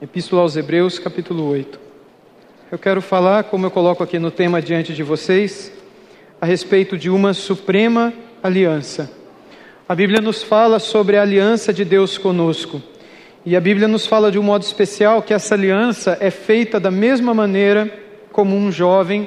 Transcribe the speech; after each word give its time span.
Epístola 0.00 0.42
aos 0.42 0.54
Hebreus, 0.54 0.98
capítulo 0.98 1.48
8. 1.48 1.80
Eu 2.70 2.78
quero 2.78 3.00
falar, 3.00 3.44
como 3.44 3.64
eu 3.64 3.70
coloco 3.70 4.02
aqui 4.02 4.18
no 4.18 4.30
tema 4.30 4.60
diante 4.60 4.92
de 4.92 5.02
vocês, 5.02 5.72
a 6.38 6.44
respeito 6.44 6.98
de 6.98 7.08
uma 7.08 7.32
suprema 7.32 8.12
aliança. 8.42 9.10
A 9.88 9.94
Bíblia 9.94 10.20
nos 10.20 10.42
fala 10.42 10.78
sobre 10.78 11.16
a 11.16 11.22
aliança 11.22 11.72
de 11.72 11.82
Deus 11.82 12.18
conosco. 12.18 12.82
E 13.42 13.56
a 13.56 13.60
Bíblia 13.60 13.88
nos 13.88 14.06
fala 14.06 14.30
de 14.30 14.38
um 14.38 14.42
modo 14.42 14.64
especial 14.64 15.22
que 15.22 15.32
essa 15.32 15.54
aliança 15.54 16.18
é 16.20 16.30
feita 16.30 16.78
da 16.78 16.90
mesma 16.90 17.32
maneira 17.32 17.90
como 18.30 18.54
um 18.54 18.70
jovem 18.70 19.26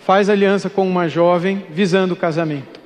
faz 0.00 0.28
aliança 0.28 0.68
com 0.68 0.88
uma 0.88 1.08
jovem 1.08 1.66
visando 1.70 2.14
o 2.14 2.16
casamento. 2.16 2.80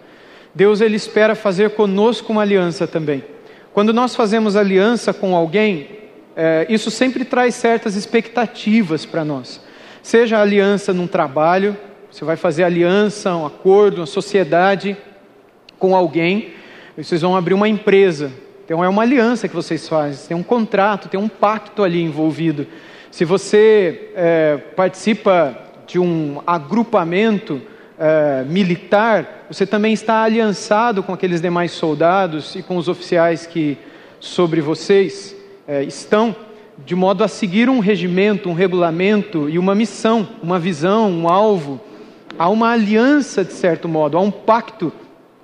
Deus 0.54 0.82
ele 0.82 0.96
espera 0.96 1.34
fazer 1.34 1.70
conosco 1.70 2.32
uma 2.32 2.42
aliança 2.42 2.86
também. 2.86 3.24
Quando 3.72 3.94
nós 3.94 4.14
fazemos 4.14 4.56
aliança 4.56 5.14
com 5.14 5.34
alguém, 5.34 5.99
é, 6.36 6.66
isso 6.68 6.90
sempre 6.90 7.24
traz 7.24 7.54
certas 7.54 7.96
expectativas 7.96 9.04
para 9.04 9.24
nós. 9.24 9.60
Seja 10.02 10.40
aliança 10.40 10.92
num 10.92 11.06
trabalho, 11.06 11.76
você 12.10 12.24
vai 12.24 12.36
fazer 12.36 12.64
aliança, 12.64 13.34
um 13.34 13.46
acordo, 13.46 13.98
uma 13.98 14.06
sociedade 14.06 14.96
com 15.78 15.94
alguém, 15.94 16.54
vocês 16.96 17.20
vão 17.22 17.36
abrir 17.36 17.54
uma 17.54 17.68
empresa. 17.68 18.32
Então 18.64 18.84
é 18.84 18.88
uma 18.88 19.02
aliança 19.02 19.48
que 19.48 19.54
vocês 19.54 19.88
fazem, 19.88 20.28
tem 20.28 20.36
um 20.36 20.42
contrato, 20.42 21.08
tem 21.08 21.18
um 21.18 21.28
pacto 21.28 21.82
ali 21.82 22.02
envolvido. 22.02 22.66
Se 23.10 23.24
você 23.24 24.10
é, 24.14 24.56
participa 24.76 25.58
de 25.86 25.98
um 25.98 26.40
agrupamento 26.46 27.60
é, 27.98 28.44
militar, 28.44 29.46
você 29.50 29.66
também 29.66 29.92
está 29.92 30.22
aliançado 30.22 31.02
com 31.02 31.12
aqueles 31.12 31.40
demais 31.40 31.72
soldados 31.72 32.54
e 32.54 32.62
com 32.62 32.76
os 32.76 32.88
oficiais 32.88 33.46
que 33.46 33.76
sobre 34.20 34.60
vocês 34.60 35.39
é, 35.70 35.84
estão, 35.84 36.34
de 36.84 36.96
modo 36.96 37.22
a 37.22 37.28
seguir 37.28 37.70
um 37.70 37.78
regimento, 37.78 38.48
um 38.48 38.54
regulamento 38.54 39.48
e 39.48 39.56
uma 39.56 39.72
missão, 39.72 40.28
uma 40.42 40.58
visão, 40.58 41.08
um 41.08 41.28
alvo. 41.28 41.80
Há 42.36 42.48
uma 42.48 42.72
aliança, 42.72 43.44
de 43.44 43.52
certo 43.52 43.88
modo, 43.88 44.18
há 44.18 44.20
um 44.20 44.32
pacto 44.32 44.92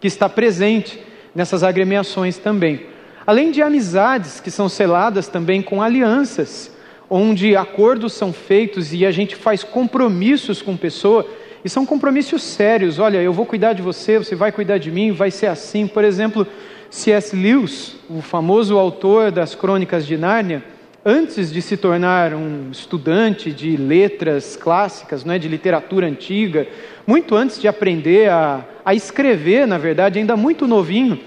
que 0.00 0.08
está 0.08 0.28
presente 0.28 0.98
nessas 1.32 1.62
agremiações 1.62 2.38
também. 2.38 2.86
Além 3.24 3.52
de 3.52 3.62
amizades 3.62 4.40
que 4.40 4.50
são 4.50 4.68
seladas 4.68 5.28
também 5.28 5.62
com 5.62 5.80
alianças, 5.80 6.72
onde 7.08 7.54
acordos 7.54 8.12
são 8.12 8.32
feitos 8.32 8.92
e 8.92 9.06
a 9.06 9.12
gente 9.12 9.36
faz 9.36 9.62
compromissos 9.62 10.60
com 10.60 10.76
pessoa, 10.76 11.24
e 11.64 11.68
são 11.68 11.86
compromissos 11.86 12.42
sérios. 12.42 12.98
Olha, 12.98 13.18
eu 13.18 13.32
vou 13.32 13.46
cuidar 13.46 13.74
de 13.74 13.82
você, 13.82 14.18
você 14.18 14.34
vai 14.34 14.50
cuidar 14.50 14.78
de 14.78 14.90
mim, 14.90 15.12
vai 15.12 15.30
ser 15.30 15.46
assim. 15.46 15.86
Por 15.86 16.02
exemplo, 16.02 16.44
C.S. 16.90 17.34
Lewis, 17.34 17.96
o 18.08 18.22
famoso 18.22 18.78
autor 18.78 19.30
das 19.30 19.54
Crônicas 19.54 20.06
de 20.06 20.16
Nárnia, 20.16 20.62
antes 21.04 21.52
de 21.52 21.62
se 21.62 21.76
tornar 21.76 22.34
um 22.34 22.70
estudante 22.70 23.52
de 23.52 23.76
letras 23.76 24.56
clássicas, 24.56 25.24
não 25.24 25.34
é, 25.34 25.38
de 25.38 25.48
literatura 25.48 26.06
antiga, 26.06 26.66
muito 27.06 27.34
antes 27.34 27.60
de 27.60 27.68
aprender 27.68 28.28
a, 28.28 28.64
a 28.84 28.94
escrever, 28.94 29.66
na 29.66 29.78
verdade, 29.78 30.18
ainda 30.18 30.36
muito 30.36 30.66
novinho, 30.66 31.18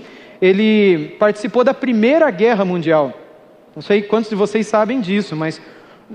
ele 0.41 1.15
participou 1.19 1.63
da 1.63 1.73
Primeira 1.73 2.29
Guerra 2.29 2.65
Mundial. 2.65 3.13
Não 3.75 3.81
sei 3.81 4.01
quantos 4.01 4.29
de 4.29 4.35
vocês 4.35 4.67
sabem 4.67 4.99
disso, 4.99 5.35
mas 5.35 5.61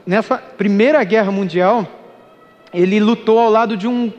nessa 0.07 0.37
Primeira 0.37 1.03
Guerra 1.05 1.31
Mundial, 1.31 1.87
ele 2.73 3.01
lutou 3.01 3.39
ao 3.39 3.51
lado 3.51 3.77
de 3.77 3.87
um 3.87 4.13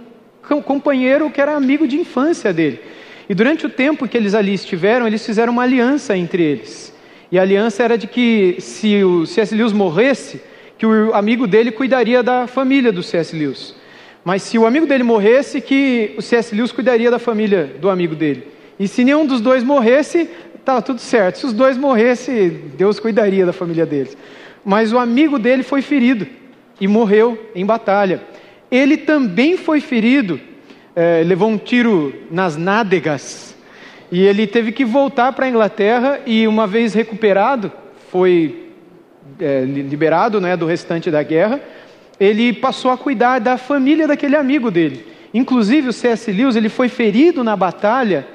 companheiro 0.63 1.29
que 1.29 1.41
era 1.41 1.55
amigo 1.55 1.87
de 1.87 1.97
infância 1.97 2.53
dele. 2.53 2.79
E 3.27 3.33
durante 3.33 3.65
o 3.65 3.69
tempo 3.69 4.07
que 4.07 4.15
eles 4.15 4.33
ali 4.33 4.53
estiveram, 4.53 5.07
eles 5.07 5.25
fizeram 5.25 5.51
uma 5.53 5.63
aliança 5.63 6.15
entre 6.15 6.43
eles. 6.43 6.93
E 7.31 7.39
a 7.39 7.41
aliança 7.41 7.83
era 7.83 7.97
de 7.97 8.07
que 8.07 8.57
se 8.59 9.03
o 9.03 9.25
C.S. 9.25 9.55
Lewis 9.55 9.73
morresse, 9.73 10.41
que 10.77 10.85
o 10.85 11.13
amigo 11.13 11.47
dele 11.47 11.71
cuidaria 11.71 12.21
da 12.21 12.45
família 12.47 12.91
do 12.91 13.01
C.S. 13.01 13.35
Lewis. 13.35 13.75
Mas 14.23 14.43
se 14.43 14.57
o 14.57 14.65
amigo 14.65 14.85
dele 14.85 15.03
morresse, 15.03 15.59
que 15.59 16.13
o 16.17 16.21
C.S. 16.21 16.55
Lewis 16.55 16.71
cuidaria 16.71 17.09
da 17.09 17.19
família 17.19 17.75
do 17.79 17.89
amigo 17.89 18.15
dele. 18.15 18.47
E 18.79 18.87
se 18.87 19.03
nenhum 19.03 19.25
dos 19.25 19.41
dois 19.41 19.63
morresse, 19.63 20.29
estava 20.55 20.81
tudo 20.81 20.99
certo. 20.99 21.37
Se 21.37 21.45
os 21.45 21.53
dois 21.53 21.77
morressem, 21.77 22.49
Deus 22.77 22.99
cuidaria 22.99 23.45
da 23.45 23.53
família 23.53 23.85
deles. 23.85 24.17
Mas 24.63 24.91
o 24.91 24.97
amigo 24.97 25.37
dele 25.39 25.63
foi 25.63 25.81
ferido 25.81 26.27
e 26.81 26.87
morreu 26.87 27.51
em 27.55 27.65
batalha. 27.65 28.21
Ele 28.69 28.97
também 28.97 29.57
foi 29.57 29.79
ferido 29.79 30.39
é, 30.95 31.23
levou 31.25 31.49
um 31.49 31.57
tiro 31.57 32.13
nas 32.31 32.55
nádegas 32.55 33.55
e 34.11 34.21
ele 34.21 34.47
teve 34.47 34.71
que 34.71 34.85
voltar 34.85 35.33
para 35.33 35.45
a 35.45 35.49
Inglaterra 35.49 36.19
e 36.25 36.47
uma 36.47 36.65
vez 36.65 36.93
recuperado, 36.93 37.71
foi 38.09 38.69
é, 39.39 39.63
liberado 39.65 40.39
né, 40.39 40.55
do 40.55 40.65
restante 40.65 41.11
da 41.11 41.21
guerra, 41.21 41.59
ele 42.19 42.53
passou 42.53 42.91
a 42.91 42.97
cuidar 42.97 43.39
da 43.39 43.57
família 43.57 44.07
daquele 44.07 44.35
amigo 44.35 44.71
dele. 44.71 45.05
Inclusive 45.33 45.89
o 45.89 45.93
C.S. 45.93 46.31
Lewis 46.31 46.55
ele 46.55 46.69
foi 46.69 46.87
ferido 46.87 47.43
na 47.43 47.57
batalha 47.57 48.25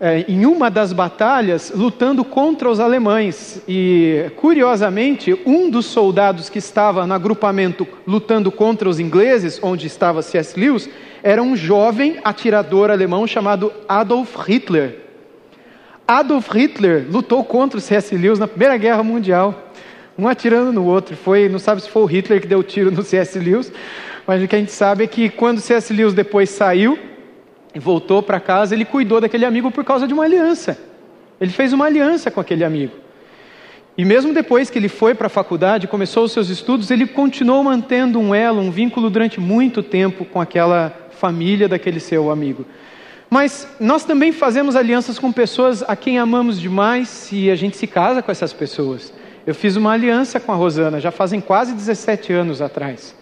é, 0.00 0.24
em 0.28 0.44
uma 0.44 0.70
das 0.70 0.92
batalhas 0.92 1.72
lutando 1.74 2.24
contra 2.24 2.68
os 2.68 2.80
alemães. 2.80 3.62
E, 3.66 4.30
curiosamente, 4.36 5.34
um 5.46 5.70
dos 5.70 5.86
soldados 5.86 6.50
que 6.50 6.58
estava 6.58 7.06
no 7.06 7.14
agrupamento 7.14 7.86
lutando 8.06 8.50
contra 8.52 8.88
os 8.88 9.00
ingleses, 9.00 9.58
onde 9.62 9.86
estava 9.86 10.20
C.S. 10.20 10.58
Lewis, 10.58 10.90
era 11.24 11.42
um 11.42 11.56
jovem 11.56 12.18
atirador 12.22 12.90
alemão 12.90 13.26
chamado 13.26 13.72
Adolf 13.88 14.36
Hitler. 14.46 14.98
Adolf 16.06 16.50
Hitler 16.50 17.06
lutou 17.10 17.42
contra 17.42 17.78
o 17.78 17.80
C.S. 17.80 18.14
Lewis 18.14 18.38
na 18.38 18.46
Primeira 18.46 18.76
Guerra 18.76 19.02
Mundial, 19.02 19.72
um 20.18 20.28
atirando 20.28 20.70
no 20.70 20.84
outro. 20.84 21.16
Foi, 21.16 21.48
não 21.48 21.58
sabe 21.58 21.80
se 21.80 21.88
foi 21.88 22.02
o 22.02 22.06
Hitler 22.06 22.42
que 22.42 22.46
deu 22.46 22.58
o 22.58 22.62
tiro 22.62 22.90
no 22.90 23.00
C.S. 23.02 23.38
Lewis, 23.38 23.72
mas 24.26 24.42
o 24.42 24.46
que 24.46 24.54
a 24.54 24.58
gente 24.58 24.72
sabe 24.72 25.04
é 25.04 25.06
que 25.06 25.30
quando 25.30 25.60
C.S. 25.60 25.94
Lewis 25.94 26.12
depois 26.12 26.50
saiu, 26.50 26.98
e 27.74 27.78
voltou 27.80 28.22
para 28.22 28.38
casa, 28.38 28.74
ele 28.74 28.84
cuidou 28.84 29.20
daquele 29.20 29.44
amigo 29.44 29.70
por 29.70 29.82
causa 29.82 30.06
de 30.06 30.14
uma 30.14 30.24
aliança. 30.24 30.78
Ele 31.40 31.50
fez 31.50 31.72
uma 31.72 31.86
aliança 31.86 32.30
com 32.30 32.40
aquele 32.40 32.62
amigo. 32.62 32.92
E 33.96 34.04
mesmo 34.04 34.32
depois 34.32 34.70
que 34.70 34.78
ele 34.78 34.88
foi 34.88 35.14
para 35.14 35.26
a 35.26 35.30
faculdade, 35.30 35.88
começou 35.88 36.24
os 36.24 36.32
seus 36.32 36.48
estudos, 36.48 36.90
ele 36.90 37.06
continuou 37.06 37.64
mantendo 37.64 38.20
um 38.20 38.34
elo, 38.34 38.60
um 38.60 38.70
vínculo 38.70 39.10
durante 39.10 39.40
muito 39.40 39.82
tempo 39.82 40.24
com 40.24 40.40
aquela 40.40 41.03
família 41.24 41.66
daquele 41.66 42.00
seu 42.00 42.30
amigo. 42.30 42.66
Mas 43.30 43.66
nós 43.80 44.04
também 44.04 44.30
fazemos 44.30 44.76
alianças 44.76 45.18
com 45.18 45.32
pessoas 45.32 45.82
a 45.82 45.96
quem 45.96 46.18
amamos 46.18 46.60
demais 46.60 47.30
e 47.32 47.50
a 47.50 47.56
gente 47.56 47.78
se 47.78 47.86
casa 47.86 48.20
com 48.20 48.30
essas 48.30 48.52
pessoas. 48.52 49.10
Eu 49.46 49.54
fiz 49.54 49.74
uma 49.74 49.92
aliança 49.92 50.38
com 50.38 50.52
a 50.52 50.54
Rosana, 50.54 51.00
já 51.00 51.10
fazem 51.10 51.40
quase 51.40 51.72
17 51.72 52.30
anos 52.30 52.60
atrás. 52.60 53.16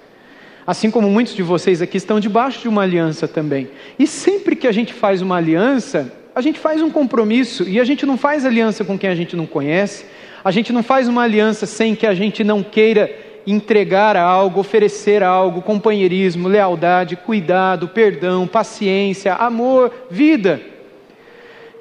Assim 0.66 0.90
como 0.90 1.08
muitos 1.08 1.32
de 1.32 1.44
vocês 1.44 1.80
aqui 1.80 1.96
estão 1.96 2.18
debaixo 2.18 2.62
de 2.62 2.68
uma 2.68 2.82
aliança 2.82 3.28
também. 3.28 3.70
E 3.96 4.04
sempre 4.04 4.56
que 4.56 4.66
a 4.66 4.72
gente 4.72 4.92
faz 4.92 5.22
uma 5.22 5.36
aliança, 5.36 6.12
a 6.34 6.40
gente 6.40 6.58
faz 6.58 6.82
um 6.82 6.90
compromisso 6.90 7.69
e 7.69 7.78
a 7.78 7.84
gente 7.84 8.04
não 8.04 8.19
faz 8.19 8.44
aliança 8.44 8.84
com 8.84 8.98
quem 8.98 9.10
a 9.10 9.14
gente 9.14 9.36
não 9.36 9.46
conhece. 9.46 10.06
A 10.44 10.50
gente 10.50 10.72
não 10.72 10.82
faz 10.82 11.06
uma 11.06 11.22
aliança 11.22 11.66
sem 11.66 11.94
que 11.94 12.06
a 12.08 12.14
gente 12.14 12.42
não 12.42 12.64
queira 12.64 13.08
entregar 13.47 14.16
algo, 14.16 14.60
oferecer 14.60 15.22
algo, 15.22 15.62
companheirismo, 15.62 16.48
lealdade, 16.48 17.16
cuidado, 17.16 17.88
perdão, 17.88 18.47
paciência, 18.47 19.34
amor, 19.34 19.92
vida. 20.10 20.60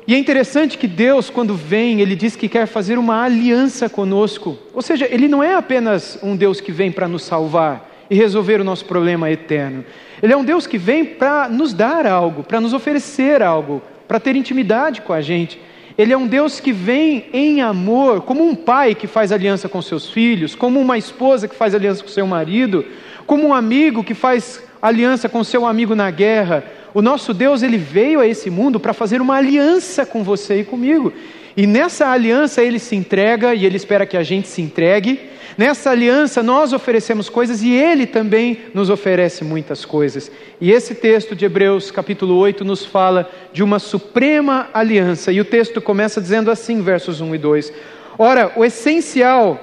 E 0.08 0.16
é 0.16 0.18
interessante 0.18 0.78
que 0.78 0.88
Deus, 0.88 1.30
quando 1.30 1.56
vem, 1.56 2.02
Ele 2.02 2.16
diz 2.16 2.36
que 2.36 2.50
quer 2.50 2.66
fazer 2.66 2.98
uma 2.98 3.24
aliança 3.24 3.88
conosco. 3.88 4.58
Ou 4.74 4.82
seja, 4.82 5.08
Ele 5.10 5.28
não 5.28 5.44
é 5.44 5.54
apenas 5.54 6.18
um 6.24 6.36
Deus 6.36 6.60
que 6.60 6.72
vem 6.72 6.92
para 6.92 7.08
nos 7.08 7.24
salvar, 7.24 7.92
e 8.12 8.16
resolver 8.16 8.60
o 8.60 8.64
nosso 8.66 8.84
problema 8.84 9.32
eterno. 9.32 9.86
Ele 10.22 10.34
é 10.34 10.38
um 10.38 10.44
Deus 10.44 10.68
que 10.68 10.78
vem 10.78 11.06
para 11.06 11.48
nos 11.48 11.74
dar 11.74 12.06
algo, 12.06 12.44
para 12.44 12.60
nos 12.60 12.74
oferecer 12.74 13.42
algo, 13.42 13.82
para 14.06 14.20
ter 14.20 14.36
intimidade 14.36 15.00
com 15.02 15.14
a 15.14 15.22
gente. 15.22 15.58
Ele 16.02 16.14
é 16.14 16.18
um 16.18 16.26
Deus 16.26 16.60
que 16.60 16.72
vem 16.72 17.28
em 17.32 17.62
amor, 17.62 18.22
como 18.22 18.44
um 18.44 18.56
pai 18.56 18.96
que 18.96 19.06
faz 19.06 19.32
aliança 19.32 19.70
com 19.70 19.84
seus 19.84 20.10
filhos, 20.10 20.56
como 20.56 20.80
uma 20.80 20.98
esposa 20.98 21.48
que 21.48 21.56
faz 21.56 21.76
aliança 21.76 22.02
com 22.02 22.10
seu 22.10 22.26
marido, 22.26 22.84
como 23.28 23.50
um 23.50 23.54
amigo 23.54 24.04
que 24.04 24.16
faz 24.16 24.64
aliança 24.82 25.30
com 25.30 25.44
seu 25.44 25.64
amigo 25.64 25.94
na 25.94 26.10
guerra. 26.10 26.64
O 26.92 27.04
nosso 27.04 27.36
Deus, 27.36 27.62
ele 27.62 27.78
veio 27.78 28.20
a 28.20 28.26
esse 28.26 28.50
mundo 28.50 28.80
para 28.80 28.94
fazer 28.94 29.22
uma 29.22 29.36
aliança 29.36 30.04
com 30.04 30.24
você 30.24 30.62
e 30.62 30.64
comigo. 30.64 31.14
E 31.56 31.68
nessa 31.68 32.08
aliança 32.08 32.64
ele 32.64 32.80
se 32.80 32.96
entrega 32.96 33.54
e 33.54 33.64
ele 33.64 33.78
espera 33.78 34.04
que 34.04 34.18
a 34.18 34.24
gente 34.24 34.48
se 34.48 34.60
entregue. 34.60 35.20
Nessa 35.58 35.92
aliança 35.92 36.42
nós 36.42 36.74
oferecemos 36.74 37.30
coisas 37.30 37.62
e 37.62 37.72
ele 37.72 38.06
também 38.06 38.60
nos 38.74 38.90
oferece 38.90 39.44
muitas 39.44 39.84
coisas. 39.84 40.32
E 40.60 40.72
esse 40.72 40.96
texto 40.96 41.36
de 41.36 41.46
Hebreus, 41.46 41.92
capítulo 41.92 42.38
8, 42.38 42.64
nos 42.64 42.86
fala 42.86 43.30
de 43.52 43.62
uma 43.62 43.80
suprema 43.80 44.70
aliança. 44.74 45.32
E 45.32 45.42
o 45.42 45.46
texto 45.46 45.82
começa 45.82 46.22
dizendo 46.22 46.50
assim, 46.50 46.82
versos 46.82 47.20
1 47.20 47.36
e 47.36 47.38
2: 47.38 47.74
Ora, 48.18 48.52
o 48.56 48.64
essencial 48.64 49.60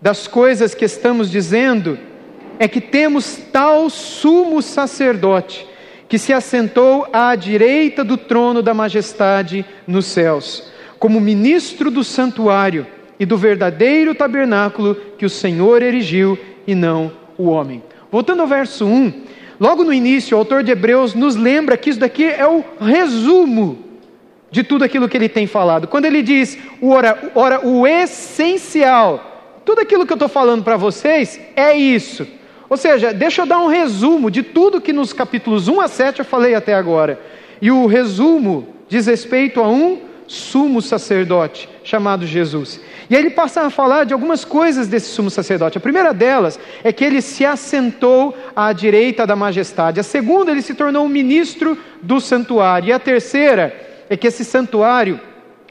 das 0.00 0.26
coisas 0.26 0.74
que 0.74 0.84
estamos 0.84 1.30
dizendo 1.30 1.98
é 2.58 2.68
que 2.68 2.80
temos 2.80 3.38
tal 3.52 3.90
sumo 3.90 4.62
sacerdote 4.62 5.66
que 6.08 6.18
se 6.18 6.32
assentou 6.32 7.06
à 7.12 7.34
direita 7.34 8.04
do 8.04 8.16
trono 8.16 8.62
da 8.62 8.72
majestade 8.72 9.64
nos 9.86 10.06
céus, 10.06 10.70
como 10.98 11.20
ministro 11.20 11.90
do 11.90 12.04
santuário 12.04 12.86
e 13.18 13.24
do 13.24 13.36
verdadeiro 13.36 14.14
tabernáculo 14.14 14.94
que 15.16 15.26
o 15.26 15.30
Senhor 15.30 15.82
erigiu 15.82 16.38
e 16.66 16.74
não 16.74 17.12
o 17.38 17.44
homem. 17.44 17.82
Voltando 18.10 18.42
ao 18.42 18.46
verso 18.46 18.86
1, 18.86 19.12
logo 19.58 19.84
no 19.84 19.92
início, 19.92 20.36
o 20.36 20.38
autor 20.38 20.62
de 20.62 20.70
Hebreus 20.70 21.14
nos 21.14 21.36
lembra 21.36 21.76
que 21.76 21.90
isso 21.90 22.00
daqui 22.00 22.24
é 22.24 22.46
o 22.46 22.64
resumo 22.80 23.78
de 24.50 24.62
tudo 24.62 24.84
aquilo 24.84 25.08
que 25.08 25.16
ele 25.16 25.28
tem 25.28 25.46
falado. 25.46 25.88
Quando 25.88 26.04
ele 26.04 26.22
diz, 26.22 26.56
ora, 26.80 27.32
ora 27.34 27.66
o 27.66 27.86
essencial, 27.86 29.60
tudo 29.64 29.80
aquilo 29.80 30.06
que 30.06 30.12
eu 30.12 30.16
estou 30.16 30.28
falando 30.28 30.62
para 30.62 30.76
vocês 30.76 31.40
é 31.56 31.76
isso. 31.76 32.26
Ou 32.68 32.76
seja, 32.76 33.12
deixa 33.12 33.42
eu 33.42 33.46
dar 33.46 33.60
um 33.60 33.66
resumo 33.66 34.30
de 34.30 34.42
tudo 34.42 34.80
que 34.80 34.92
nos 34.92 35.12
capítulos 35.12 35.68
1 35.68 35.80
a 35.80 35.88
7 35.88 36.18
eu 36.20 36.24
falei 36.24 36.54
até 36.54 36.74
agora. 36.74 37.20
E 37.60 37.70
o 37.70 37.86
resumo 37.86 38.68
diz 38.88 39.06
respeito 39.06 39.60
a 39.60 39.68
um 39.68 40.00
sumo 40.26 40.80
sacerdote 40.80 41.68
chamado 41.84 42.26
Jesus. 42.26 42.80
E 43.08 43.14
aí 43.14 43.20
ele 43.20 43.30
passa 43.30 43.60
a 43.60 43.70
falar 43.70 44.04
de 44.04 44.14
algumas 44.14 44.44
coisas 44.44 44.88
desse 44.88 45.10
sumo 45.10 45.30
sacerdote. 45.30 45.76
A 45.76 45.80
primeira 45.80 46.14
delas 46.14 46.58
é 46.82 46.90
que 46.92 47.04
ele 47.04 47.20
se 47.20 47.44
assentou 47.44 48.36
à 48.56 48.72
direita 48.72 49.26
da 49.26 49.36
majestade. 49.36 50.00
A 50.00 50.02
segunda, 50.02 50.50
ele 50.50 50.62
se 50.62 50.74
tornou 50.74 51.04
um 51.04 51.08
ministro 51.08 51.78
do 52.00 52.20
santuário. 52.20 52.88
E 52.88 52.92
a 52.92 52.98
terceira 52.98 53.78
é 54.08 54.16
que 54.16 54.26
esse 54.26 54.44
santuário 54.44 55.20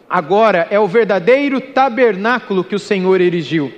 agora 0.08 0.68
é 0.70 0.80
o 0.80 0.88
verdadeiro 0.88 1.60
tabernáculo 1.60 2.64
que 2.64 2.76
o 2.76 2.80
Senhor 2.80 3.20
erigiu. 3.20 3.74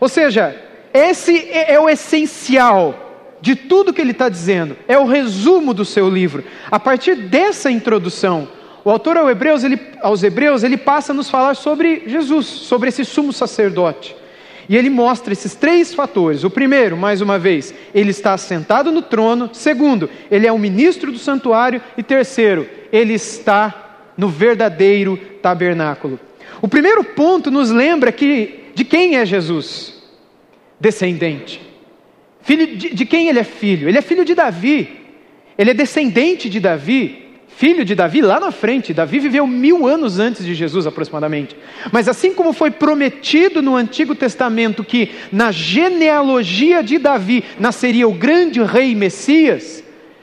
Ou 0.00 0.08
seja, 0.08 0.56
esse 0.92 1.38
é, 1.50 1.74
é 1.74 1.80
o 1.80 1.88
essencial 1.88 3.04
de 3.40 3.54
tudo 3.54 3.92
que 3.92 4.00
ele 4.00 4.10
está 4.10 4.28
dizendo, 4.28 4.76
é 4.88 4.98
o 4.98 5.06
resumo 5.06 5.72
do 5.72 5.84
seu 5.84 6.08
livro. 6.10 6.42
A 6.68 6.80
partir 6.80 7.14
dessa 7.14 7.70
introdução, 7.70 8.48
o 8.84 8.90
autor 8.90 9.16
aos 9.16 9.30
Hebreus, 9.30 9.64
ele, 9.64 9.78
aos 10.00 10.22
Hebreus, 10.22 10.62
ele 10.62 10.76
passa 10.76 11.12
a 11.12 11.14
nos 11.14 11.28
falar 11.28 11.54
sobre 11.54 12.04
Jesus, 12.06 12.46
sobre 12.46 12.88
esse 12.88 13.04
sumo 13.04 13.32
sacerdote. 13.32 14.14
E 14.68 14.76
ele 14.76 14.90
mostra 14.90 15.32
esses 15.32 15.54
três 15.54 15.94
fatores. 15.94 16.44
O 16.44 16.50
primeiro, 16.50 16.96
mais 16.96 17.20
uma 17.20 17.38
vez, 17.38 17.74
ele 17.94 18.10
está 18.10 18.36
sentado 18.36 18.92
no 18.92 19.00
trono. 19.00 19.48
Segundo, 19.52 20.10
ele 20.30 20.46
é 20.46 20.52
o 20.52 20.58
ministro 20.58 21.10
do 21.10 21.18
santuário. 21.18 21.80
E 21.96 22.02
terceiro, 22.02 22.68
ele 22.92 23.14
está 23.14 24.12
no 24.16 24.28
verdadeiro 24.28 25.16
tabernáculo. 25.40 26.20
O 26.60 26.68
primeiro 26.68 27.02
ponto 27.02 27.50
nos 27.50 27.70
lembra 27.70 28.12
que 28.12 28.64
de 28.74 28.84
quem 28.84 29.16
é 29.16 29.24
Jesus? 29.24 30.02
Descendente. 30.78 31.62
Filho 32.42 32.76
de, 32.76 32.94
de 32.94 33.06
quem 33.06 33.28
ele 33.28 33.38
é 33.38 33.44
filho? 33.44 33.88
Ele 33.88 33.98
é 33.98 34.02
filho 34.02 34.24
de 34.24 34.34
Davi. 34.34 34.96
Ele 35.56 35.70
é 35.70 35.74
descendente 35.74 36.48
de 36.50 36.60
Davi 36.60 37.27
filho 37.58 37.84
de 37.84 37.92
Davi 37.92 38.20
lá 38.20 38.38
na 38.38 38.52
frente. 38.52 38.94
Davi 38.94 39.18
viveu 39.18 39.44
mil 39.44 39.84
anos 39.84 40.20
antes 40.20 40.46
de 40.46 40.54
Jesus, 40.54 40.86
aproximadamente. 40.86 41.56
Mas 41.90 42.08
assim 42.08 42.32
como 42.32 42.52
foi 42.52 42.70
prometido 42.70 43.60
no 43.60 43.74
Antigo 43.74 44.14
Testamento 44.14 44.84
que 44.84 45.10
na 45.32 45.50
genealogia 45.50 46.84
de 46.84 46.98
Davi 46.98 47.42
nasceria 47.58 48.06
o 48.06 48.14
grande 48.14 48.62
rei 48.62 48.94
Messias, 48.94 49.82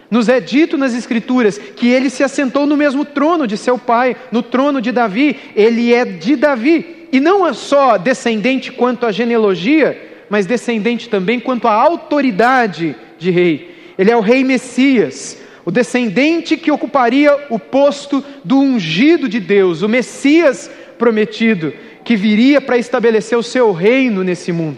nos 0.10 0.30
é 0.30 0.40
dito 0.40 0.78
nas 0.78 0.96
Escrituras 0.96 1.58
que 1.58 1.90
ele 1.90 2.10
se 2.10 2.24
assentou 2.24 2.66
no 2.66 2.78
mesmo 2.78 3.04
trono 3.04 3.46
de 3.46 3.58
seu 3.58 3.78
pai, 3.78 4.16
no 4.32 4.42
trono 4.42 4.80
de 4.80 4.94
Davi. 4.94 5.36
Ele 5.58 5.94
é 5.94 6.06
de 6.06 6.38
Davi. 6.38 7.08
E 7.12 7.20
não 7.20 7.46
é 7.46 7.52
só 7.52 7.98
descendente 7.98 8.72
quanto 8.72 9.06
à 9.06 9.12
genealogia, 9.12 10.02
mas 10.30 10.46
descendente 10.46 11.10
também 11.10 11.42
quanto 11.42 11.68
à 11.68 11.74
autoridade 11.74 12.96
de 13.20 13.30
rei. 13.30 13.76
Ele 13.98 14.10
é 14.10 14.16
o 14.16 14.22
rei 14.22 14.42
Messias, 14.42 15.44
o 15.66 15.72
descendente 15.72 16.56
que 16.56 16.72
ocuparia 16.72 17.36
o 17.50 17.58
posto 17.58 18.24
do 18.44 18.60
ungido 18.60 19.28
de 19.28 19.40
Deus, 19.40 19.82
o 19.82 19.90
Messias 19.90 20.70
prometido, 20.98 21.74
que 22.04 22.16
viria 22.16 22.62
para 22.62 22.78
estabelecer 22.78 23.38
o 23.38 23.44
seu 23.44 23.72
reino 23.72 24.24
nesse 24.24 24.52
mundo. 24.52 24.78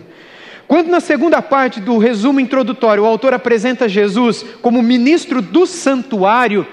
Quando 0.66 0.88
na 0.88 1.02
segunda 1.02 1.42
parte 1.42 1.82
do 1.82 1.98
resumo 1.98 2.40
introdutório 2.40 3.04
o 3.04 3.06
autor 3.06 3.34
apresenta 3.34 3.88
Jesus 3.88 4.46
como 4.62 4.82
ministro 4.82 5.42
do 5.42 5.66
santuário, 5.66 6.66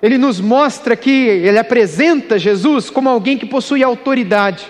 ele 0.00 0.18
nos 0.18 0.40
mostra 0.40 0.96
que 0.96 1.10
ele 1.10 1.58
apresenta 1.58 2.38
Jesus 2.38 2.90
como 2.90 3.08
alguém 3.08 3.36
que 3.36 3.46
possui 3.46 3.82
autoridade, 3.82 4.66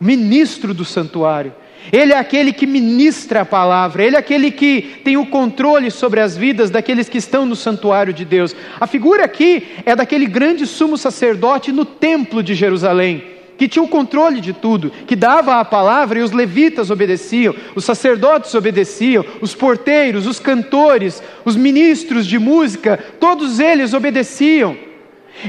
ministro 0.00 0.74
do 0.74 0.84
santuário. 0.84 1.54
Ele 1.90 2.12
é 2.12 2.18
aquele 2.18 2.52
que 2.52 2.66
ministra 2.66 3.40
a 3.40 3.44
palavra, 3.44 4.04
ele 4.04 4.14
é 4.14 4.18
aquele 4.18 4.50
que 4.50 5.00
tem 5.02 5.16
o 5.16 5.26
controle 5.26 5.90
sobre 5.90 6.20
as 6.20 6.36
vidas 6.36 6.70
daqueles 6.70 7.08
que 7.08 7.18
estão 7.18 7.44
no 7.44 7.56
santuário 7.56 8.12
de 8.12 8.24
Deus. 8.24 8.54
A 8.78 8.86
figura 8.86 9.24
aqui 9.24 9.66
é 9.84 9.96
daquele 9.96 10.26
grande 10.26 10.66
sumo 10.66 10.96
sacerdote 10.96 11.72
no 11.72 11.84
templo 11.84 12.42
de 12.42 12.54
Jerusalém, 12.54 13.24
que 13.58 13.66
tinha 13.66 13.82
o 13.82 13.88
controle 13.88 14.40
de 14.40 14.52
tudo, 14.52 14.90
que 15.06 15.16
dava 15.16 15.58
a 15.58 15.64
palavra 15.64 16.20
e 16.20 16.22
os 16.22 16.30
levitas 16.30 16.90
obedeciam, 16.90 17.54
os 17.74 17.84
sacerdotes 17.84 18.54
obedeciam, 18.54 19.24
os 19.40 19.54
porteiros, 19.54 20.26
os 20.26 20.38
cantores, 20.38 21.22
os 21.44 21.56
ministros 21.56 22.26
de 22.26 22.38
música, 22.38 22.98
todos 23.18 23.58
eles 23.58 23.92
obedeciam. 23.92 24.76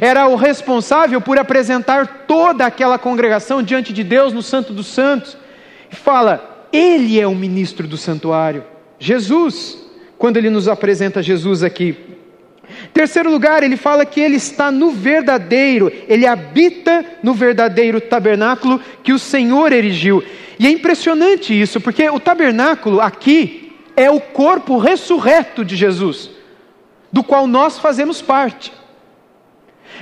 Era 0.01 0.27
o 0.27 0.35
responsável 0.35 1.21
por 1.21 1.37
apresentar 1.37 2.25
toda 2.25 2.65
aquela 2.65 2.97
congregação 2.97 3.61
diante 3.61 3.93
de 3.93 4.03
Deus 4.03 4.33
no 4.33 4.41
Santo 4.41 4.73
dos 4.73 4.87
Santos 4.87 5.42
fala, 5.95 6.67
ele 6.71 7.19
é 7.19 7.27
o 7.27 7.35
ministro 7.35 7.87
do 7.87 7.97
santuário. 7.97 8.63
Jesus, 8.99 9.77
quando 10.17 10.37
ele 10.37 10.49
nos 10.49 10.67
apresenta 10.67 11.21
Jesus 11.21 11.63
aqui. 11.63 11.95
Terceiro 12.93 13.29
lugar, 13.29 13.63
ele 13.63 13.77
fala 13.77 14.05
que 14.05 14.19
ele 14.19 14.37
está 14.37 14.71
no 14.71 14.91
verdadeiro, 14.91 15.91
ele 16.07 16.25
habita 16.25 17.05
no 17.21 17.33
verdadeiro 17.33 17.99
tabernáculo 17.99 18.79
que 19.03 19.11
o 19.11 19.19
Senhor 19.19 19.71
erigiu. 19.71 20.23
E 20.57 20.67
é 20.67 20.69
impressionante 20.71 21.59
isso, 21.59 21.81
porque 21.81 22.09
o 22.09 22.19
tabernáculo 22.19 23.01
aqui 23.01 23.73
é 23.95 24.09
o 24.09 24.19
corpo 24.19 24.77
ressurreto 24.77 25.63
de 25.63 25.75
Jesus, 25.75 26.29
do 27.11 27.23
qual 27.23 27.45
nós 27.45 27.77
fazemos 27.77 28.21
parte. 28.21 28.71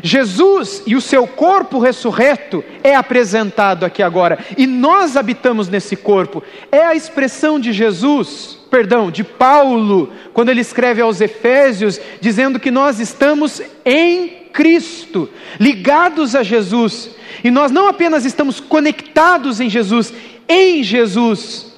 Jesus 0.03 0.83
e 0.85 0.95
o 0.95 1.01
seu 1.01 1.27
corpo 1.27 1.79
ressurreto 1.79 2.63
é 2.83 2.95
apresentado 2.95 3.85
aqui 3.85 4.01
agora, 4.01 4.39
e 4.57 4.65
nós 4.65 5.17
habitamos 5.17 5.67
nesse 5.67 5.95
corpo. 5.95 6.41
É 6.71 6.85
a 6.85 6.95
expressão 6.95 7.59
de 7.59 7.73
Jesus, 7.73 8.57
perdão, 8.69 9.11
de 9.11 9.23
Paulo, 9.23 10.11
quando 10.33 10.49
ele 10.49 10.61
escreve 10.61 11.01
aos 11.01 11.19
Efésios, 11.21 11.99
dizendo 12.19 12.59
que 12.59 12.71
nós 12.71 12.99
estamos 12.99 13.61
em 13.83 14.41
Cristo, 14.53 15.29
ligados 15.59 16.35
a 16.35 16.43
Jesus, 16.43 17.11
e 17.43 17.51
nós 17.51 17.71
não 17.71 17.87
apenas 17.87 18.25
estamos 18.25 18.59
conectados 18.59 19.59
em 19.59 19.69
Jesus, 19.69 20.13
em 20.47 20.83
Jesus, 20.83 21.71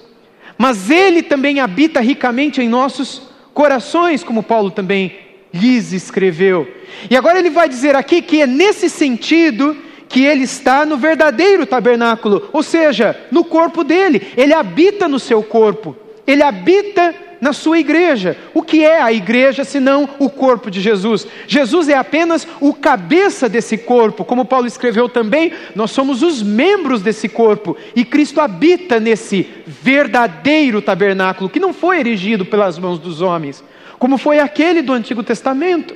mas 0.58 0.90
Ele 0.90 1.22
também 1.22 1.60
habita 1.60 2.00
ricamente 2.00 2.62
em 2.62 2.70
nossos 2.70 3.22
corações, 3.54 4.24
como 4.24 4.44
Paulo 4.44 4.72
também 4.72 5.23
lhes 5.54 5.94
escreveu. 5.94 6.68
E 7.10 7.16
agora 7.16 7.38
ele 7.38 7.50
vai 7.50 7.70
dizer 7.70 7.96
aqui 7.96 8.22
que 8.22 8.42
é 8.42 8.48
nesse 8.48 8.90
sentido 8.90 9.78
que 10.10 10.24
ele 10.24 10.44
está 10.44 10.86
no 10.86 10.98
verdadeiro 10.98 11.66
tabernáculo, 11.66 12.50
ou 12.52 12.62
seja, 12.64 13.20
no 13.32 13.44
corpo 13.44 13.84
dele. 13.84 14.28
Ele 14.36 14.54
habita 14.54 15.08
no 15.08 15.20
seu 15.20 15.42
corpo, 15.42 15.96
ele 16.26 16.44
habita 16.44 17.16
na 17.42 17.52
sua 17.52 17.78
igreja. 17.78 18.38
O 18.54 18.62
que 18.62 18.86
é 18.86 19.02
a 19.02 19.12
igreja 19.12 19.64
senão 19.64 20.08
o 20.18 20.30
corpo 20.30 20.72
de 20.72 20.80
Jesus? 20.80 21.28
Jesus 21.46 21.90
é 21.90 21.96
apenas 21.96 22.48
o 22.62 22.74
cabeça 22.74 23.50
desse 23.50 23.78
corpo, 23.78 24.24
como 24.24 24.46
Paulo 24.46 24.66
escreveu 24.66 25.10
também, 25.10 25.52
nós 25.76 25.92
somos 25.92 26.24
os 26.24 26.42
membros 26.42 27.02
desse 27.02 27.28
corpo 27.28 27.76
e 27.96 28.06
Cristo 28.06 28.40
habita 28.40 29.00
nesse 29.00 29.50
verdadeiro 29.68 30.82
tabernáculo 30.82 31.50
que 31.50 31.60
não 31.60 31.74
foi 31.74 32.00
erigido 32.00 32.46
pelas 32.46 32.80
mãos 32.80 32.98
dos 32.98 33.20
homens 33.20 33.64
como 34.04 34.18
foi 34.18 34.38
aquele 34.38 34.82
do 34.82 34.92
Antigo 34.92 35.24
Testamento. 35.24 35.96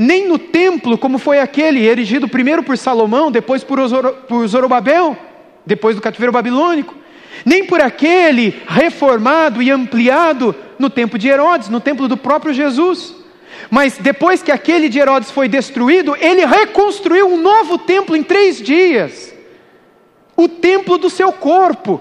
Nem 0.00 0.26
no 0.26 0.36
templo, 0.36 0.98
como 0.98 1.16
foi 1.16 1.38
aquele 1.38 1.86
erigido 1.86 2.26
primeiro 2.26 2.64
por 2.64 2.76
Salomão, 2.76 3.30
depois 3.30 3.62
por, 3.62 3.78
por 4.26 4.48
Zorobabel, 4.48 5.16
depois 5.64 5.94
do 5.94 6.02
cativeiro 6.02 6.32
babilônico. 6.32 6.96
Nem 7.44 7.64
por 7.64 7.80
aquele 7.80 8.60
reformado 8.66 9.62
e 9.62 9.70
ampliado 9.70 10.52
no 10.76 10.90
tempo 10.90 11.16
de 11.16 11.28
Herodes, 11.28 11.68
no 11.68 11.78
templo 11.78 12.08
do 12.08 12.16
próprio 12.16 12.52
Jesus. 12.52 13.14
Mas 13.70 13.96
depois 13.96 14.42
que 14.42 14.50
aquele 14.50 14.88
de 14.88 14.98
Herodes 14.98 15.30
foi 15.30 15.48
destruído, 15.48 16.16
ele 16.16 16.44
reconstruiu 16.44 17.28
um 17.28 17.40
novo 17.40 17.78
templo 17.78 18.16
em 18.16 18.24
três 18.24 18.60
dias 18.60 19.32
o 20.36 20.48
templo 20.48 20.98
do 20.98 21.08
seu 21.08 21.32
corpo, 21.32 22.00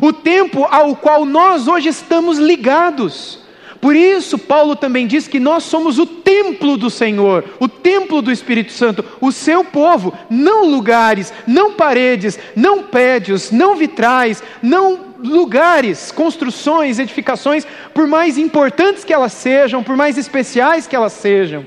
o 0.00 0.12
templo 0.12 0.68
ao 0.70 0.94
qual 0.94 1.24
nós 1.24 1.66
hoje 1.66 1.88
estamos 1.88 2.38
ligados. 2.38 3.41
Por 3.82 3.96
isso, 3.96 4.38
Paulo 4.38 4.76
também 4.76 5.08
diz 5.08 5.26
que 5.26 5.40
nós 5.40 5.64
somos 5.64 5.98
o 5.98 6.06
templo 6.06 6.76
do 6.76 6.88
Senhor, 6.88 7.44
o 7.58 7.66
templo 7.66 8.22
do 8.22 8.30
Espírito 8.30 8.70
Santo, 8.70 9.04
o 9.20 9.32
seu 9.32 9.64
povo, 9.64 10.16
não 10.30 10.70
lugares, 10.70 11.32
não 11.48 11.72
paredes, 11.72 12.38
não 12.54 12.84
prédios, 12.84 13.50
não 13.50 13.74
vitrais, 13.74 14.40
não 14.62 15.16
lugares, 15.18 16.12
construções, 16.12 17.00
edificações, 17.00 17.66
por 17.92 18.06
mais 18.06 18.38
importantes 18.38 19.02
que 19.02 19.12
elas 19.12 19.32
sejam, 19.32 19.82
por 19.82 19.96
mais 19.96 20.16
especiais 20.16 20.86
que 20.86 20.94
elas 20.94 21.14
sejam, 21.14 21.66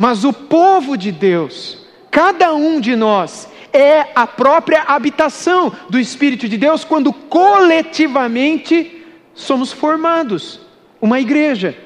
mas 0.00 0.24
o 0.24 0.32
povo 0.32 0.96
de 0.96 1.12
Deus, 1.12 1.86
cada 2.10 2.52
um 2.52 2.80
de 2.80 2.96
nós, 2.96 3.48
é 3.72 4.08
a 4.16 4.26
própria 4.26 4.82
habitação 4.82 5.72
do 5.88 6.00
Espírito 6.00 6.48
de 6.48 6.58
Deus 6.58 6.82
quando 6.82 7.12
coletivamente 7.12 9.04
somos 9.32 9.70
formados 9.70 10.61
uma 11.02 11.18
igreja. 11.18 11.76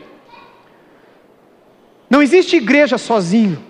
Não 2.11 2.23
existe 2.23 2.57
igreja 2.57 2.99
sozinho. 2.99 3.65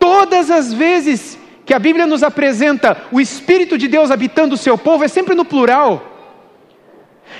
Todas 0.00 0.50
as 0.50 0.72
vezes 0.72 1.38
que 1.64 1.72
a 1.72 1.78
Bíblia 1.78 2.06
nos 2.06 2.24
apresenta 2.24 3.04
o 3.12 3.20
Espírito 3.20 3.78
de 3.78 3.86
Deus 3.86 4.10
habitando 4.10 4.56
o 4.56 4.58
seu 4.58 4.76
povo, 4.76 5.04
é 5.04 5.08
sempre 5.08 5.36
no 5.36 5.44
plural. 5.44 6.08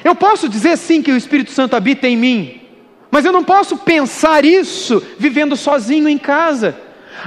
Eu 0.05 0.15
posso 0.15 0.49
dizer 0.49 0.79
sim 0.79 1.03
que 1.03 1.11
o 1.11 1.17
Espírito 1.17 1.51
Santo 1.51 1.75
habita 1.75 2.07
em 2.07 2.17
mim, 2.17 2.61
mas 3.11 3.25
eu 3.25 3.33
não 3.33 3.43
posso 3.43 3.79
pensar 3.79 4.45
isso 4.45 5.03
vivendo 5.19 5.57
sozinho 5.57 6.09
em 6.09 6.17
casa, 6.17 6.79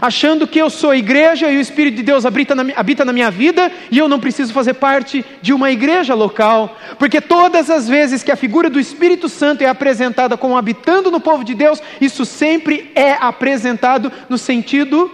achando 0.02 0.48
que 0.48 0.60
eu 0.60 0.70
sou 0.70 0.94
igreja 0.94 1.52
e 1.52 1.58
o 1.58 1.62
Espírito 1.62 1.98
de 1.98 2.04
Deus 2.04 2.26
habita 2.26 2.56
na, 2.56 2.66
habita 2.76 3.06
na 3.06 3.14
minha 3.14 3.30
vida 3.30 3.72
e 3.92 3.98
eu 3.98 4.08
não 4.08 4.20
preciso 4.20 4.54
fazer 4.54 4.76
parte 4.76 5.26
de 5.42 5.54
uma 5.54 5.72
igreja 5.72 6.14
local, 6.14 6.78
porque 6.98 7.22
todas 7.22 7.70
as 7.70 7.88
vezes 7.88 8.24
que 8.24 8.32
a 8.32 8.36
figura 8.36 8.70
do 8.70 8.80
Espírito 8.80 9.30
Santo 9.30 9.64
é 9.64 9.68
apresentada 9.68 10.38
como 10.38 10.58
habitando 10.58 11.12
no 11.12 11.20
povo 11.20 11.44
de 11.44 11.54
Deus, 11.54 11.82
isso 12.00 12.26
sempre 12.26 12.92
é 12.96 13.14
apresentado 13.14 14.12
no 14.30 14.38
sentido 14.38 15.12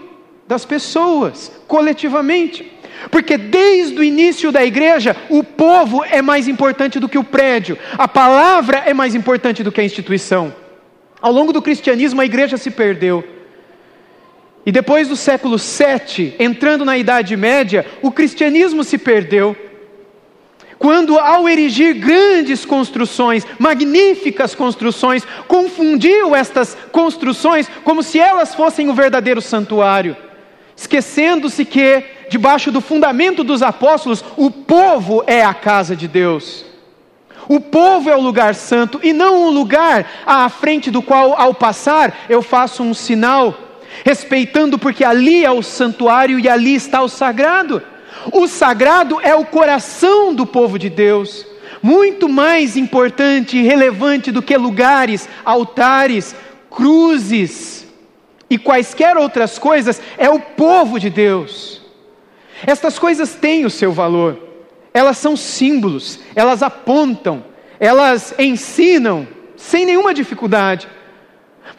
das 0.47 0.65
pessoas, 0.65 1.51
coletivamente. 1.67 2.79
Porque 3.11 3.37
desde 3.37 3.99
o 3.99 4.03
início 4.03 4.51
da 4.51 4.65
igreja, 4.65 5.15
o 5.29 5.43
povo 5.43 6.03
é 6.03 6.21
mais 6.21 6.47
importante 6.47 6.99
do 6.99 7.07
que 7.07 7.17
o 7.17 7.23
prédio, 7.23 7.77
a 7.97 8.07
palavra 8.07 8.83
é 8.85 8.93
mais 8.93 9.15
importante 9.15 9.63
do 9.63 9.71
que 9.71 9.79
a 9.79 9.83
instituição. 9.83 10.53
Ao 11.21 11.31
longo 11.31 11.53
do 11.53 11.61
cristianismo, 11.61 12.21
a 12.21 12.25
igreja 12.25 12.57
se 12.57 12.71
perdeu. 12.71 13.23
E 14.65 14.71
depois 14.71 15.07
do 15.07 15.15
século 15.15 15.57
VII, 15.57 16.35
entrando 16.39 16.85
na 16.85 16.97
Idade 16.97 17.35
Média, 17.35 17.85
o 18.01 18.11
cristianismo 18.11 18.83
se 18.83 18.97
perdeu. 18.97 19.55
Quando, 20.77 21.17
ao 21.17 21.49
erigir 21.49 21.95
grandes 21.95 22.65
construções, 22.65 23.45
magníficas 23.57 24.55
construções, 24.55 25.25
confundiu 25.47 26.35
estas 26.35 26.77
construções 26.91 27.69
como 27.83 28.01
se 28.01 28.19
elas 28.19 28.55
fossem 28.55 28.89
o 28.89 28.93
verdadeiro 28.93 29.41
santuário 29.41 30.15
esquecendo-se 30.79 31.65
que, 31.65 32.05
debaixo 32.29 32.71
do 32.71 32.79
fundamento 32.79 33.43
dos 33.43 33.61
apóstolos, 33.61 34.23
o 34.37 34.49
povo 34.49 35.21
é 35.27 35.43
a 35.43 35.53
casa 35.53 35.93
de 35.93 36.07
Deus. 36.07 36.63
O 37.49 37.59
povo 37.59 38.09
é 38.09 38.15
o 38.15 38.21
lugar 38.21 38.55
santo 38.55 38.97
e 39.03 39.11
não 39.11 39.43
um 39.43 39.49
lugar 39.49 40.09
à 40.25 40.47
frente 40.47 40.89
do 40.89 41.01
qual, 41.01 41.33
ao 41.37 41.53
passar, 41.53 42.19
eu 42.29 42.41
faço 42.41 42.81
um 42.81 42.93
sinal, 42.93 43.53
respeitando, 44.05 44.77
porque 44.77 45.03
ali 45.03 45.43
é 45.43 45.51
o 45.51 45.61
santuário 45.61 46.39
e 46.39 46.47
ali 46.47 46.75
está 46.75 47.01
o 47.01 47.09
sagrado. 47.09 47.81
O 48.31 48.47
sagrado 48.47 49.19
é 49.21 49.35
o 49.35 49.45
coração 49.45 50.33
do 50.33 50.45
povo 50.45 50.77
de 50.77 50.89
Deus, 50.89 51.45
muito 51.81 52.27
mais 52.27 52.75
importante 52.75 53.57
e 53.57 53.63
relevante 53.63 54.31
do 54.31 54.41
que 54.41 54.57
lugares, 54.57 55.29
altares, 55.45 56.35
cruzes 56.69 57.87
e 58.49 58.57
quaisquer 58.57 59.15
outras 59.15 59.59
coisas 59.59 60.01
é 60.17 60.29
o 60.29 60.39
povo 60.39 60.99
de 60.99 61.09
Deus. 61.09 61.81
Estas 62.65 62.99
coisas 62.99 63.35
têm 63.35 63.65
o 63.65 63.69
seu 63.69 63.91
valor, 63.91 64.37
elas 64.93 65.17
são 65.17 65.37
símbolos, 65.37 66.19
elas 66.35 66.61
apontam, 66.61 67.45
elas 67.79 68.33
ensinam 68.37 69.27
sem 69.55 69.85
nenhuma 69.85 70.13
dificuldade, 70.13 70.87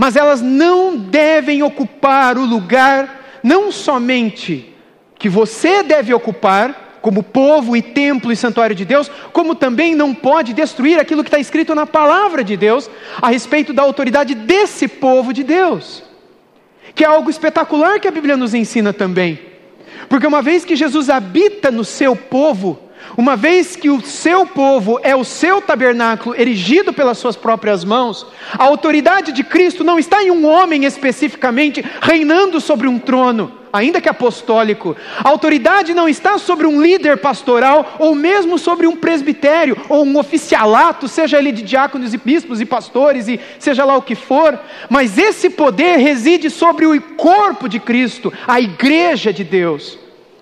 mas 0.00 0.16
elas 0.16 0.40
não 0.40 0.96
devem 0.96 1.62
ocupar 1.62 2.38
o 2.38 2.46
lugar, 2.46 3.38
não 3.42 3.70
somente 3.70 4.74
que 5.18 5.28
você 5.28 5.82
deve 5.82 6.14
ocupar, 6.14 6.98
como 7.02 7.22
povo 7.22 7.76
e 7.76 7.82
templo 7.82 8.32
e 8.32 8.36
santuário 8.36 8.74
de 8.74 8.84
Deus, 8.84 9.10
como 9.32 9.54
também 9.54 9.94
não 9.94 10.14
pode 10.14 10.52
destruir 10.52 10.98
aquilo 10.98 11.22
que 11.22 11.28
está 11.28 11.38
escrito 11.38 11.74
na 11.74 11.86
palavra 11.86 12.42
de 12.42 12.56
Deus 12.56 12.90
a 13.22 13.28
respeito 13.28 13.72
da 13.72 13.82
autoridade 13.82 14.34
desse 14.34 14.88
povo 14.88 15.32
de 15.32 15.44
Deus 15.44 16.10
que 16.94 17.04
é 17.04 17.06
algo 17.06 17.30
espetacular 17.30 18.00
que 18.00 18.08
a 18.08 18.10
Bíblia 18.10 18.36
nos 18.36 18.54
ensina 18.54 18.92
também. 18.92 19.38
Porque 20.08 20.26
uma 20.26 20.42
vez 20.42 20.64
que 20.64 20.76
Jesus 20.76 21.08
habita 21.08 21.70
no 21.70 21.84
seu 21.84 22.16
povo, 22.16 22.78
uma 23.16 23.36
vez 23.36 23.76
que 23.76 23.90
o 23.90 24.00
seu 24.00 24.46
povo 24.46 24.98
é 25.02 25.14
o 25.14 25.24
seu 25.24 25.60
tabernáculo 25.60 26.34
erigido 26.34 26.92
pelas 26.92 27.18
suas 27.18 27.36
próprias 27.36 27.84
mãos, 27.84 28.26
a 28.58 28.64
autoridade 28.64 29.32
de 29.32 29.44
Cristo 29.44 29.84
não 29.84 29.98
está 29.98 30.22
em 30.22 30.30
um 30.30 30.46
homem 30.46 30.84
especificamente 30.84 31.84
reinando 32.00 32.60
sobre 32.60 32.88
um 32.88 32.98
trono, 32.98 33.52
ainda 33.72 34.00
que 34.00 34.08
apostólico. 34.08 34.96
A 35.18 35.28
autoridade 35.28 35.94
não 35.94 36.08
está 36.08 36.38
sobre 36.38 36.66
um 36.66 36.80
líder 36.80 37.18
pastoral 37.18 37.96
ou 37.98 38.14
mesmo 38.14 38.58
sobre 38.58 38.86
um 38.86 38.96
presbitério 38.96 39.76
ou 39.88 40.04
um 40.04 40.18
oficialato, 40.18 41.08
seja 41.08 41.38
ele 41.38 41.52
de 41.52 41.62
diáconos 41.62 42.14
e 42.14 42.18
bispos 42.18 42.60
e 42.60 42.66
pastores 42.66 43.28
e 43.28 43.40
seja 43.58 43.84
lá 43.84 43.96
o 43.96 44.02
que 44.02 44.14
for, 44.14 44.58
mas 44.88 45.18
esse 45.18 45.50
poder 45.50 45.98
reside 45.98 46.50
sobre 46.50 46.86
o 46.86 47.00
corpo 47.16 47.68
de 47.68 47.78
Cristo, 47.78 48.32
a 48.46 48.60
igreja 48.60 49.32
de 49.32 49.44
Deus. 49.44 49.98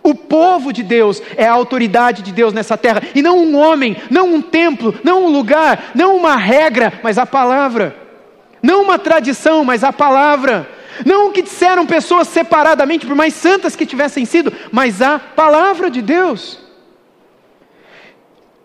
O 0.09 0.15
povo 0.15 0.73
de 0.73 0.83
Deus 0.83 1.21
é 1.37 1.47
a 1.47 1.53
autoridade 1.53 2.23
de 2.23 2.33
Deus 2.33 2.55
nessa 2.55 2.79
terra, 2.79 3.03
e 3.15 3.21
não 3.21 3.41
um 3.41 3.55
homem, 3.55 3.95
não 4.11 4.33
um 4.33 4.41
templo, 4.41 4.99
não 5.05 5.27
um 5.27 5.29
lugar, 5.29 5.91
não 5.95 6.17
uma 6.17 6.35
regra, 6.35 6.99
mas 7.03 7.19
a 7.19 7.27
palavra. 7.27 7.95
Não 8.63 8.81
uma 8.83 8.99
tradição, 8.99 9.67
mas 9.67 9.85
a 9.85 9.93
palavra. 9.93 10.67
Não 11.05 11.29
o 11.29 11.31
que 11.31 11.43
disseram 11.43 11.85
pessoas 11.85 12.27
separadamente, 12.29 13.05
por 13.05 13.15
mais 13.15 13.35
santas 13.35 13.77
que 13.77 13.85
tivessem 13.85 14.25
sido, 14.25 14.51
mas 14.73 15.03
a 15.03 15.19
palavra 15.19 15.91
de 15.91 16.01
Deus. 16.01 16.59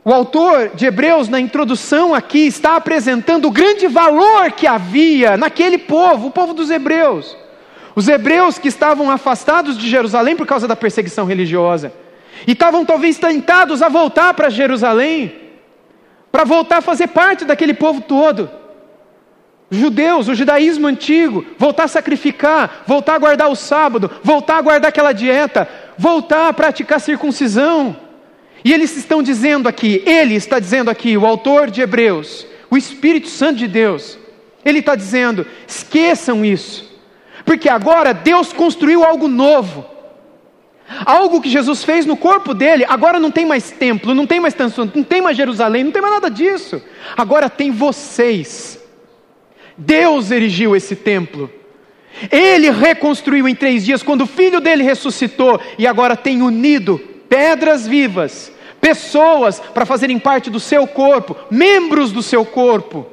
O 0.05 0.13
autor 0.13 0.71
de 0.73 0.85
Hebreus, 0.85 1.27
na 1.27 1.41
introdução 1.41 2.13
aqui, 2.15 2.47
está 2.47 2.77
apresentando 2.77 3.49
o 3.49 3.51
grande 3.51 3.85
valor 3.89 4.49
que 4.53 4.65
havia 4.65 5.35
naquele 5.35 5.77
povo, 5.77 6.27
o 6.27 6.31
povo 6.31 6.53
dos 6.53 6.69
Hebreus. 6.69 7.42
Os 7.95 8.07
hebreus 8.07 8.57
que 8.57 8.67
estavam 8.67 9.11
afastados 9.11 9.77
de 9.77 9.89
Jerusalém 9.89 10.35
por 10.35 10.47
causa 10.47 10.67
da 10.67 10.75
perseguição 10.75 11.25
religiosa, 11.25 11.93
e 12.47 12.53
estavam 12.53 12.83
talvez 12.83 13.17
tentados 13.17 13.81
a 13.81 13.89
voltar 13.89 14.33
para 14.33 14.49
Jerusalém, 14.49 15.33
para 16.31 16.43
voltar 16.43 16.77
a 16.77 16.81
fazer 16.81 17.07
parte 17.07 17.45
daquele 17.45 17.73
povo 17.73 18.01
todo. 18.01 18.49
Judeus, 19.69 20.27
o 20.27 20.35
judaísmo 20.35 20.87
antigo, 20.87 21.45
voltar 21.57 21.85
a 21.85 21.87
sacrificar, 21.87 22.83
voltar 22.85 23.15
a 23.15 23.19
guardar 23.19 23.49
o 23.49 23.55
sábado, 23.55 24.09
voltar 24.23 24.57
a 24.57 24.61
guardar 24.61 24.89
aquela 24.89 25.13
dieta, 25.13 25.67
voltar 25.97 26.49
a 26.49 26.53
praticar 26.53 26.99
circuncisão. 26.99 27.95
E 28.63 28.71
eles 28.71 28.95
estão 28.95 29.21
dizendo 29.21 29.67
aqui, 29.67 30.03
ele 30.05 30.35
está 30.35 30.59
dizendo 30.59 30.89
aqui, 30.89 31.17
o 31.17 31.25
autor 31.25 31.69
de 31.69 31.81
Hebreus, 31.81 32.45
o 32.69 32.77
Espírito 32.77 33.27
Santo 33.27 33.57
de 33.57 33.67
Deus, 33.67 34.17
ele 34.63 34.79
está 34.79 34.95
dizendo: 34.95 35.45
esqueçam 35.67 36.45
isso. 36.45 36.92
Porque 37.45 37.69
agora 37.69 38.13
Deus 38.13 38.53
construiu 38.53 39.03
algo 39.03 39.27
novo. 39.27 39.85
Algo 41.05 41.41
que 41.41 41.49
Jesus 41.49 41.83
fez 41.83 42.05
no 42.05 42.15
corpo 42.15 42.53
dele, 42.53 42.85
agora 42.87 43.19
não 43.19 43.31
tem 43.31 43.45
mais 43.45 43.71
templo, 43.71 44.13
não 44.13 44.27
tem 44.27 44.39
mais 44.39 44.53
tanto, 44.53 44.91
não 44.93 45.03
tem 45.03 45.21
mais 45.21 45.37
Jerusalém, 45.37 45.83
não 45.83 45.91
tem 45.91 46.01
mais 46.01 46.13
nada 46.13 46.29
disso. 46.29 46.81
Agora 47.15 47.49
tem 47.49 47.71
vocês. 47.71 48.79
Deus 49.77 50.29
erigiu 50.29 50.75
esse 50.75 50.95
templo. 50.95 51.49
Ele 52.31 52.69
reconstruiu 52.69 53.47
em 53.47 53.55
três 53.55 53.83
dias, 53.85 54.03
quando 54.03 54.21
o 54.21 54.27
filho 54.27 54.59
dele 54.59 54.83
ressuscitou, 54.83 55.59
e 55.77 55.87
agora 55.87 56.15
tem 56.15 56.41
unido 56.41 57.01
pedras 57.27 57.87
vivas, 57.87 58.51
pessoas 58.79 59.59
para 59.59 59.87
fazerem 59.87 60.19
parte 60.19 60.51
do 60.51 60.59
seu 60.59 60.85
corpo, 60.85 61.35
membros 61.49 62.11
do 62.11 62.21
seu 62.21 62.45
corpo. 62.45 63.07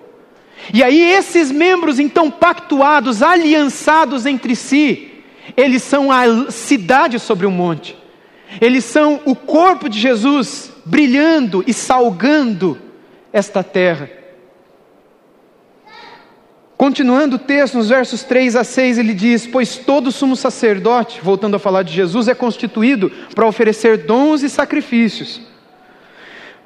E 0.73 0.83
aí, 0.83 1.01
esses 1.01 1.51
membros, 1.51 1.99
então, 1.99 2.31
pactuados, 2.31 3.23
aliançados 3.23 4.27
entre 4.27 4.55
si, 4.55 5.11
eles 5.57 5.83
são 5.83 6.13
a 6.13 6.51
cidade 6.51 7.19
sobre 7.19 7.47
o 7.47 7.51
monte, 7.51 7.97
eles 8.61 8.85
são 8.85 9.21
o 9.25 9.35
corpo 9.35 9.89
de 9.89 9.99
Jesus 9.99 10.73
brilhando 10.85 11.65
e 11.67 11.73
salgando 11.73 12.79
esta 13.33 13.63
terra. 13.63 14.11
Continuando 16.77 17.37
o 17.37 17.39
texto, 17.39 17.77
nos 17.77 17.91
versos 17.91 18.23
3 18.23 18.57
a 18.57 18.65
6, 18.65 18.97
ele 18.97 19.13
diz: 19.13 19.47
Pois 19.47 19.77
todo 19.77 20.11
sumo 20.11 20.35
sacerdote, 20.35 21.21
voltando 21.23 21.57
a 21.57 21.59
falar 21.59 21.83
de 21.83 21.93
Jesus, 21.93 22.27
é 22.27 22.35
constituído 22.35 23.13
para 23.35 23.47
oferecer 23.47 23.99
dons 23.99 24.43
e 24.43 24.49
sacrifícios. 24.49 25.43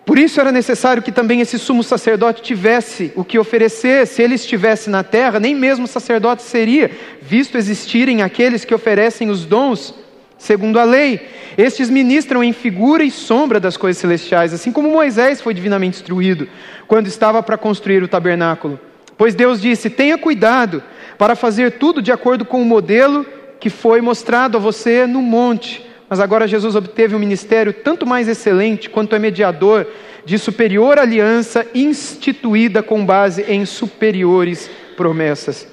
Por 0.04 0.18
isso 0.18 0.40
era 0.40 0.52
necessário 0.52 1.02
que 1.02 1.10
também 1.10 1.40
esse 1.40 1.58
sumo 1.58 1.82
sacerdote 1.82 2.42
tivesse 2.42 3.10
o 3.16 3.24
que 3.24 3.38
oferecer. 3.38 4.06
Se 4.06 4.22
ele 4.22 4.34
estivesse 4.34 4.90
na 4.90 5.02
terra, 5.02 5.40
nem 5.40 5.54
mesmo 5.54 5.86
sacerdote 5.86 6.42
seria, 6.42 6.90
visto 7.22 7.56
existirem 7.56 8.22
aqueles 8.22 8.64
que 8.64 8.74
oferecem 8.74 9.30
os 9.30 9.46
dons 9.46 9.94
segundo 10.36 10.78
a 10.78 10.84
lei. 10.84 11.20
Estes 11.56 11.88
ministram 11.88 12.44
em 12.44 12.52
figura 12.52 13.02
e 13.02 13.10
sombra 13.10 13.58
das 13.58 13.76
coisas 13.76 14.00
celestiais, 14.00 14.52
assim 14.52 14.70
como 14.70 14.90
Moisés 14.90 15.40
foi 15.40 15.54
divinamente 15.54 15.98
instruído 15.98 16.48
quando 16.86 17.06
estava 17.06 17.42
para 17.42 17.56
construir 17.56 18.02
o 18.02 18.08
tabernáculo. 18.08 18.78
Pois 19.16 19.34
Deus 19.34 19.60
disse: 19.60 19.88
tenha 19.88 20.18
cuidado 20.18 20.82
para 21.16 21.34
fazer 21.34 21.78
tudo 21.78 22.02
de 22.02 22.12
acordo 22.12 22.44
com 22.44 22.60
o 22.60 22.64
modelo 22.64 23.24
que 23.58 23.70
foi 23.70 24.00
mostrado 24.00 24.58
a 24.58 24.60
você 24.60 25.06
no 25.06 25.22
monte. 25.22 25.86
Mas 26.14 26.20
agora 26.20 26.46
Jesus 26.46 26.76
obteve 26.76 27.16
um 27.16 27.18
ministério 27.18 27.72
tanto 27.72 28.06
mais 28.06 28.28
excelente 28.28 28.88
quanto 28.88 29.16
é 29.16 29.18
mediador 29.18 29.84
de 30.24 30.38
superior 30.38 30.96
aliança 30.96 31.66
instituída 31.74 32.84
com 32.84 33.04
base 33.04 33.42
em 33.48 33.66
superiores 33.66 34.70
promessas. 34.96 35.66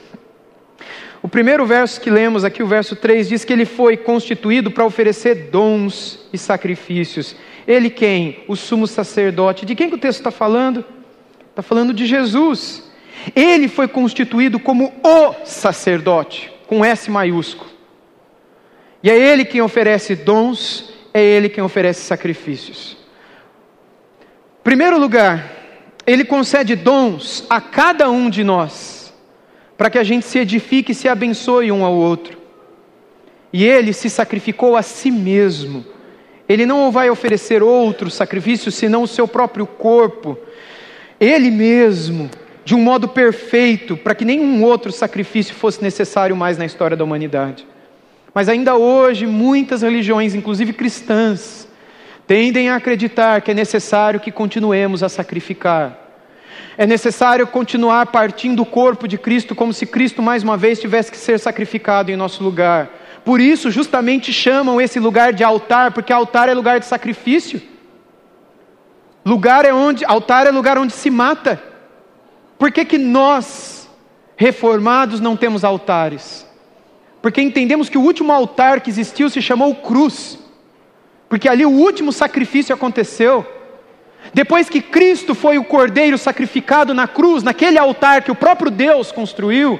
O 1.21 1.29
primeiro 1.29 1.63
verso 1.63 2.01
que 2.01 2.09
lemos 2.09 2.43
aqui, 2.43 2.63
o 2.63 2.67
verso 2.67 2.95
3, 2.95 3.29
diz 3.29 3.45
que 3.45 3.53
ele 3.53 3.65
foi 3.65 3.95
constituído 3.95 4.71
para 4.71 4.83
oferecer 4.83 5.51
dons 5.51 6.27
e 6.33 6.39
sacrifícios. 6.39 7.35
Ele 7.67 7.91
quem? 7.91 8.43
O 8.47 8.55
sumo 8.55 8.87
sacerdote. 8.87 9.63
De 9.63 9.75
quem 9.75 9.89
que 9.89 9.95
o 9.95 9.99
texto 9.99 10.21
está 10.21 10.31
falando? 10.31 10.83
Está 11.51 11.61
falando 11.61 11.93
de 11.93 12.07
Jesus. 12.07 12.91
Ele 13.35 13.67
foi 13.67 13.87
constituído 13.87 14.59
como 14.59 14.91
o 15.03 15.45
sacerdote, 15.45 16.51
com 16.65 16.83
S 16.83 17.11
maiúsculo. 17.11 17.70
E 19.03 19.09
é 19.09 19.17
ele 19.17 19.45
quem 19.45 19.61
oferece 19.61 20.15
dons, 20.15 20.93
é 21.13 21.21
ele 21.21 21.49
quem 21.49 21.63
oferece 21.63 22.01
sacrifícios. 22.01 22.97
Primeiro 24.63 24.99
lugar, 24.99 25.51
ele 26.05 26.23
concede 26.23 26.75
dons 26.75 27.45
a 27.49 27.59
cada 27.59 28.09
um 28.09 28.29
de 28.29 28.43
nós, 28.43 29.13
para 29.77 29.89
que 29.89 29.97
a 29.97 30.03
gente 30.03 30.25
se 30.25 30.37
edifique 30.37 30.91
e 30.91 30.95
se 30.95 31.07
abençoe 31.07 31.71
um 31.71 31.83
ao 31.83 31.93
outro. 31.93 32.37
E 33.51 33.65
ele 33.65 33.91
se 33.91 34.09
sacrificou 34.09 34.75
a 34.75 34.81
si 34.81 35.09
mesmo. 35.09 35.85
Ele 36.47 36.65
não 36.65 36.91
vai 36.91 37.09
oferecer 37.09 37.63
outro 37.63 38.09
sacrifício 38.09 38.71
senão 38.71 39.03
o 39.03 39.07
seu 39.07 39.27
próprio 39.27 39.65
corpo. 39.65 40.37
Ele 41.19 41.49
mesmo, 41.49 42.29
de 42.63 42.75
um 42.75 42.81
modo 42.81 43.07
perfeito, 43.07 43.97
para 43.97 44.13
que 44.13 44.25
nenhum 44.25 44.63
outro 44.63 44.91
sacrifício 44.91 45.55
fosse 45.55 45.81
necessário 45.81 46.35
mais 46.35 46.57
na 46.57 46.65
história 46.65 46.95
da 46.95 47.03
humanidade. 47.03 47.65
Mas 48.33 48.47
ainda 48.47 48.75
hoje, 48.75 49.25
muitas 49.25 49.81
religiões, 49.81 50.33
inclusive 50.33 50.73
cristãs, 50.73 51.67
tendem 52.25 52.69
a 52.69 52.77
acreditar 52.77 53.41
que 53.41 53.51
é 53.51 53.53
necessário 53.53 54.19
que 54.19 54.31
continuemos 54.31 55.03
a 55.03 55.09
sacrificar. 55.09 55.97
É 56.77 56.85
necessário 56.87 57.45
continuar 57.45 58.05
partindo 58.07 58.57
do 58.57 58.65
corpo 58.65 59.07
de 59.07 59.17
Cristo 59.17 59.53
como 59.53 59.73
se 59.73 59.85
Cristo 59.85 60.21
mais 60.21 60.43
uma 60.43 60.55
vez 60.55 60.79
tivesse 60.79 61.11
que 61.11 61.17
ser 61.17 61.39
sacrificado 61.39 62.09
em 62.09 62.15
nosso 62.15 62.43
lugar. 62.43 62.89
Por 63.25 63.39
isso, 63.39 63.69
justamente 63.69 64.31
chamam 64.31 64.79
esse 64.79 64.99
lugar 64.99 65.33
de 65.33 65.43
altar, 65.43 65.91
porque 65.91 66.13
altar 66.13 66.47
é 66.47 66.53
lugar 66.53 66.79
de 66.79 66.85
sacrifício. 66.85 67.61
Lugar 69.25 69.65
é 69.65 69.73
onde, 69.73 70.03
altar 70.05 70.47
é 70.47 70.51
lugar 70.51 70.77
onde 70.77 70.93
se 70.93 71.09
mata. 71.09 71.61
Por 72.57 72.71
que, 72.71 72.85
que 72.85 72.97
nós, 72.97 73.89
reformados, 74.35 75.19
não 75.19 75.35
temos 75.35 75.63
altares? 75.63 76.47
Porque 77.21 77.41
entendemos 77.41 77.89
que 77.89 77.97
o 77.97 78.01
último 78.01 78.31
altar 78.31 78.81
que 78.81 78.89
existiu 78.89 79.29
se 79.29 79.41
chamou 79.41 79.75
cruz 79.75 80.39
porque 81.31 81.47
ali 81.47 81.65
o 81.65 81.69
último 81.69 82.11
sacrifício 82.11 82.75
aconteceu. 82.75 83.47
Depois 84.33 84.67
que 84.67 84.81
Cristo 84.81 85.33
foi 85.33 85.57
o 85.57 85.63
cordeiro 85.63 86.17
sacrificado 86.17 86.93
na 86.93 87.07
cruz, 87.07 87.41
naquele 87.41 87.77
altar 87.77 88.21
que 88.21 88.31
o 88.33 88.35
próprio 88.35 88.69
Deus 88.69 89.13
construiu, 89.13 89.79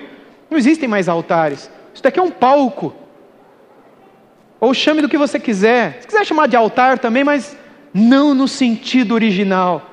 não 0.50 0.58
existem 0.58 0.88
mais 0.88 1.10
altares. 1.10 1.70
Isso 1.94 2.02
daqui 2.02 2.18
é 2.18 2.24
um 2.24 2.32
palco. 2.32 2.96
Ou 4.62 4.74
chame 4.74 5.02
do 5.02 5.10
que 5.10 5.18
você 5.18 5.38
quiser. 5.42 5.98
Se 6.00 6.08
quiser 6.08 6.26
chamar 6.26 6.48
de 6.48 6.56
altar 6.56 7.00
também, 7.00 7.26
mas 7.26 7.58
não 7.94 8.34
no 8.34 8.48
sentido 8.48 9.14
original. 9.14 9.86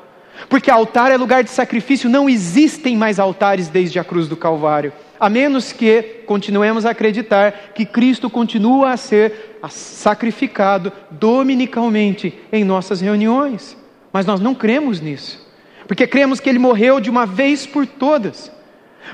Porque 0.49 0.71
altar 0.71 1.11
é 1.11 1.17
lugar 1.17 1.43
de 1.43 1.51
sacrifício, 1.51 2.09
não 2.09 2.31
existem 2.31 2.97
mais 2.97 3.19
altares 3.19 3.67
desde 3.67 3.99
a 3.99 4.05
cruz 4.05 4.29
do 4.29 4.37
Calvário 4.37 4.93
a 5.19 5.29
menos 5.29 5.73
que 5.73 6.23
continuemos 6.27 6.87
a 6.87 6.91
acreditar 6.91 7.73
que 7.75 7.85
Cristo 7.85 8.31
continua 8.31 8.93
a 8.93 8.97
ser 8.97 9.59
sacrificado 9.69 10.93
dominicalmente 11.11 12.39
em 12.53 12.65
nossas 12.65 13.01
reuniões. 13.01 13.77
Mas 14.13 14.27
nós 14.27 14.41
não 14.41 14.55
cremos 14.55 15.01
nisso, 15.01 15.47
porque 15.87 16.07
cremos 16.07 16.41
que 16.41 16.49
Ele 16.49 16.59
morreu 16.59 17.01
de 17.01 17.11
uma 17.11 17.27
vez 17.27 17.67
por 17.67 17.87
todas, 17.87 18.51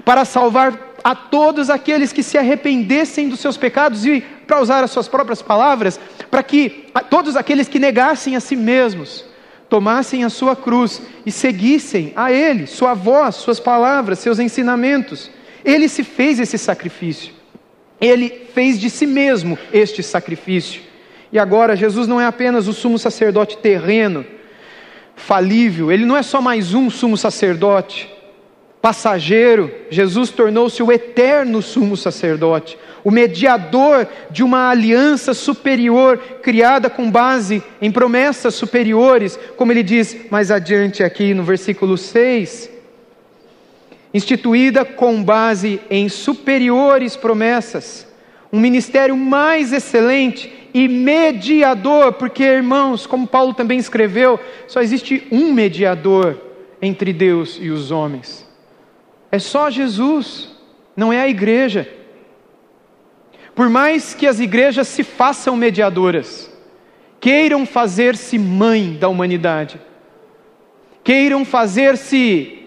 para 0.05 0.25
salvar 0.25 0.95
a 1.03 1.15
todos 1.15 1.69
aqueles 1.69 2.13
que 2.13 2.23
se 2.23 2.39
arrependessem 2.39 3.29
dos 3.29 3.41
seus 3.41 3.57
pecados 3.57 4.07
e, 4.07 4.23
para 4.47 4.61
usar 4.61 4.83
as 4.83 4.91
suas 4.91 5.07
próprias 5.07 5.43
palavras, 5.43 6.01
para 6.31 6.43
que 6.43 6.87
todos 7.11 7.37
aqueles 7.37 7.69
que 7.69 7.79
negassem 7.79 8.37
a 8.37 8.41
si 8.41 8.57
mesmos, 8.57 9.25
tomassem 9.69 10.25
a 10.25 10.31
sua 10.31 10.55
cruz 10.55 11.03
e 11.27 11.33
seguissem 11.33 12.13
a 12.15 12.31
Ele, 12.31 12.67
Sua 12.67 12.95
voz, 12.95 13.35
Suas 13.35 13.59
palavras, 13.59 14.19
Seus 14.19 14.39
ensinamentos. 14.39 15.31
Ele 15.65 15.89
se 15.89 16.05
fez 16.05 16.39
esse 16.39 16.59
sacrifício. 16.59 17.33
Ele 18.01 18.49
fez 18.53 18.79
de 18.79 18.91
si 18.91 19.07
mesmo 19.07 19.59
este 19.73 20.03
sacrifício. 20.03 20.83
E 21.33 21.39
agora, 21.39 21.75
Jesus 21.75 22.07
não 22.07 22.21
é 22.21 22.27
apenas 22.27 22.69
o 22.69 22.73
sumo 22.73 22.99
sacerdote 22.99 23.57
terreno, 23.59 24.25
falível, 25.17 25.91
ele 25.91 26.05
não 26.05 26.17
é 26.17 26.23
só 26.23 26.41
mais 26.41 26.75
um 26.75 26.91
sumo 26.91 27.17
sacerdote 27.17 28.13
passageiro, 28.85 29.71
Jesus 29.89 30.29
tornou-se 30.29 30.83
o 30.83 30.93
eterno 30.93 31.63
sumo 31.63 31.97
sacerdote, 31.97 32.77
o 33.03 33.11
mediador 33.11 34.07
de 34.31 34.43
uma 34.43 34.69
aliança 34.69 35.33
superior, 35.33 36.19
criada 36.43 36.91
com 36.91 37.11
base 37.11 37.63
em 37.81 37.91
promessas 37.91 38.55
superiores, 38.55 39.39
como 39.57 39.73
ele 39.73 39.83
diz 39.83 40.15
mais 40.31 40.51
adiante 40.51 41.03
aqui 41.03 41.33
no 41.33 41.43
versículo 41.43 41.97
6 41.97 42.74
instituída 44.15 44.85
com 44.85 45.21
base 45.23 45.81
em 45.91 46.09
superiores 46.09 47.17
promessas, 47.17 48.07
um 48.53 48.61
ministério 48.61 49.17
mais 49.17 49.73
excelente 49.73 50.53
e 50.73 50.87
mediador, 50.87 52.13
porque, 52.13 52.45
irmãos, 52.45 53.07
como 53.07 53.27
Paulo 53.27 53.53
também 53.53 53.79
escreveu, 53.79 54.39
só 54.69 54.81
existe 54.81 55.27
um 55.33 55.53
mediador 55.53 56.41
entre 56.81 57.13
Deus 57.13 57.59
e 57.61 57.71
os 57.71 57.91
homens. 57.91 58.49
É 59.33 59.39
só 59.41 59.69
Jesus, 59.69 60.55
não 60.97 61.13
é 61.13 61.21
a 61.21 61.29
igreja. 61.29 61.89
Por 63.55 63.69
mais 63.69 64.15
que 64.15 64.27
as 64.27 64.39
igrejas 64.39 64.87
se 64.87 65.03
façam 65.03 65.57
mediadoras, 65.57 66.53
queiram 67.21 67.67
fazer-se 67.67 68.39
mãe 68.39 68.97
da 68.99 69.09
humanidade, 69.09 69.81
queiram 71.03 71.45
fazer-se 71.45 72.64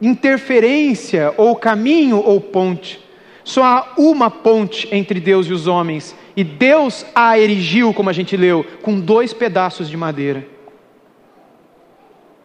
interferência, 0.00 1.34
ou 1.36 1.56
caminho, 1.56 2.22
ou 2.24 2.40
ponte. 2.40 3.04
Só 3.44 3.64
há 3.64 3.92
uma 3.96 4.30
ponte 4.30 4.88
entre 4.92 5.18
Deus 5.18 5.46
e 5.46 5.52
os 5.52 5.66
homens, 5.66 6.14
e 6.36 6.44
Deus 6.44 7.04
a 7.14 7.38
erigiu, 7.38 7.94
como 7.94 8.10
a 8.10 8.12
gente 8.12 8.36
leu, 8.36 8.64
com 8.82 9.00
dois 9.00 9.32
pedaços 9.32 9.88
de 9.88 9.96
madeira. 9.96 10.46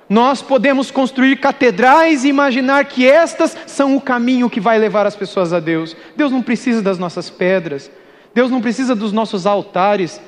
Nós 0.09 0.41
podemos 0.41 0.91
construir 0.91 1.37
catedrais 1.37 2.23
e 2.23 2.29
imaginar 2.29 2.85
que 2.85 3.07
estas 3.07 3.57
são 3.65 3.95
o 3.95 4.01
caminho 4.01 4.49
que 4.49 4.59
vai 4.59 4.77
levar 4.77 5.05
as 5.05 5.15
pessoas 5.15 5.53
a 5.53 5.59
Deus. 5.59 5.95
Deus 6.15 6.31
não 6.31 6.41
precisa 6.41 6.81
das 6.81 6.99
nossas 6.99 7.29
pedras, 7.29 7.89
Deus 8.33 8.51
não 8.51 8.61
precisa 8.61 8.95
dos 8.95 9.11
nossos 9.11 9.45
altares. 9.45 10.21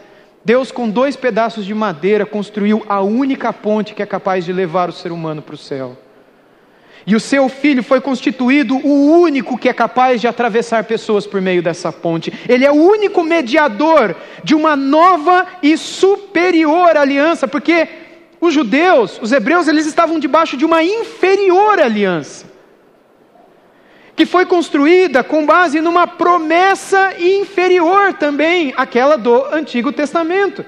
Deus, 0.43 0.71
com 0.71 0.89
dois 0.89 1.15
pedaços 1.15 1.65
de 1.65 1.73
madeira, 1.73 2.25
construiu 2.25 2.85
a 2.87 3.01
única 3.01 3.51
ponte 3.51 3.93
que 3.93 4.01
é 4.03 4.05
capaz 4.05 4.45
de 4.45 4.53
levar 4.53 4.89
o 4.89 4.93
ser 4.93 5.11
humano 5.11 5.41
para 5.41 5.55
o 5.55 5.57
céu. 5.57 5.97
E 7.07 7.15
o 7.15 7.19
seu 7.19 7.47
filho 7.47 7.83
foi 7.83 8.01
constituído 8.01 8.77
o 8.77 9.11
único 9.19 9.57
que 9.57 9.69
é 9.69 9.73
capaz 9.73 10.19
de 10.19 10.27
atravessar 10.27 10.85
pessoas 10.85 11.27
por 11.27 11.39
meio 11.39 11.61
dessa 11.61 11.91
ponte. 11.91 12.33
Ele 12.49 12.65
é 12.65 12.71
o 12.71 12.75
único 12.75 13.23
mediador 13.23 14.15
de 14.43 14.55
uma 14.55 14.75
nova 14.75 15.45
e 15.61 15.77
superior 15.77 16.97
aliança, 16.97 17.47
porque 17.47 17.87
os 18.41 18.53
judeus, 18.53 19.19
os 19.21 19.31
hebreus, 19.31 19.67
eles 19.67 19.85
estavam 19.85 20.17
debaixo 20.17 20.57
de 20.57 20.65
uma 20.65 20.83
inferior 20.83 21.79
aliança, 21.79 22.45
que 24.15 24.25
foi 24.25 24.45
construída 24.45 25.23
com 25.23 25.45
base 25.45 25.81
numa 25.81 26.07
promessa 26.07 27.13
inferior 27.19 28.13
também, 28.13 28.73
aquela 28.75 29.15
do 29.15 29.45
Antigo 29.53 29.91
Testamento. 29.91 30.65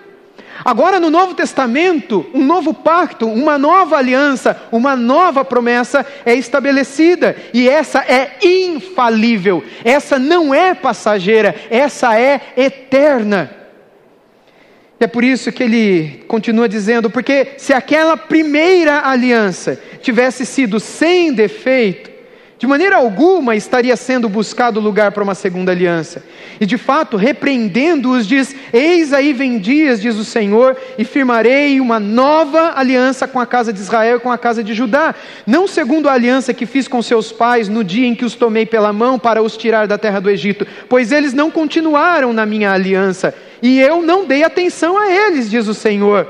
Agora, 0.65 1.00
no 1.00 1.10
Novo 1.10 1.34
Testamento, 1.34 2.26
um 2.34 2.43
novo 2.43 2.74
pacto, 2.74 3.28
uma 3.28 3.58
nova 3.58 3.98
aliança, 3.98 4.60
uma 4.72 4.96
nova 4.96 5.46
promessa 5.46 6.06
é 6.26 6.34
estabelecida, 6.34 7.36
e 7.54 7.70
essa 7.70 8.00
é 8.00 8.38
infalível, 8.41 9.63
essa 9.84 10.17
não 10.17 10.54
é 10.54 10.74
passageira, 10.74 11.56
essa 11.70 12.20
é 12.20 12.41
eterna. 12.58 13.52
É 15.00 15.06
por 15.06 15.24
isso 15.24 15.52
que 15.52 15.62
ele 15.62 16.24
continua 16.28 16.67
dizendo: 16.67 17.10
porque 17.10 17.54
se 17.58 17.72
aquela 17.72 18.17
primeira 18.17 19.08
aliança 19.08 19.80
tivesse 20.02 20.46
sido 20.46 20.80
sem 20.80 21.32
defeito, 21.32 22.16
De 22.60 22.65
maneira 22.65 22.96
alguma 22.96 23.56
estaria 23.56 23.96
sendo 23.96 24.28
buscado 24.28 24.80
lugar 24.80 25.12
para 25.12 25.24
uma 25.24 25.36
segunda 25.36 25.72
aliança. 25.72 26.24
E 26.60 26.65
de 26.65 26.76
fato, 26.76 27.15
repreendendo-os, 27.15 28.26
diz: 28.26 28.56
Eis 28.74 29.13
aí 29.13 29.32
vem 29.32 29.60
dias, 29.60 30.02
diz 30.02 30.15
o 30.15 30.26
Senhor, 30.26 30.76
e 30.98 31.04
firmarei 31.04 31.80
uma 31.80 32.00
nova 32.00 32.74
aliança 32.76 33.28
com 33.28 33.39
a 33.39 33.46
casa 33.46 33.72
de 33.72 33.80
Israel 33.80 34.17
e 34.17 34.20
com 34.20 34.32
a 34.32 34.39
casa 34.39 34.63
de 34.63 34.74
Judá. 34.74 35.13
Não 35.46 35.67
segundo 35.67 36.10
a 36.10 36.13
aliança 36.13 36.52
que 36.52 36.65
fiz 36.65 36.88
com 36.88 37.00
seus 37.00 37.32
pais 37.32 37.70
no 37.70 37.84
dia 37.84 38.08
em 38.08 38.15
que 38.15 38.26
os 38.26 38.34
tomei 38.34 38.65
pela 38.65 38.91
mão 38.91 39.20
para 39.20 39.43
os 39.43 39.56
tirar 39.56 39.86
da 39.86 40.00
terra 40.00 40.20
do 40.20 40.30
Egito, 40.30 40.65
pois 40.89 41.12
eles 41.12 41.34
não 41.34 41.52
continuaram 41.52 42.34
na 42.34 42.46
minha 42.46 42.72
aliança, 42.72 43.36
e 43.62 43.80
eu 43.80 44.02
não 44.02 44.26
dei 44.26 44.43
atenção 44.43 44.98
a 44.98 45.08
eles, 45.12 45.48
diz 45.48 45.67
o 45.67 45.76
Senhor. 45.76 46.28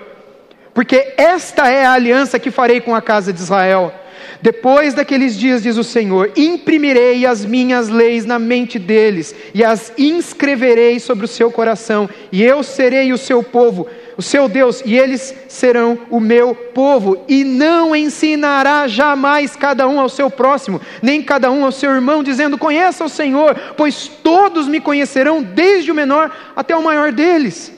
Porque 0.73 1.13
esta 1.15 1.69
é 1.69 1.85
a 1.85 1.93
aliança 1.93 2.37
que 2.37 2.51
farei 2.51 2.81
com 2.81 2.93
a 2.93 3.01
casa 3.01 3.31
de 3.31 3.39
Israel 3.39 3.93
depois 4.41 4.93
daqueles 4.93 5.37
dias, 5.37 5.63
diz 5.63 5.77
o 5.77 5.83
Senhor, 5.83 6.31
imprimirei 6.35 7.25
as 7.25 7.43
minhas 7.43 7.89
leis 7.89 8.25
na 8.25 8.37
mente 8.37 8.77
deles 8.77 9.33
e 9.53 9.63
as 9.63 9.91
inscreverei 9.97 10.99
sobre 10.99 11.25
o 11.25 11.27
seu 11.27 11.51
coração, 11.51 12.09
e 12.31 12.43
eu 12.43 12.61
serei 12.63 13.11
o 13.11 13.17
seu 13.17 13.41
povo, 13.41 13.87
o 14.17 14.21
seu 14.21 14.47
Deus, 14.47 14.81
e 14.85 14.97
eles 14.97 15.33
serão 15.47 15.99
o 16.09 16.19
meu 16.19 16.55
povo, 16.55 17.23
e 17.27 17.43
não 17.43 17.95
ensinará 17.95 18.87
jamais 18.87 19.55
cada 19.55 19.87
um 19.87 19.99
ao 19.99 20.09
seu 20.09 20.29
próximo, 20.29 20.81
nem 21.01 21.21
cada 21.21 21.51
um 21.51 21.63
ao 21.63 21.71
seu 21.71 21.91
irmão, 21.91 22.23
dizendo: 22.23 22.57
Conheça 22.57 23.05
o 23.05 23.09
Senhor, 23.09 23.55
pois 23.77 24.07
todos 24.07 24.67
me 24.67 24.79
conhecerão, 24.79 25.43
desde 25.43 25.91
o 25.91 25.95
menor 25.95 26.31
até 26.55 26.75
o 26.75 26.83
maior 26.83 27.11
deles. 27.11 27.71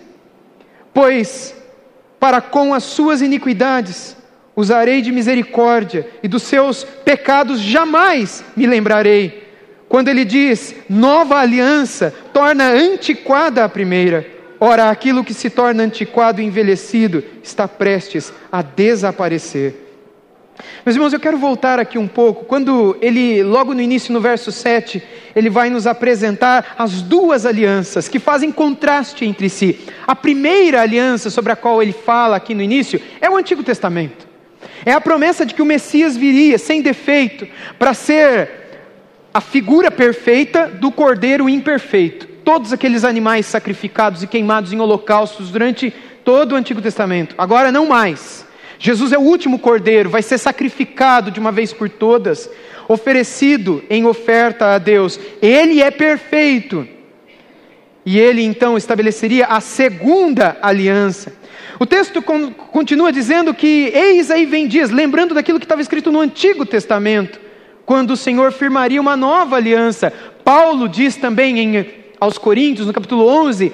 Pois, 0.94 1.56
para 2.20 2.42
com 2.42 2.74
as 2.74 2.84
suas 2.84 3.22
iniquidades, 3.22 4.16
usarei 4.60 5.02
de 5.02 5.10
misericórdia, 5.10 6.06
e 6.22 6.28
dos 6.28 6.44
seus 6.44 6.84
pecados 6.84 7.62
jamais 7.62 8.44
me 8.58 8.68
lembrarei. 8.68 9.48
Quando 9.88 10.10
ele 10.10 10.26
diz 10.26 10.76
nova 10.90 11.38
aliança, 11.38 12.14
torna 12.34 12.70
antiquada 12.70 13.64
a 13.64 13.70
primeira. 13.70 14.28
Ora, 14.60 14.90
aquilo 14.90 15.24
que 15.24 15.34
se 15.34 15.50
torna 15.50 15.84
antiquado 15.84 16.42
e 16.42 16.46
envelhecido 16.46 17.24
está 17.42 17.70
prestes 17.70 18.34
a 18.52 18.62
desaparecer. 18.62 19.86
Meus 20.86 20.98
irmãos, 20.98 21.14
eu 21.14 21.22
quero 21.22 21.38
voltar 21.38 21.80
aqui 21.80 21.98
um 21.98 22.08
pouco. 22.08 22.44
Quando 22.44 22.98
ele, 23.02 23.42
logo 23.42 23.74
no 23.74 23.82
início, 23.82 24.12
no 24.12 24.20
verso 24.20 24.52
7, 24.52 25.02
ele 25.34 25.50
vai 25.50 25.70
nos 25.70 25.88
apresentar 25.88 26.76
as 26.78 27.02
duas 27.02 27.46
alianças 27.46 28.10
que 28.10 28.20
fazem 28.20 28.52
contraste 28.52 29.24
entre 29.24 29.48
si. 29.48 29.80
A 30.06 30.14
primeira 30.14 30.82
aliança 30.82 31.30
sobre 31.30 31.54
a 31.54 31.56
qual 31.56 31.82
ele 31.82 31.94
fala 31.94 32.36
aqui 32.36 32.54
no 32.54 32.62
início 32.62 33.02
é 33.22 33.30
o 33.30 33.38
Antigo 33.38 33.64
Testamento. 33.64 34.29
É 34.86 34.92
a 34.92 35.02
promessa 35.02 35.46
de 35.46 35.54
que 35.54 35.62
o 35.62 35.66
Messias 35.66 36.16
viria 36.16 36.58
sem 36.58 36.82
defeito 36.82 37.48
para 37.78 37.94
ser 37.94 38.50
a 39.34 39.42
figura 39.42 39.92
perfeita 39.92 40.68
do 40.68 40.92
cordeiro 40.92 41.50
imperfeito. 41.50 42.28
Todos 42.44 42.74
aqueles 42.74 43.04
animais 43.04 43.46
sacrificados 43.46 44.24
e 44.24 44.28
queimados 44.28 44.74
em 44.74 44.80
holocaustos 44.80 45.52
durante 45.52 45.94
todo 46.24 46.54
o 46.54 46.56
Antigo 46.56 46.82
Testamento. 46.82 47.36
Agora 47.38 47.72
não 47.72 47.88
mais. 47.88 48.48
Jesus 48.80 49.12
é 49.12 49.18
o 49.18 49.22
último 49.22 49.60
cordeiro, 49.60 50.10
vai 50.10 50.22
ser 50.22 50.38
sacrificado 50.38 51.30
de 51.30 51.40
uma 51.40 51.52
vez 51.52 51.74
por 51.74 51.90
todas, 51.90 52.50
oferecido 52.88 53.84
em 53.90 54.06
oferta 54.06 54.74
a 54.74 54.78
Deus. 54.78 55.20
Ele 55.42 55.82
é 55.82 55.92
perfeito. 55.92 56.88
E 58.06 58.18
ele 58.18 58.42
então 58.42 58.78
estabeleceria 58.78 59.46
a 59.46 59.60
segunda 59.60 60.58
aliança. 60.62 61.34
O 61.80 61.86
texto 61.86 62.22
continua 62.22 63.12
dizendo 63.12 63.54
que 63.54 63.92
eis 63.94 64.30
aí 64.30 64.46
vem 64.46 64.68
dias, 64.68 64.90
lembrando 64.90 65.34
daquilo 65.34 65.60
que 65.60 65.66
estava 65.66 65.82
escrito 65.82 66.12
no 66.12 66.20
Antigo 66.20 66.66
Testamento, 66.66 67.40
quando 67.86 68.12
o 68.12 68.18
Senhor 68.18 68.52
firmaria 68.52 69.00
uma 69.00 69.16
nova 69.16 69.56
aliança. 69.56 70.12
Paulo 70.44 70.90
diz 70.90 71.16
também 71.16 71.60
em, 71.60 71.86
aos 72.20 72.38
Coríntios, 72.38 72.86
no 72.86 72.94
capítulo 72.94 73.26
11, 73.26 73.72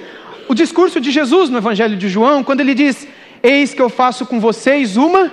o 0.48 0.54
discurso 0.54 1.02
de 1.02 1.12
Jesus 1.12 1.50
no 1.50 1.58
Evangelho 1.58 1.98
de 1.98 2.08
João, 2.08 2.44
quando 2.44 2.60
ele 2.60 2.76
diz: 2.76 3.08
Eis 3.42 3.74
que 3.74 3.82
eu 3.82 3.90
faço 3.90 4.26
com 4.26 4.40
vocês 4.40 4.98
uma 4.98 5.32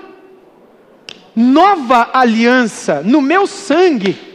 nova 1.36 2.10
aliança 2.12 3.02
no 3.04 3.20
meu 3.20 3.46
sangue. 3.46 4.31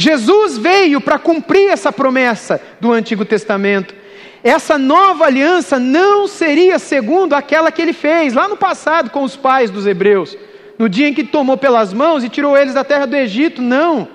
Jesus 0.00 0.56
veio 0.56 1.00
para 1.00 1.18
cumprir 1.18 1.70
essa 1.70 1.92
promessa 1.92 2.60
do 2.80 2.92
Antigo 2.92 3.24
Testamento 3.24 3.94
essa 4.42 4.78
nova 4.78 5.24
aliança 5.24 5.78
não 5.78 6.26
seria 6.28 6.78
segundo 6.78 7.34
aquela 7.34 7.72
que 7.72 7.82
ele 7.82 7.92
fez 7.92 8.32
lá 8.32 8.48
no 8.48 8.56
passado 8.56 9.10
com 9.10 9.22
os 9.22 9.36
pais 9.36 9.70
dos 9.70 9.86
hebreus, 9.86 10.36
no 10.78 10.88
dia 10.88 11.08
em 11.08 11.14
que 11.14 11.24
tomou 11.24 11.56
pelas 11.56 11.92
mãos 11.92 12.22
e 12.22 12.28
tirou 12.28 12.56
eles 12.56 12.74
da 12.74 12.84
terra 12.84 13.06
do 13.06 13.16
Egito, 13.16 13.60
não. 13.60 14.08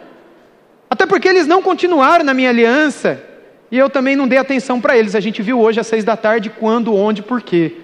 Até 0.89 1.05
porque 1.05 1.27
eles 1.27 1.45
não 1.45 1.61
continuaram 1.61 2.23
na 2.23 2.33
minha 2.33 2.49
aliança, 2.49 3.21
e 3.69 3.77
eu 3.77 3.89
também 3.89 4.15
não 4.15 4.27
dei 4.27 4.37
atenção 4.37 4.79
para 4.79 4.97
eles. 4.97 5.15
A 5.15 5.19
gente 5.19 5.41
viu 5.41 5.59
hoje 5.59 5.79
às 5.79 5.87
seis 5.87 6.03
da 6.03 6.15
tarde 6.15 6.49
quando, 6.49 6.95
onde, 6.95 7.21
por 7.21 7.41
quê, 7.41 7.77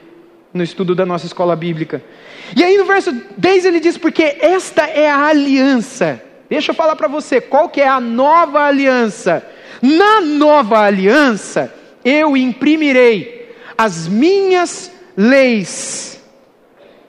no 0.54 0.64
estudo 0.64 0.96
da 0.96 1.06
nossa 1.06 1.26
escola 1.26 1.56
bíblica. 1.56 2.02
E 2.56 2.64
aí 2.64 2.78
no 2.78 2.86
verso 2.86 3.12
10 3.36 3.66
ele 3.66 3.80
diz: 3.80 3.98
Porque 3.98 4.38
esta 4.40 4.84
é 4.84 5.10
a 5.10 5.26
aliança. 5.26 6.22
Deixa 6.50 6.72
eu 6.72 6.76
falar 6.76 6.96
para 6.96 7.08
você, 7.08 7.40
qual 7.40 7.70
que 7.70 7.80
é 7.80 7.88
a 7.88 8.00
nova 8.00 8.62
aliança? 8.62 9.46
Na 9.82 10.20
nova 10.20 10.80
aliança, 10.80 11.74
eu 12.04 12.36
imprimirei 12.36 13.56
as 13.78 14.08
minhas 14.08 14.92
leis 15.16 16.22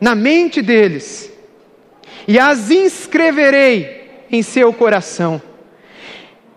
na 0.00 0.14
mente 0.14 0.62
deles 0.62 1.32
e 2.28 2.38
as 2.38 2.70
inscreverei 2.70 4.26
em 4.30 4.42
seu 4.42 4.72
coração. 4.72 5.40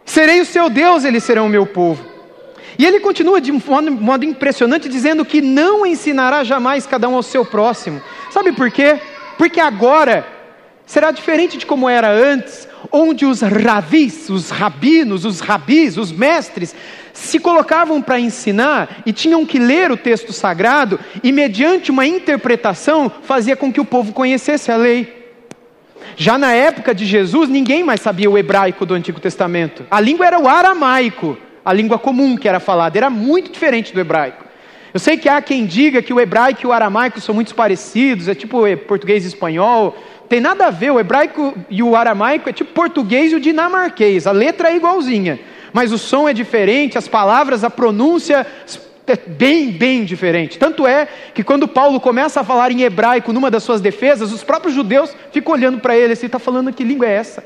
Serei 0.05 0.41
o 0.41 0.45
seu 0.45 0.69
Deus, 0.69 1.05
eles 1.05 1.23
serão 1.23 1.47
o 1.47 1.49
meu 1.49 1.65
povo. 1.65 2.05
E 2.77 2.85
ele 2.85 2.99
continua 2.99 3.39
de 3.39 3.51
um 3.51 3.61
modo, 3.99 4.25
impressionante, 4.25 4.89
dizendo 4.89 5.23
que 5.23 5.41
não 5.41 5.85
ensinará 5.85 6.43
jamais 6.43 6.85
cada 6.85 7.07
um 7.07 7.15
ao 7.15 7.23
seu 7.23 7.45
próximo. 7.45 8.01
Sabe 8.31 8.51
por 8.51 8.69
quê? 8.71 8.99
Porque 9.37 9.59
agora 9.59 10.25
será 10.85 11.11
diferente 11.11 11.57
de 11.57 11.65
como 11.65 11.89
era 11.89 12.11
antes, 12.11 12.67
onde 12.91 13.25
os 13.25 13.41
ravis, 13.41 14.29
os 14.29 14.49
rabinos, 14.49 15.25
os 15.25 15.39
rabis, 15.39 15.97
os 15.97 16.11
mestres, 16.11 16.75
se 17.13 17.39
colocavam 17.39 18.01
para 18.01 18.19
ensinar 18.19 19.03
e 19.05 19.13
tinham 19.13 19.45
que 19.45 19.59
ler 19.59 19.91
o 19.91 19.97
texto 19.97 20.33
sagrado 20.33 20.99
e, 21.23 21.31
mediante 21.31 21.91
uma 21.91 22.05
interpretação, 22.05 23.11
fazia 23.23 23.55
com 23.55 23.71
que 23.71 23.79
o 23.79 23.85
povo 23.85 24.13
conhecesse 24.13 24.71
a 24.71 24.75
lei. 24.75 25.23
Já 26.15 26.37
na 26.37 26.53
época 26.53 26.93
de 26.93 27.05
Jesus, 27.05 27.49
ninguém 27.49 27.83
mais 27.83 28.01
sabia 28.01 28.29
o 28.29 28.37
hebraico 28.37 28.85
do 28.85 28.93
Antigo 28.93 29.19
Testamento. 29.19 29.85
A 29.89 29.99
língua 29.99 30.25
era 30.25 30.39
o 30.39 30.47
aramaico, 30.47 31.37
a 31.63 31.71
língua 31.71 31.97
comum 31.97 32.35
que 32.35 32.47
era 32.47 32.59
falada, 32.59 32.97
era 32.97 33.09
muito 33.09 33.51
diferente 33.51 33.93
do 33.93 33.99
hebraico. 33.99 34.43
Eu 34.93 34.99
sei 34.99 35.17
que 35.17 35.27
há 35.27 35.41
quem 35.41 35.65
diga 35.65 36.03
que 36.03 36.13
o 36.13 36.19
hebraico 36.19 36.61
e 36.63 36.67
o 36.67 36.71
aramaico 36.71 37.19
são 37.19 37.33
muito 37.33 37.55
parecidos, 37.55 38.27
é 38.27 38.35
tipo 38.35 38.63
português 38.87 39.25
e 39.25 39.27
espanhol. 39.27 39.97
Tem 40.29 40.39
nada 40.39 40.67
a 40.67 40.71
ver, 40.71 40.91
o 40.91 40.99
hebraico 40.99 41.53
e 41.69 41.83
o 41.83 41.95
aramaico 41.95 42.49
é 42.49 42.53
tipo 42.53 42.73
português 42.73 43.31
e 43.31 43.35
o 43.35 43.39
dinamarquês, 43.39 44.25
a 44.25 44.31
letra 44.31 44.71
é 44.71 44.75
igualzinha 44.75 45.39
mas 45.73 45.91
o 45.91 45.97
som 45.97 46.29
é 46.29 46.33
diferente, 46.33 46.99
as 46.99 47.07
palavras, 47.07 47.63
a 47.63 47.69
pronúncia 47.69 48.45
é 49.07 49.17
bem, 49.17 49.71
bem 49.71 50.05
diferente. 50.05 50.59
Tanto 50.59 50.87
é 50.87 51.07
que 51.33 51.43
quando 51.43 51.67
Paulo 51.67 51.99
começa 51.99 52.39
a 52.39 52.43
falar 52.43 52.71
em 52.71 52.83
hebraico 52.83 53.33
numa 53.33 53.49
das 53.49 53.63
suas 53.63 53.81
defesas, 53.81 54.31
os 54.31 54.43
próprios 54.43 54.75
judeus 54.75 55.13
ficam 55.31 55.51
olhando 55.51 55.79
para 55.79 55.97
ele 55.97 56.13
assim, 56.13 56.27
está 56.27 56.39
falando 56.39 56.71
que 56.71 56.83
língua 56.83 57.07
é 57.07 57.13
essa? 57.13 57.43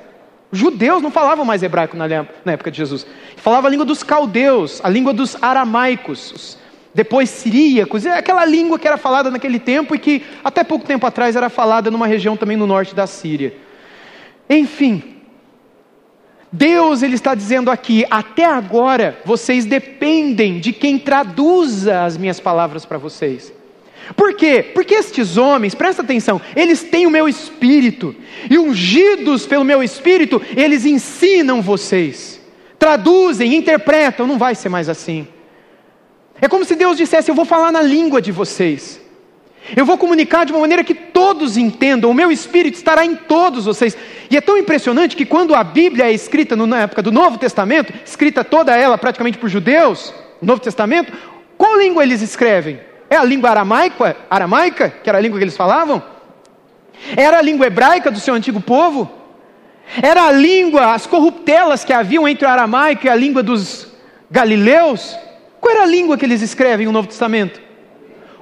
Os 0.52 0.60
judeus 0.60 1.02
não 1.02 1.10
falavam 1.10 1.46
mais 1.46 1.64
hebraico 1.64 1.98
na, 1.98 2.06
época 2.46 2.70
de 2.70 2.78
Jesus. 2.78 3.08
Falava 3.38 3.68
a 3.68 3.72
língua 3.72 3.86
dos 3.86 4.04
caldeus, 4.04 4.82
a 4.84 4.90
língua 4.90 5.14
dos 5.14 5.42
aramaicos, 5.42 6.58
depois 6.98 7.30
siríacos, 7.30 8.08
é 8.08 8.18
aquela 8.18 8.44
língua 8.44 8.80
que 8.80 8.88
era 8.88 8.98
falada 8.98 9.30
naquele 9.30 9.60
tempo 9.60 9.94
e 9.94 10.00
que 10.00 10.24
até 10.44 10.64
pouco 10.64 10.84
tempo 10.84 11.06
atrás 11.06 11.36
era 11.36 11.48
falada 11.48 11.92
numa 11.92 12.08
região 12.08 12.36
também 12.36 12.58
no 12.58 12.66
norte 12.66 12.96
da 12.96 13.06
Síria. 13.06 13.54
Enfim, 14.50 15.04
Deus 16.52 17.04
ele 17.04 17.14
está 17.14 17.36
dizendo 17.36 17.70
aqui, 17.70 18.04
até 18.10 18.46
agora 18.46 19.20
vocês 19.24 19.64
dependem 19.64 20.60
de 20.60 20.74
quem 20.74 20.98
traduza 20.98 22.02
as 22.04 22.18
minhas 22.18 22.40
palavras 22.40 22.84
para 22.84 22.98
vocês. 22.98 23.54
Por 24.16 24.34
quê? 24.34 24.64
Porque 24.74 24.96
estes 24.96 25.38
homens, 25.38 25.76
presta 25.76 26.02
atenção, 26.02 26.42
eles 26.56 26.82
têm 26.82 27.06
o 27.06 27.12
meu 27.12 27.30
espírito, 27.30 28.16
e 28.50 28.58
ungidos 28.58 29.46
pelo 29.46 29.64
meu 29.64 29.84
espírito, 29.84 30.42
eles 30.56 30.84
ensinam 30.84 31.62
vocês, 31.62 32.42
traduzem, 32.80 33.54
interpretam, 33.54 34.26
não 34.26 34.40
vai 34.40 34.56
ser 34.56 34.70
mais 34.70 34.90
assim. 34.90 35.28
É 36.42 36.48
como 36.48 36.66
se 36.66 36.76
Deus 36.76 36.98
dissesse: 36.98 37.30
Eu 37.30 37.36
vou 37.36 37.46
falar 37.46 37.72
na 37.72 37.82
língua 37.82 38.22
de 38.22 38.32
vocês. 38.32 39.02
Eu 39.76 39.86
vou 39.86 39.98
comunicar 39.98 40.46
de 40.46 40.54
uma 40.54 40.62
maneira 40.62 40.84
que 40.84 40.94
todos 40.94 41.58
entendam, 41.58 42.10
o 42.10 42.14
meu 42.14 42.32
espírito 42.32 42.76
estará 42.76 43.06
em 43.06 43.16
todos 43.16 43.66
vocês. 43.66 43.98
E 44.30 44.38
é 44.38 44.42
tão 44.42 44.58
impressionante 44.58 45.16
que 45.16 45.26
quando 45.26 45.54
a 45.54 45.64
Bíblia 45.64 46.06
é 46.06 46.14
escrita 46.14 46.56
na 46.56 46.84
época 46.84 47.02
do 47.02 47.12
Novo 47.12 47.38
Testamento, 47.38 47.94
escrita 48.06 48.46
toda 48.46 48.76
ela 48.76 48.98
praticamente 48.98 49.38
por 49.38 49.50
judeus, 49.50 50.14
no 50.42 50.48
Novo 50.48 50.62
Testamento, 50.62 51.12
qual 51.58 51.78
língua 51.78 52.04
eles 52.04 52.22
escrevem? 52.22 52.80
É 53.10 53.18
a 53.18 53.24
língua 53.24 53.50
aramaica, 53.50 54.16
aramaica, 54.30 54.90
que 54.90 55.10
era 55.10 55.18
a 55.18 55.22
língua 55.22 55.38
que 55.38 55.44
eles 55.44 55.58
falavam? 55.58 56.02
Era 57.16 57.40
a 57.40 57.42
língua 57.42 57.68
hebraica 57.68 58.10
do 58.10 58.20
seu 58.20 58.34
antigo 58.34 58.62
povo? 58.62 59.10
Era 60.02 60.28
a 60.28 60.32
língua, 60.32 60.94
as 60.94 61.06
corruptelas 61.08 61.84
que 61.84 61.94
haviam 61.94 62.28
entre 62.28 62.46
o 62.46 62.50
aramaico 62.50 63.06
e 63.06 63.10
a 63.10 63.16
língua 63.16 63.44
dos 63.44 63.88
galileus. 64.30 65.18
Qual 65.68 65.76
era 65.76 65.84
a 65.84 65.86
língua 65.86 66.18
que 66.18 66.24
eles 66.24 66.42
escrevem 66.42 66.86
no 66.86 66.94
Novo 66.94 67.10
Testamento? 67.10 67.60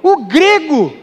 O 0.00 0.26
grego. 0.26 0.96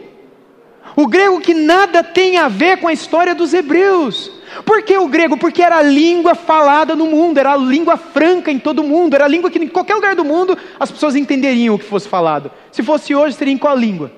O 0.96 1.06
grego 1.06 1.38
que 1.38 1.52
nada 1.52 2.02
tem 2.02 2.38
a 2.38 2.48
ver 2.48 2.78
com 2.78 2.88
a 2.88 2.94
história 2.94 3.34
dos 3.34 3.52
hebreus. 3.52 4.32
Por 4.64 4.80
que 4.80 4.96
o 4.96 5.06
grego? 5.06 5.36
Porque 5.36 5.62
era 5.62 5.76
a 5.76 5.82
língua 5.82 6.34
falada 6.34 6.96
no 6.96 7.04
mundo, 7.04 7.36
era 7.36 7.52
a 7.52 7.56
língua 7.58 7.98
franca 7.98 8.50
em 8.50 8.58
todo 8.58 8.78
o 8.78 8.88
mundo, 8.88 9.12
era 9.12 9.26
a 9.26 9.28
língua 9.28 9.50
que 9.50 9.58
em 9.58 9.68
qualquer 9.68 9.96
lugar 9.96 10.16
do 10.16 10.24
mundo 10.24 10.56
as 10.80 10.90
pessoas 10.90 11.14
entenderiam 11.14 11.74
o 11.74 11.78
que 11.78 11.84
fosse 11.84 12.08
falado. 12.08 12.50
Se 12.72 12.82
fosse 12.82 13.14
hoje, 13.14 13.36
seria 13.36 13.52
em 13.52 13.58
qual 13.58 13.76
língua? 13.76 14.10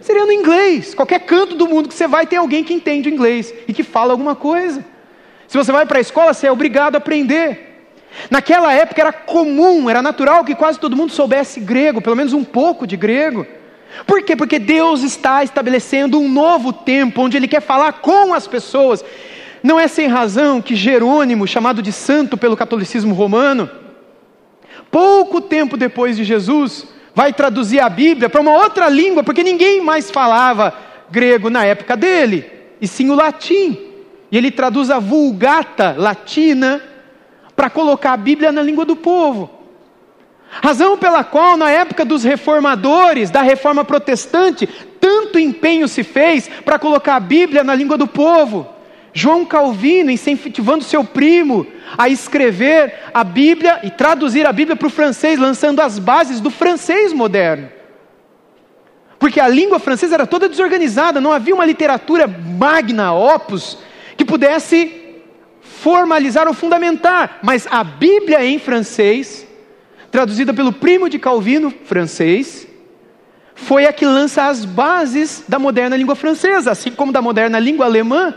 Seria 0.00 0.24
no 0.24 0.32
inglês. 0.32 0.94
Qualquer 0.94 1.20
canto 1.20 1.54
do 1.54 1.68
mundo 1.68 1.90
que 1.90 1.94
você 1.94 2.06
vai, 2.06 2.26
tem 2.26 2.38
alguém 2.38 2.64
que 2.64 2.72
entende 2.72 3.10
o 3.10 3.12
inglês 3.12 3.52
e 3.68 3.74
que 3.74 3.82
fala 3.82 4.14
alguma 4.14 4.34
coisa. 4.34 4.82
Se 5.46 5.58
você 5.58 5.70
vai 5.70 5.84
para 5.84 5.98
a 5.98 6.00
escola, 6.00 6.32
você 6.32 6.46
é 6.46 6.50
obrigado 6.50 6.94
a 6.94 6.98
aprender. 6.98 7.75
Naquela 8.30 8.72
época 8.72 9.00
era 9.00 9.12
comum, 9.12 9.88
era 9.88 10.02
natural 10.02 10.44
que 10.44 10.54
quase 10.54 10.78
todo 10.78 10.96
mundo 10.96 11.12
soubesse 11.12 11.60
grego, 11.60 12.00
pelo 12.00 12.16
menos 12.16 12.32
um 12.32 12.44
pouco 12.44 12.86
de 12.86 12.96
grego. 12.96 13.46
Por 14.06 14.22
quê? 14.22 14.34
Porque 14.34 14.58
Deus 14.58 15.02
está 15.02 15.44
estabelecendo 15.44 16.18
um 16.18 16.28
novo 16.28 16.72
tempo 16.72 17.22
onde 17.22 17.36
Ele 17.36 17.48
quer 17.48 17.62
falar 17.62 17.94
com 17.94 18.34
as 18.34 18.46
pessoas. 18.46 19.04
Não 19.62 19.78
é 19.78 19.88
sem 19.88 20.06
razão 20.06 20.60
que 20.60 20.74
Jerônimo, 20.74 21.46
chamado 21.46 21.82
de 21.82 21.92
santo 21.92 22.36
pelo 22.36 22.56
catolicismo 22.56 23.14
romano, 23.14 23.70
pouco 24.90 25.40
tempo 25.40 25.76
depois 25.76 26.16
de 26.16 26.24
Jesus, 26.24 26.86
vai 27.14 27.32
traduzir 27.32 27.80
a 27.80 27.88
Bíblia 27.88 28.28
para 28.28 28.40
uma 28.40 28.52
outra 28.52 28.88
língua, 28.88 29.24
porque 29.24 29.42
ninguém 29.42 29.80
mais 29.80 30.10
falava 30.10 30.74
grego 31.10 31.48
na 31.48 31.64
época 31.64 31.96
dele, 31.96 32.44
e 32.80 32.86
sim 32.86 33.10
o 33.10 33.14
latim. 33.14 33.78
E 34.30 34.36
ele 34.36 34.50
traduz 34.50 34.90
a 34.90 34.98
Vulgata 34.98 35.94
latina 35.96 36.82
para 37.56 37.70
colocar 37.70 38.12
a 38.12 38.16
Bíblia 38.16 38.52
na 38.52 38.62
língua 38.62 38.84
do 38.84 38.94
povo. 38.94 39.50
Razão 40.62 40.96
pela 40.96 41.24
qual, 41.24 41.56
na 41.56 41.70
época 41.70 42.04
dos 42.04 42.22
reformadores, 42.22 43.30
da 43.30 43.42
reforma 43.42 43.84
protestante, 43.84 44.68
tanto 45.00 45.38
empenho 45.38 45.88
se 45.88 46.04
fez 46.04 46.48
para 46.64 46.78
colocar 46.78 47.16
a 47.16 47.20
Bíblia 47.20 47.64
na 47.64 47.74
língua 47.74 47.96
do 47.96 48.06
povo. 48.06 48.68
João 49.12 49.46
Calvino 49.46 50.10
incentivando 50.10 50.84
seu 50.84 51.02
primo 51.02 51.66
a 51.96 52.08
escrever 52.08 52.94
a 53.14 53.24
Bíblia 53.24 53.80
e 53.82 53.90
traduzir 53.90 54.46
a 54.46 54.52
Bíblia 54.52 54.76
para 54.76 54.88
o 54.88 54.90
francês, 54.90 55.38
lançando 55.38 55.80
as 55.80 55.98
bases 55.98 56.38
do 56.38 56.50
francês 56.50 57.14
moderno. 57.14 57.70
Porque 59.18 59.40
a 59.40 59.48
língua 59.48 59.78
francesa 59.78 60.14
era 60.14 60.26
toda 60.26 60.48
desorganizada, 60.48 61.20
não 61.20 61.32
havia 61.32 61.54
uma 61.54 61.64
literatura 61.64 62.26
magna, 62.28 63.14
opus, 63.14 63.78
que 64.16 64.24
pudesse 64.24 65.05
formalizar 65.86 66.48
ou 66.48 66.52
fundamentar. 66.52 67.38
Mas 67.44 67.64
a 67.70 67.84
Bíblia 67.84 68.44
em 68.44 68.58
francês, 68.58 69.46
traduzida 70.10 70.52
pelo 70.52 70.72
primo 70.72 71.08
de 71.08 71.16
Calvino, 71.16 71.72
francês, 71.84 72.66
foi 73.54 73.86
a 73.86 73.92
que 73.92 74.04
lança 74.04 74.48
as 74.48 74.64
bases 74.64 75.44
da 75.46 75.60
moderna 75.60 75.96
língua 75.96 76.16
francesa, 76.16 76.72
assim 76.72 76.90
como 76.90 77.12
da 77.12 77.22
moderna 77.22 77.60
língua 77.60 77.84
alemã 77.86 78.34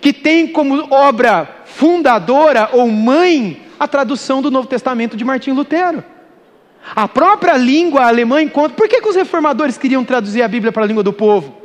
que 0.00 0.12
tem 0.12 0.46
como 0.46 0.86
obra 0.92 1.64
fundadora 1.64 2.68
ou 2.72 2.86
mãe 2.88 3.60
a 3.80 3.88
tradução 3.88 4.40
do 4.40 4.48
Novo 4.48 4.68
Testamento 4.68 5.16
de 5.16 5.24
Martim 5.24 5.50
Lutero. 5.50 6.04
A 6.94 7.08
própria 7.08 7.56
língua 7.56 8.06
alemã 8.06 8.40
encontra. 8.40 8.76
Por 8.76 8.88
que, 8.88 9.00
que 9.00 9.08
os 9.08 9.16
reformadores 9.16 9.76
queriam 9.76 10.04
traduzir 10.04 10.42
a 10.42 10.48
Bíblia 10.48 10.70
para 10.70 10.84
a 10.84 10.86
língua 10.86 11.02
do 11.02 11.12
povo? 11.12 11.56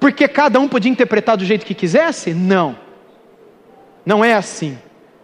Porque 0.00 0.26
cada 0.26 0.58
um 0.58 0.66
podia 0.66 0.90
interpretar 0.90 1.36
do 1.36 1.44
jeito 1.44 1.64
que 1.64 1.74
quisesse? 1.74 2.34
Não. 2.34 2.87
Não 4.08 4.24
é 4.24 4.32
assim. 4.32 4.78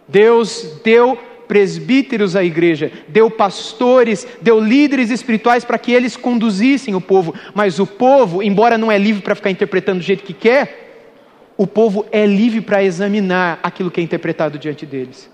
Deus 0.07 0.79
deu 0.83 1.17
presbíteros 1.47 2.35
à 2.35 2.43
igreja, 2.43 2.91
deu 3.07 3.31
pastores, 3.31 4.27
deu 4.43 4.59
líderes 4.59 5.09
espirituais 5.09 5.65
para 5.65 5.79
que 5.79 5.91
eles 5.91 6.15
conduzissem 6.15 6.93
o 6.93 7.01
povo, 7.01 7.33
mas 7.55 7.79
o 7.79 7.87
povo, 7.87 8.43
embora 8.43 8.77
não 8.77 8.91
é 8.91 8.97
livre 8.99 9.23
para 9.23 9.33
ficar 9.33 9.49
interpretando 9.49 9.97
do 9.97 10.05
jeito 10.05 10.23
que 10.23 10.35
quer, 10.35 11.15
o 11.57 11.65
povo 11.65 12.05
é 12.11 12.27
livre 12.27 12.61
para 12.61 12.83
examinar 12.83 13.59
aquilo 13.63 13.89
que 13.89 13.99
é 13.99 14.03
interpretado 14.03 14.59
diante 14.59 14.85
deles. 14.85 15.31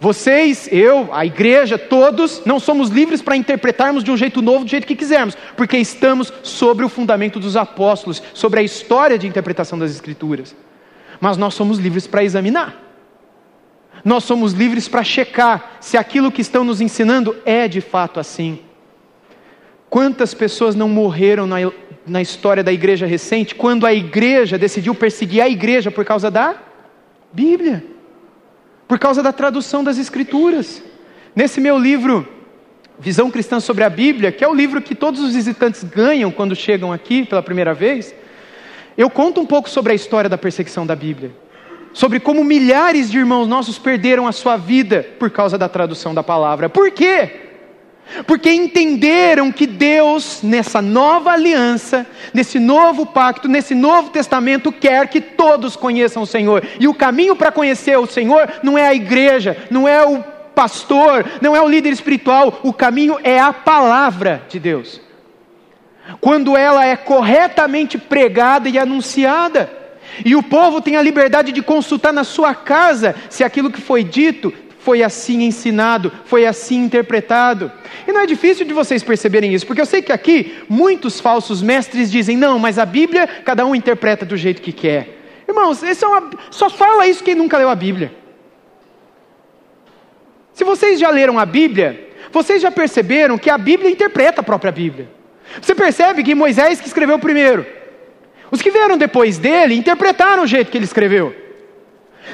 Vocês, 0.00 0.68
eu, 0.72 1.14
a 1.14 1.24
igreja, 1.24 1.78
todos, 1.78 2.42
não 2.44 2.58
somos 2.58 2.88
livres 2.88 3.22
para 3.22 3.36
interpretarmos 3.36 4.02
de 4.02 4.10
um 4.10 4.16
jeito 4.16 4.42
novo, 4.42 4.64
do 4.64 4.70
jeito 4.70 4.86
que 4.86 4.96
quisermos, 4.96 5.36
porque 5.56 5.76
estamos 5.76 6.32
sobre 6.42 6.84
o 6.84 6.88
fundamento 6.88 7.38
dos 7.38 7.56
apóstolos, 7.56 8.20
sobre 8.34 8.58
a 8.58 8.64
história 8.64 9.16
de 9.16 9.28
interpretação 9.28 9.78
das 9.78 9.92
Escrituras. 9.92 10.56
Mas 11.24 11.38
nós 11.38 11.54
somos 11.54 11.78
livres 11.78 12.06
para 12.06 12.22
examinar. 12.22 12.78
Nós 14.04 14.24
somos 14.24 14.52
livres 14.52 14.88
para 14.88 15.02
checar 15.02 15.78
se 15.80 15.96
aquilo 15.96 16.30
que 16.30 16.42
estão 16.42 16.62
nos 16.62 16.82
ensinando 16.82 17.34
é 17.46 17.66
de 17.66 17.80
fato 17.80 18.20
assim. 18.20 18.58
Quantas 19.88 20.34
pessoas 20.34 20.74
não 20.74 20.86
morreram 20.86 21.46
na 21.46 21.56
na 22.06 22.20
história 22.20 22.62
da 22.62 22.70
igreja 22.70 23.06
recente, 23.06 23.54
quando 23.54 23.86
a 23.86 23.94
igreja 23.94 24.58
decidiu 24.58 24.94
perseguir 24.94 25.40
a 25.40 25.48
igreja 25.48 25.90
por 25.90 26.04
causa 26.04 26.30
da 26.30 26.54
Bíblia, 27.32 27.82
por 28.86 28.98
causa 28.98 29.22
da 29.22 29.32
tradução 29.32 29.82
das 29.82 29.96
Escrituras. 29.96 30.82
Nesse 31.34 31.62
meu 31.62 31.78
livro, 31.78 32.28
Visão 32.98 33.30
Cristã 33.30 33.58
sobre 33.58 33.84
a 33.84 33.88
Bíblia, 33.88 34.30
que 34.30 34.44
é 34.44 34.48
o 34.48 34.54
livro 34.54 34.82
que 34.82 34.94
todos 34.94 35.22
os 35.22 35.34
visitantes 35.34 35.82
ganham 35.82 36.30
quando 36.30 36.54
chegam 36.54 36.92
aqui 36.92 37.24
pela 37.24 37.42
primeira 37.42 37.72
vez, 37.72 38.14
eu 38.96 39.10
conto 39.10 39.40
um 39.40 39.46
pouco 39.46 39.68
sobre 39.68 39.92
a 39.92 39.94
história 39.94 40.30
da 40.30 40.38
perseguição 40.38 40.86
da 40.86 40.94
Bíblia, 40.94 41.32
sobre 41.92 42.20
como 42.20 42.44
milhares 42.44 43.10
de 43.10 43.18
irmãos 43.18 43.46
nossos 43.46 43.78
perderam 43.78 44.26
a 44.26 44.32
sua 44.32 44.56
vida 44.56 45.06
por 45.18 45.30
causa 45.30 45.56
da 45.56 45.68
tradução 45.68 46.14
da 46.14 46.22
palavra. 46.22 46.68
Por 46.68 46.90
quê? 46.90 47.44
Porque 48.26 48.52
entenderam 48.52 49.50
que 49.50 49.66
Deus, 49.66 50.40
nessa 50.42 50.82
nova 50.82 51.30
aliança, 51.30 52.06
nesse 52.32 52.58
novo 52.58 53.06
pacto, 53.06 53.48
nesse 53.48 53.74
novo 53.74 54.10
testamento, 54.10 54.70
quer 54.70 55.08
que 55.08 55.20
todos 55.20 55.74
conheçam 55.74 56.22
o 56.22 56.26
Senhor. 56.26 56.64
E 56.78 56.86
o 56.86 56.94
caminho 56.94 57.34
para 57.34 57.50
conhecer 57.50 57.98
o 57.98 58.06
Senhor 58.06 58.48
não 58.62 58.76
é 58.76 58.86
a 58.86 58.94
igreja, 58.94 59.56
não 59.70 59.88
é 59.88 60.04
o 60.06 60.22
pastor, 60.54 61.24
não 61.40 61.56
é 61.56 61.62
o 61.62 61.68
líder 61.68 61.92
espiritual, 61.92 62.60
o 62.62 62.72
caminho 62.72 63.18
é 63.24 63.40
a 63.40 63.52
palavra 63.52 64.42
de 64.48 64.60
Deus. 64.60 65.00
Quando 66.20 66.56
ela 66.56 66.84
é 66.84 66.96
corretamente 66.96 67.96
pregada 67.96 68.68
e 68.68 68.78
anunciada, 68.78 69.70
e 70.24 70.36
o 70.36 70.42
povo 70.42 70.80
tem 70.80 70.96
a 70.96 71.02
liberdade 71.02 71.50
de 71.50 71.62
consultar 71.62 72.12
na 72.12 72.24
sua 72.24 72.54
casa 72.54 73.14
se 73.30 73.42
aquilo 73.42 73.70
que 73.70 73.80
foi 73.80 74.04
dito 74.04 74.52
foi 74.78 75.02
assim 75.02 75.44
ensinado, 75.44 76.12
foi 76.26 76.44
assim 76.44 76.84
interpretado. 76.84 77.72
E 78.06 78.12
não 78.12 78.20
é 78.20 78.26
difícil 78.26 78.66
de 78.66 78.74
vocês 78.74 79.02
perceberem 79.02 79.54
isso, 79.54 79.66
porque 79.66 79.80
eu 79.80 79.86
sei 79.86 80.02
que 80.02 80.12
aqui 80.12 80.62
muitos 80.68 81.18
falsos 81.18 81.62
mestres 81.62 82.12
dizem: 82.12 82.36
não, 82.36 82.58
mas 82.58 82.78
a 82.78 82.84
Bíblia 82.84 83.26
cada 83.26 83.64
um 83.64 83.74
interpreta 83.74 84.26
do 84.26 84.36
jeito 84.36 84.60
que 84.60 84.72
quer. 84.72 85.42
Irmãos, 85.48 85.82
é 85.82 86.06
uma, 86.06 86.30
só 86.50 86.68
fala 86.68 87.06
isso 87.06 87.24
quem 87.24 87.34
nunca 87.34 87.56
leu 87.56 87.70
a 87.70 87.74
Bíblia. 87.74 88.12
Se 90.52 90.64
vocês 90.64 91.00
já 91.00 91.08
leram 91.08 91.38
a 91.38 91.46
Bíblia, 91.46 92.10
vocês 92.30 92.60
já 92.60 92.70
perceberam 92.70 93.38
que 93.38 93.48
a 93.48 93.56
Bíblia 93.56 93.90
interpreta 93.90 94.42
a 94.42 94.44
própria 94.44 94.70
Bíblia. 94.70 95.08
Você 95.60 95.74
percebe 95.74 96.22
que 96.22 96.34
Moisés 96.34 96.80
que 96.80 96.86
escreveu 96.86 97.18
primeiro. 97.18 97.66
Os 98.50 98.62
que 98.62 98.70
vieram 98.70 98.96
depois 98.96 99.38
dele 99.38 99.74
interpretaram 99.74 100.44
o 100.44 100.46
jeito 100.46 100.70
que 100.70 100.78
ele 100.78 100.84
escreveu. 100.84 101.34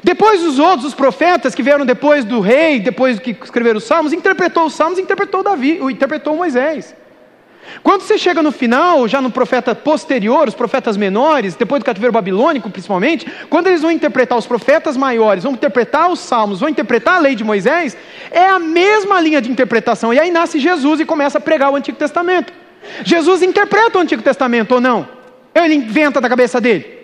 Depois 0.05 0.43
os 0.45 0.59
outros, 0.59 0.85
os 0.87 0.95
profetas 0.95 1.55
que 1.55 1.63
vieram 1.63 1.85
depois 1.85 2.25
do 2.25 2.41
rei, 2.41 2.79
depois 2.79 3.19
que 3.19 3.37
escreveram 3.43 3.79
os 3.79 3.85
salmos, 3.85 4.13
interpretou 4.13 4.67
os 4.67 4.75
salmos, 4.75 4.99
interpretou 4.99 5.43
Davi, 5.43 5.79
interpretou 5.83 6.37
Moisés. 6.37 6.95
Quando 7.83 8.03
você 8.03 8.19
chega 8.19 8.43
no 8.43 8.51
final, 8.51 9.07
já 9.07 9.21
no 9.21 9.31
profeta 9.31 9.75
posterior, 9.75 10.49
os 10.49 10.55
profetas 10.55 10.97
menores, 10.97 11.55
depois 11.55 11.81
do 11.81 11.85
cativeiro 11.85 12.13
babilônico 12.13 12.71
principalmente, 12.71 13.27
quando 13.49 13.69
eles 13.69 13.83
vão 13.83 13.91
interpretar 13.91 14.37
os 14.37 14.47
profetas 14.47 14.97
maiores, 14.97 15.45
vão 15.45 15.53
interpretar 15.53 16.11
os 16.11 16.21
salmos, 16.21 16.61
vão 16.61 16.69
interpretar 16.69 17.17
a 17.17 17.19
lei 17.19 17.35
de 17.35 17.45
Moisés, 17.45 17.97
é 18.31 18.47
a 18.47 18.59
mesma 18.59 19.21
linha 19.21 19.41
de 19.41 19.51
interpretação. 19.51 20.13
E 20.13 20.19
aí 20.19 20.31
nasce 20.31 20.59
Jesus 20.59 21.01
e 21.01 21.05
começa 21.05 21.39
a 21.39 21.41
pregar 21.41 21.71
o 21.71 21.77
Antigo 21.77 21.99
Testamento. 21.99 22.53
Jesus 23.05 23.43
interpreta 23.43 23.99
o 23.99 24.01
Antigo 24.01 24.23
Testamento 24.23 24.73
ou 24.73 24.81
não? 24.81 25.09
Ele 25.55 25.75
inventa 25.75 26.21
da 26.21 26.29
cabeça 26.29 26.61
dele 26.61 27.01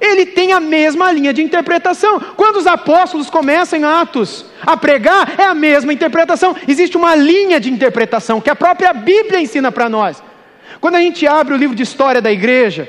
ele 0.00 0.24
tem 0.24 0.52
a 0.52 0.58
mesma 0.58 1.12
linha 1.12 1.32
de 1.32 1.42
interpretação. 1.42 2.18
Quando 2.36 2.56
os 2.56 2.66
apóstolos 2.66 3.28
começam 3.28 3.78
em 3.78 3.84
Atos 3.84 4.46
a 4.62 4.76
pregar, 4.76 5.34
é 5.38 5.44
a 5.44 5.54
mesma 5.54 5.92
interpretação. 5.92 6.56
Existe 6.66 6.96
uma 6.96 7.14
linha 7.14 7.60
de 7.60 7.70
interpretação 7.70 8.40
que 8.40 8.50
a 8.50 8.56
própria 8.56 8.94
Bíblia 8.94 9.40
ensina 9.40 9.70
para 9.70 9.88
nós. 9.88 10.22
Quando 10.80 10.94
a 10.94 11.00
gente 11.00 11.26
abre 11.26 11.52
o 11.52 11.56
livro 11.56 11.76
de 11.76 11.82
história 11.82 12.22
da 12.22 12.32
igreja, 12.32 12.88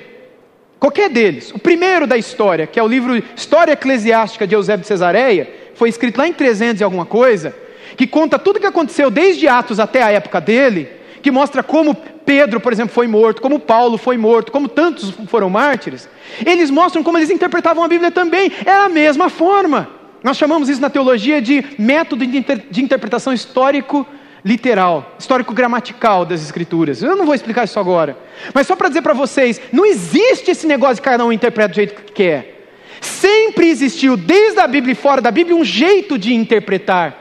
qualquer 0.80 1.10
deles, 1.10 1.52
o 1.52 1.60
primeiro 1.60 2.08
da 2.08 2.18
história, 2.18 2.66
que 2.66 2.80
é 2.80 2.84
o 2.84 2.88
livro 2.88 3.22
História 3.36 3.74
Eclesiástica 3.74 4.48
de 4.48 4.56
Eusébio 4.56 4.82
de 4.82 4.88
Cesareia, 4.88 5.52
foi 5.76 5.90
escrito 5.90 6.18
lá 6.18 6.28
em 6.28 6.34
300 6.34 6.80
e 6.80 6.84
alguma 6.84 7.06
coisa, 7.06 7.54
que 7.98 8.08
conta 8.08 8.40
tudo 8.40 8.56
o 8.56 8.60
que 8.60 8.66
aconteceu 8.66 9.12
desde 9.12 9.50
Atos 9.50 9.80
até 9.80 10.02
a 10.02 10.12
época 10.12 10.40
dele, 10.40 10.88
que 11.22 11.32
mostra 11.32 11.62
como 11.62 11.96
Pedro, 12.26 12.60
por 12.60 12.74
exemplo, 12.74 12.94
foi 12.94 13.08
morto, 13.08 13.42
como 13.42 13.60
Paulo 13.60 13.98
foi 13.98 14.18
morto, 14.18 14.52
como 14.52 14.68
tantos 14.68 15.12
foram 15.28 15.50
mártires, 15.50 16.08
eles 16.46 16.70
mostram 16.70 17.04
como 17.04 17.18
eles 17.18 17.30
interpretavam 17.30 17.84
a 17.84 17.88
Bíblia 17.88 18.12
também. 18.12 18.52
Era 18.66 18.86
a 18.86 18.90
mesma 18.90 19.30
forma. 19.30 19.90
Nós 20.24 20.38
chamamos 20.38 20.70
isso 20.70 20.82
na 20.82 20.90
teologia 20.90 21.42
de 21.42 21.64
método 21.78 22.26
de, 22.26 22.38
inter 22.38 22.64
de 22.70 22.82
interpretação 22.82 23.34
histórico 23.34 24.06
literal, 24.44 25.16
histórico-gramatical 25.20 26.26
das 26.26 26.42
Escrituras. 26.42 27.02
Eu 27.02 27.16
não 27.16 27.26
vou 27.26 27.36
explicar 27.36 27.66
isso 27.66 27.80
agora. 27.80 28.18
Mas 28.54 28.68
só 28.68 28.76
para 28.76 28.88
dizer 28.88 29.02
para 29.02 29.14
vocês: 29.14 29.60
não 29.72 29.86
existe 29.86 30.52
esse 30.52 30.68
negócio 30.68 30.96
de 30.96 31.02
cada 31.02 31.26
um 31.26 31.32
interpreta 31.32 31.70
do 31.70 31.76
jeito 31.76 32.02
que 32.02 32.12
quer. 32.12 32.58
Sempre 33.00 33.68
existiu, 33.68 34.16
desde 34.16 34.60
a 34.60 34.68
Bíblia 34.68 34.94
e 34.94 34.96
fora 34.96 35.22
da 35.22 35.32
Bíblia, 35.32 35.56
um 35.56 35.66
jeito 35.66 36.20
de 36.20 36.36
interpretar. 36.36 37.21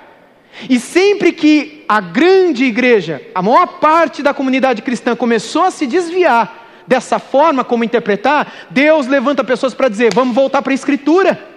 E 0.68 0.78
sempre 0.78 1.32
que 1.32 1.84
a 1.88 2.00
grande 2.00 2.64
igreja, 2.64 3.22
a 3.34 3.42
maior 3.42 3.66
parte 3.78 4.22
da 4.22 4.34
comunidade 4.34 4.82
cristã 4.82 5.16
começou 5.16 5.62
a 5.62 5.70
se 5.70 5.86
desviar 5.86 6.82
dessa 6.86 7.18
forma 7.18 7.64
como 7.64 7.84
interpretar, 7.84 8.66
Deus 8.70 9.06
levanta 9.06 9.44
pessoas 9.44 9.74
para 9.74 9.88
dizer: 9.88 10.12
vamos 10.12 10.34
voltar 10.34 10.60
para 10.62 10.72
a 10.72 10.74
Escritura. 10.74 11.48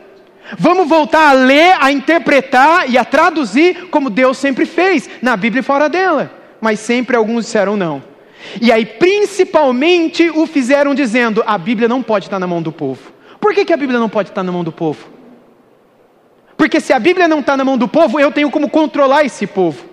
Vamos 0.59 0.89
voltar 0.89 1.29
a 1.29 1.33
ler, 1.33 1.77
a 1.79 1.89
interpretar 1.89 2.89
e 2.89 2.97
a 2.97 3.05
traduzir 3.05 3.87
como 3.89 4.09
Deus 4.09 4.37
sempre 4.37 4.65
fez, 4.65 5.09
na 5.21 5.37
Bíblia 5.37 5.61
e 5.61 5.63
fora 5.63 5.87
dela. 5.87 6.31
Mas 6.59 6.81
sempre 6.81 7.15
alguns 7.15 7.45
disseram 7.45 7.77
não. 7.77 8.03
E 8.61 8.71
aí, 8.71 8.85
principalmente, 8.85 10.29
o 10.29 10.45
fizeram 10.45 10.93
dizendo: 10.93 11.43
a 11.45 11.57
Bíblia 11.57 11.87
não 11.87 12.03
pode 12.03 12.25
estar 12.25 12.39
na 12.39 12.47
mão 12.47 12.61
do 12.61 12.71
povo. 12.71 13.11
Por 13.39 13.53
que, 13.53 13.65
que 13.65 13.73
a 13.73 13.77
Bíblia 13.77 13.99
não 13.99 14.09
pode 14.09 14.29
estar 14.29 14.43
na 14.43 14.51
mão 14.51 14.63
do 14.63 14.71
povo? 14.71 15.12
Porque 16.63 16.79
se 16.79 16.93
a 16.93 16.97
Bíblia 16.97 17.27
não 17.27 17.41
está 17.41 17.57
na 17.57 17.65
mão 17.65 17.77
do 17.77 17.89
povo, 17.89 18.17
eu 18.21 18.31
tenho 18.31 18.49
como 18.49 18.69
controlar 18.69 19.25
esse 19.25 19.45
povo. 19.45 19.83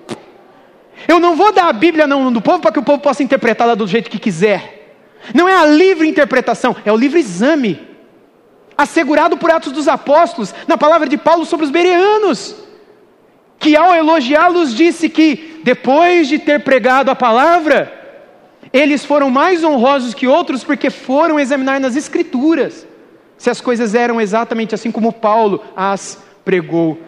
Eu 1.08 1.18
não 1.18 1.34
vou 1.34 1.52
dar 1.52 1.66
a 1.66 1.72
Bíblia 1.72 2.06
na 2.06 2.16
mão 2.16 2.32
do 2.32 2.40
povo 2.40 2.60
para 2.60 2.70
que 2.70 2.78
o 2.78 2.82
povo 2.84 3.02
possa 3.02 3.24
interpretá-la 3.24 3.74
do 3.74 3.88
jeito 3.88 4.08
que 4.08 4.20
quiser. 4.20 4.94
Não 5.34 5.48
é 5.48 5.56
a 5.56 5.66
livre 5.66 6.06
interpretação, 6.06 6.76
é 6.84 6.92
o 6.92 6.96
livre 6.96 7.18
exame 7.18 7.88
assegurado 8.78 9.36
por 9.36 9.50
Atos 9.50 9.72
dos 9.72 9.88
Apóstolos, 9.88 10.54
na 10.68 10.78
palavra 10.78 11.08
de 11.08 11.16
Paulo 11.16 11.44
sobre 11.44 11.66
os 11.66 11.72
bereanos, 11.72 12.54
que 13.58 13.74
ao 13.74 13.92
elogiá-los 13.92 14.72
disse 14.72 15.08
que, 15.08 15.60
depois 15.64 16.28
de 16.28 16.38
ter 16.38 16.62
pregado 16.62 17.10
a 17.10 17.16
palavra, 17.16 17.92
eles 18.72 19.04
foram 19.04 19.28
mais 19.28 19.64
honrosos 19.64 20.14
que 20.14 20.28
outros 20.28 20.62
porque 20.62 20.88
foram 20.88 21.40
examinar 21.40 21.80
nas 21.80 21.96
Escrituras 21.96 22.86
se 23.40 23.48
as 23.48 23.58
coisas 23.58 23.94
eram 23.94 24.20
exatamente 24.20 24.74
assim 24.74 24.92
como 24.92 25.10
Paulo 25.10 25.64
as 25.74 26.29
pregou. 26.44 27.00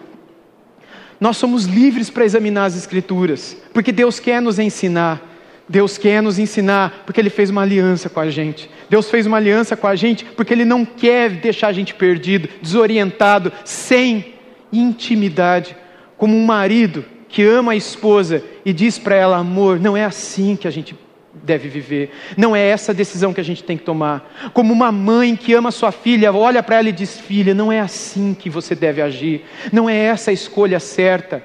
Nós 1.21 1.37
somos 1.37 1.64
livres 1.64 2.11
para 2.11 2.25
examinar 2.25 2.64
as 2.64 2.77
Escrituras, 2.77 3.57
porque 3.73 3.92
Deus 3.92 4.18
quer 4.18 4.42
nos 4.42 4.59
ensinar. 4.59 5.31
Deus 5.68 5.97
quer 5.97 6.21
nos 6.21 6.38
ensinar 6.38 7.05
porque 7.07 7.21
Ele 7.21 7.31
fez 7.31 7.49
uma 7.49 7.62
aliança 7.62 8.11
com 8.11 8.21
a 8.21 8.29
gente. 8.29 8.68
Deus 8.90 9.09
fez 9.09 9.27
uma 9.27 9.37
aliança 9.37 9.77
com 9.77 9.87
a 9.87 9.95
gente 9.95 10.25
porque 10.25 10.53
Ele 10.53 10.64
não 10.64 10.85
quer 10.85 11.31
deixar 11.31 11.68
a 11.68 11.73
gente 11.73 11.95
perdido, 11.95 12.49
desorientado, 12.61 13.53
sem 13.64 14.35
intimidade. 14.73 15.77
Como 16.16 16.37
um 16.37 16.45
marido 16.45 17.05
que 17.29 17.42
ama 17.42 17.73
a 17.73 17.77
esposa 17.77 18.42
e 18.64 18.73
diz 18.73 18.99
para 18.99 19.14
ela: 19.14 19.37
amor, 19.38 19.81
não 19.81 19.97
é 19.97 20.05
assim 20.05 20.57
que 20.57 20.68
a 20.68 20.71
gente 20.71 20.95
deve 21.42 21.68
viver. 21.68 22.11
Não 22.37 22.55
é 22.55 22.68
essa 22.68 22.92
a 22.92 22.94
decisão 22.94 23.33
que 23.33 23.40
a 23.40 23.44
gente 23.44 23.64
tem 23.64 23.76
que 23.76 23.85
tomar. 23.85 24.50
Como 24.52 24.72
uma 24.72 24.92
mãe 24.92 25.35
que 25.37 25.52
ama 25.52 25.70
sua 25.70 25.92
filha, 25.92 26.33
olha 26.33 26.62
para 26.62 26.76
ela 26.76 26.88
e 26.88 26.92
diz: 26.92 27.18
Filha, 27.18 27.55
não 27.55 27.70
é 27.70 27.81
assim 27.81 28.35
que 28.35 28.48
você 28.48 28.74
deve 28.74 29.02
agir. 29.02 29.44
Não 29.72 29.88
é 29.88 29.96
essa 29.96 30.31
a 30.31 30.35
escolha 30.35 30.78
certa. 30.78 31.42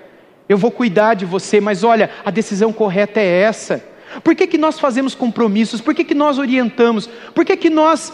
Eu 0.47 0.57
vou 0.57 0.71
cuidar 0.71 1.13
de 1.15 1.25
você, 1.25 1.60
mas 1.60 1.83
olha, 1.83 2.10
a 2.23 2.31
decisão 2.31 2.71
correta 2.71 3.19
é 3.19 3.41
essa. 3.41 3.83
Por 4.23 4.33
que, 4.36 4.47
que 4.47 4.57
nós 4.57 4.79
fazemos 4.79 5.13
compromissos? 5.13 5.81
Por 5.81 5.93
que, 5.93 6.03
que 6.03 6.15
nós 6.15 6.38
orientamos? 6.38 7.10
Por 7.33 7.43
que, 7.43 7.57
que 7.57 7.69
nós 7.69 8.13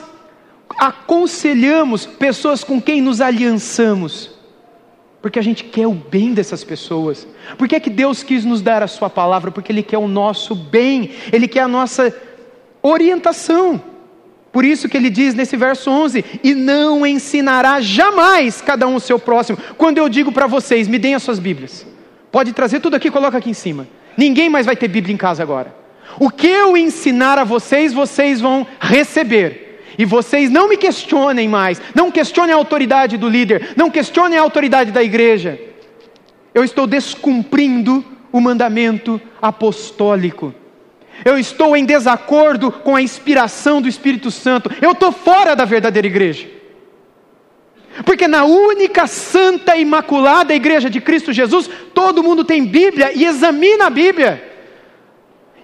aconselhamos 0.80 2.06
pessoas 2.06 2.64
com 2.64 2.82
quem 2.82 3.02
nos 3.02 3.22
aliançamos? 3.22 4.33
Porque 5.24 5.40
a 5.40 5.42
gente 5.42 5.64
quer 5.64 5.88
o 5.88 5.94
bem 5.94 6.34
dessas 6.34 6.66
pessoas. 6.66 7.26
Por 7.58 7.66
que, 7.66 7.80
que 7.80 7.90
Deus 7.90 8.22
quis 8.22 8.44
nos 8.44 8.62
dar 8.62 8.84
a 8.84 8.88
Sua 8.88 9.10
palavra? 9.10 9.52
Porque 9.52 9.72
Ele 9.72 9.82
quer 9.82 9.98
o 9.98 10.08
nosso 10.08 10.54
bem, 10.54 11.12
Ele 11.32 11.48
quer 11.48 11.62
a 11.62 11.68
nossa 11.68 12.14
orientação. 12.82 13.82
Por 14.52 14.66
isso 14.66 14.90
que 14.90 14.98
ele 14.98 15.10
diz 15.10 15.34
nesse 15.34 15.56
verso 15.56 15.90
11: 15.90 16.26
E 16.44 16.54
não 16.54 17.08
ensinará 17.08 17.80
jamais 17.80 18.62
cada 18.62 18.86
um 18.86 18.96
o 18.96 19.00
seu 19.00 19.18
próximo. 19.18 19.58
Quando 19.78 19.98
eu 19.98 20.10
digo 20.10 20.30
para 20.30 20.46
vocês, 20.46 20.90
me 20.90 21.00
deem 21.00 21.16
as 21.16 21.24
suas 21.24 21.40
Bíblias. 21.40 21.88
Pode 22.30 22.52
trazer 22.52 22.82
tudo 22.82 22.96
aqui, 22.96 23.10
coloca 23.10 23.38
aqui 23.38 23.50
em 23.50 23.54
cima. 23.54 23.88
Ninguém 24.18 24.50
mais 24.50 24.66
vai 24.66 24.76
ter 24.76 24.90
Bíblia 24.90 25.14
em 25.14 25.18
casa 25.18 25.42
agora. 25.42 25.74
O 26.20 26.30
que 26.30 26.48
eu 26.48 26.76
ensinar 26.76 27.40
a 27.40 27.46
vocês, 27.46 27.94
vocês 27.94 28.42
vão 28.42 28.68
receber. 28.80 29.73
E 29.98 30.06
vocês 30.06 30.50
não 30.50 30.68
me 30.68 30.78
questionem 30.78 31.48
mais, 31.48 31.82
não 31.94 32.12
questionem 32.12 32.54
a 32.54 32.58
autoridade 32.58 33.18
do 33.18 33.30
líder, 33.30 33.74
não 33.76 33.90
questionem 33.90 34.38
a 34.38 34.42
autoridade 34.42 34.92
da 34.92 35.04
igreja. 35.04 35.60
Eu 36.54 36.64
estou 36.64 36.86
descumprindo 36.88 38.04
o 38.32 38.40
mandamento 38.40 39.22
apostólico. 39.42 40.54
Eu 41.24 41.38
estou 41.38 41.76
em 41.78 41.86
desacordo 41.86 42.72
com 42.72 42.96
a 42.96 43.02
inspiração 43.02 43.82
do 43.82 43.88
Espírito 43.88 44.32
Santo. 44.32 44.70
Eu 44.82 44.92
estou 44.92 45.12
fora 45.12 45.56
da 45.56 45.66
verdadeira 45.66 46.08
igreja. 46.08 46.48
Porque 48.06 48.28
na 48.28 48.44
única 48.44 49.06
santa 49.06 49.76
e 49.78 49.82
imaculada 49.82 50.56
igreja 50.56 50.90
de 50.90 51.00
Cristo 51.00 51.32
Jesus, 51.32 51.70
todo 51.94 52.24
mundo 52.24 52.44
tem 52.44 52.66
Bíblia 52.66 53.12
e 53.14 53.26
examina 53.26 53.86
a 53.86 53.90
Bíblia. 53.90 54.53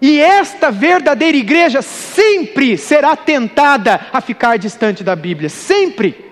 E 0.01 0.19
esta 0.19 0.71
verdadeira 0.71 1.37
igreja 1.37 1.81
sempre 1.81 2.77
será 2.77 3.15
tentada 3.15 4.07
a 4.13 4.21
ficar 4.21 4.57
distante 4.57 5.03
da 5.03 5.15
Bíblia, 5.15 5.49
sempre. 5.49 6.25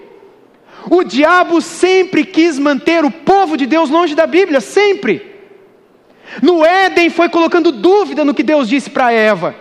O 0.90 1.04
diabo 1.04 1.60
sempre 1.62 2.24
quis 2.24 2.58
manter 2.58 3.04
o 3.04 3.12
povo 3.12 3.58
de 3.58 3.66
Deus 3.66 3.90
longe 3.90 4.16
da 4.16 4.26
Bíblia, 4.26 4.62
sempre. 4.62 5.36
No 6.42 6.66
Éden 6.66 7.10
foi 7.10 7.30
colocando 7.30 7.72
dúvida 7.72 8.24
no 8.24 8.34
que 8.34 8.44
Deus 8.44 8.70
disse 8.70 8.90
para 8.90 9.12
Eva. 9.12 9.56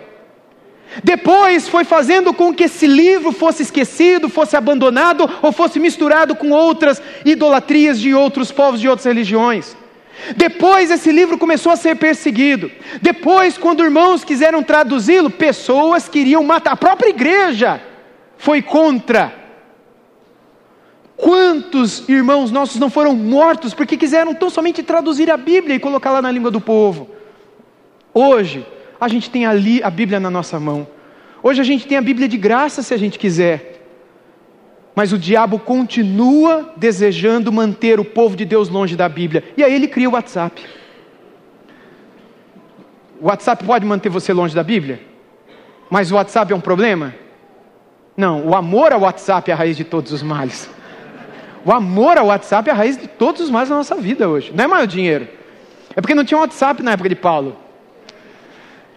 Depois 1.02 1.68
foi 1.68 1.84
fazendo 1.84 2.32
com 2.32 2.54
que 2.54 2.64
esse 2.64 2.86
livro 2.86 3.32
fosse 3.32 3.62
esquecido, 3.62 4.28
fosse 4.28 4.56
abandonado 4.56 5.28
ou 5.42 5.52
fosse 5.52 5.78
misturado 5.78 6.34
com 6.34 6.50
outras 6.50 7.02
idolatrias 7.24 8.00
de 8.00 8.14
outros 8.14 8.52
povos, 8.52 8.80
de 8.80 8.88
outras 8.88 9.06
religiões. 9.06 9.76
Depois 10.36 10.90
esse 10.90 11.12
livro 11.12 11.38
começou 11.38 11.70
a 11.72 11.76
ser 11.76 11.96
perseguido. 11.96 12.70
Depois, 13.00 13.58
quando 13.58 13.84
irmãos 13.84 14.24
quiseram 14.24 14.62
traduzi-lo, 14.62 15.30
pessoas 15.30 16.08
queriam 16.08 16.42
matar. 16.42 16.72
A 16.72 16.76
própria 16.76 17.10
igreja 17.10 17.80
foi 18.36 18.62
contra. 18.62 19.32
Quantos 21.16 22.06
irmãos 22.08 22.50
nossos 22.50 22.78
não 22.78 22.90
foram 22.90 23.14
mortos 23.14 23.72
porque 23.72 23.96
quiseram 23.96 24.34
tão 24.34 24.50
somente 24.50 24.82
traduzir 24.82 25.30
a 25.30 25.36
Bíblia 25.36 25.76
e 25.76 25.80
colocá-la 25.80 26.20
na 26.20 26.30
língua 26.30 26.50
do 26.50 26.60
povo? 26.60 27.08
Hoje, 28.12 28.66
a 29.00 29.08
gente 29.08 29.30
tem 29.30 29.46
ali 29.46 29.82
a 29.82 29.90
Bíblia 29.90 30.20
na 30.20 30.30
nossa 30.30 30.58
mão. 30.58 30.86
Hoje 31.42 31.60
a 31.60 31.64
gente 31.64 31.86
tem 31.86 31.96
a 31.96 32.02
Bíblia 32.02 32.28
de 32.28 32.36
graça 32.36 32.82
se 32.82 32.92
a 32.92 32.96
gente 32.96 33.18
quiser. 33.18 33.75
Mas 34.96 35.12
o 35.12 35.18
diabo 35.18 35.58
continua 35.58 36.72
desejando 36.74 37.52
manter 37.52 38.00
o 38.00 38.04
povo 38.04 38.34
de 38.34 38.46
Deus 38.46 38.70
longe 38.70 38.96
da 38.96 39.06
Bíblia. 39.06 39.44
E 39.54 39.62
aí 39.62 39.74
ele 39.74 39.86
cria 39.86 40.08
o 40.08 40.14
WhatsApp. 40.14 40.64
O 43.20 43.26
WhatsApp 43.26 43.62
pode 43.62 43.84
manter 43.84 44.08
você 44.08 44.32
longe 44.32 44.54
da 44.54 44.62
Bíblia? 44.62 44.98
Mas 45.90 46.10
o 46.10 46.14
WhatsApp 46.14 46.50
é 46.50 46.56
um 46.56 46.60
problema? 46.60 47.14
Não, 48.16 48.46
o 48.46 48.54
amor 48.54 48.90
ao 48.94 49.02
WhatsApp 49.02 49.50
é 49.50 49.54
a 49.54 49.56
raiz 49.56 49.76
de 49.76 49.84
todos 49.84 50.12
os 50.12 50.22
males. 50.22 50.70
O 51.62 51.70
amor 51.70 52.16
ao 52.16 52.28
WhatsApp 52.28 52.70
é 52.70 52.72
a 52.72 52.76
raiz 52.76 52.96
de 52.96 53.06
todos 53.06 53.42
os 53.42 53.50
males 53.50 53.68
da 53.68 53.76
nossa 53.76 53.96
vida 53.96 54.26
hoje. 54.26 54.50
Não 54.54 54.64
é 54.64 54.66
mais 54.66 54.84
o 54.84 54.86
dinheiro. 54.86 55.28
É 55.94 56.00
porque 56.00 56.14
não 56.14 56.24
tinha 56.24 56.40
WhatsApp 56.40 56.82
na 56.82 56.92
época 56.92 57.10
de 57.10 57.16
Paulo. 57.16 57.54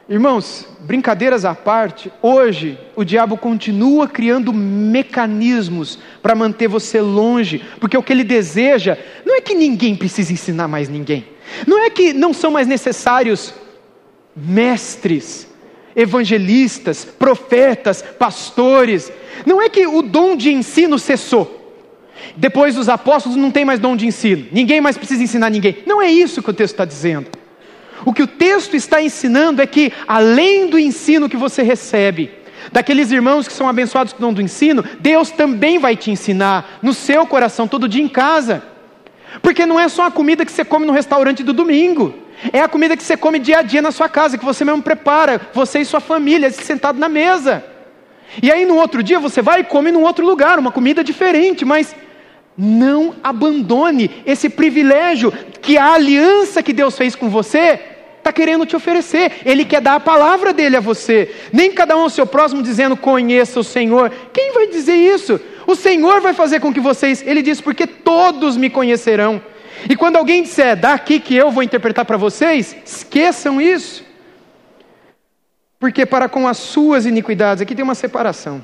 Irmãos, 0.10 0.66
brincadeiras 0.80 1.46
à 1.46 1.54
parte, 1.54 2.12
hoje 2.20 2.80
o 2.96 3.04
diabo 3.04 3.38
continua 3.38 4.08
criando 4.08 4.52
mecanismos 4.52 6.00
para 6.20 6.34
manter 6.34 6.68
você 6.68 7.00
longe, 7.00 7.64
porque 7.80 7.96
o 7.96 8.02
que 8.02 8.12
ele 8.12 8.24
deseja 8.24 8.98
não 9.24 9.36
é 9.36 9.42
que 9.42 9.54
ninguém 9.54 9.96
precise 9.96 10.34
ensinar 10.34 10.68
mais 10.68 10.90
ninguém, 10.90 11.28
não 11.68 11.78
é 11.78 11.92
que 11.92 12.12
não 12.12 12.34
são 12.34 12.50
mais 12.50 12.66
necessários 12.66 13.54
mestres, 14.36 15.48
evangelistas, 15.96 17.06
profetas, 17.06 18.02
pastores, 18.02 19.12
não 19.46 19.62
é 19.62 19.70
que 19.70 19.86
o 19.86 20.02
dom 20.02 20.36
de 20.36 20.52
ensino 20.52 20.98
cessou. 20.98 21.56
Depois 22.36 22.74
dos 22.74 22.90
apóstolos 22.90 23.38
não 23.38 23.52
tem 23.52 23.64
mais 23.64 23.80
dom 23.80 23.96
de 23.96 24.08
ensino, 24.08 24.48
ninguém 24.52 24.82
mais 24.82 24.98
precisa 24.98 25.22
ensinar 25.22 25.52
ninguém. 25.52 25.84
Não 25.86 26.02
é 26.02 26.10
isso 26.10 26.42
que 26.42 26.50
o 26.50 26.54
texto 26.54 26.74
está 26.74 26.86
dizendo. 26.86 27.39
O 28.06 28.14
que 28.14 28.24
o 28.24 28.28
texto 28.28 28.76
está 28.76 29.02
ensinando 29.02 29.62
é 29.62 29.68
que, 29.68 29.92
além 30.08 30.68
do 30.68 30.80
ensino 30.80 31.30
que 31.30 31.38
você 31.38 31.62
recebe, 31.62 32.32
daqueles 32.72 33.12
irmãos 33.12 33.48
que 33.48 33.54
são 33.54 33.68
abençoados 33.68 34.14
com 34.14 34.20
o 34.20 34.28
dom 34.28 34.34
do 34.34 34.42
ensino, 34.42 34.84
Deus 35.00 35.32
também 35.32 35.78
vai 35.78 35.96
te 35.96 36.12
ensinar 36.12 36.80
no 36.82 36.94
seu 36.94 37.26
coração, 37.26 37.68
todo 37.68 37.88
dia 37.88 38.04
em 38.04 38.08
casa. 38.08 38.64
Porque 39.42 39.66
não 39.66 39.80
é 39.80 39.88
só 39.88 40.06
a 40.06 40.12
comida 40.12 40.46
que 40.46 40.52
você 40.52 40.66
come 40.66 40.86
no 40.86 40.94
restaurante 40.94 41.44
do 41.44 41.54
domingo. 41.54 42.14
É 42.54 42.62
a 42.62 42.68
comida 42.70 42.96
que 42.96 43.04
você 43.04 43.18
come 43.18 43.38
dia 43.38 43.60
a 43.60 43.62
dia 43.62 43.82
na 43.82 43.92
sua 43.92 44.08
casa, 44.08 44.38
que 44.38 44.46
você 44.46 44.64
mesmo 44.64 44.82
prepara, 44.82 45.42
você 45.54 45.80
e 45.80 45.86
sua 45.86 46.00
família, 46.00 46.50
sentado 46.52 46.98
na 46.98 47.10
mesa. 47.10 47.64
E 48.42 48.52
aí 48.52 48.66
no 48.66 48.76
outro 48.76 49.04
dia 49.04 49.20
você 49.20 49.42
vai 49.42 49.62
e 49.62 49.64
come 49.64 49.92
num 49.92 50.04
outro 50.04 50.26
lugar, 50.26 50.58
uma 50.58 50.72
comida 50.72 51.04
diferente, 51.04 51.66
mas 51.66 51.96
não 52.62 53.16
abandone 53.24 54.22
esse 54.26 54.50
privilégio 54.50 55.32
que 55.62 55.78
a 55.78 55.94
aliança 55.94 56.62
que 56.62 56.74
Deus 56.74 56.98
fez 56.98 57.16
com 57.16 57.30
você 57.30 57.80
está 58.18 58.34
querendo 58.34 58.66
te 58.66 58.76
oferecer. 58.76 59.32
Ele 59.46 59.64
quer 59.64 59.80
dar 59.80 59.96
a 59.96 60.00
palavra 60.00 60.52
dele 60.52 60.76
a 60.76 60.82
você. 60.82 61.34
Nem 61.54 61.72
cada 61.72 61.96
um 61.96 62.02
ao 62.02 62.10
seu 62.10 62.28
próximo 62.28 62.62
dizendo 62.62 62.98
conheça 62.98 63.62
o 63.62 63.64
Senhor. 63.64 64.12
Quem 64.34 64.52
vai 64.52 64.68
dizer 64.68 64.96
isso? 64.96 65.40
O 65.66 65.74
Senhor 65.74 66.20
vai 66.20 66.34
fazer 66.34 66.60
com 66.60 66.74
que 66.74 66.82
vocês. 66.82 67.26
Ele 67.26 67.42
diz 67.42 67.62
porque 67.62 67.88
todos 67.88 68.58
me 68.58 68.70
conhecerão. 68.70 69.42
E 69.90 69.96
quando 69.96 70.18
alguém 70.18 70.44
disser 70.44 70.76
daqui 70.76 71.22
que 71.22 71.34
eu 71.34 71.52
vou 71.52 71.64
interpretar 71.64 72.04
para 72.04 72.18
vocês, 72.18 72.76
esqueçam 72.86 73.62
isso. 73.62 74.04
Porque 75.80 76.06
para 76.06 76.28
com 76.28 76.46
as 76.46 76.58
suas 76.58 77.06
iniquidades, 77.06 77.62
aqui 77.62 77.74
tem 77.74 77.84
uma 77.86 77.96
separação. 77.96 78.62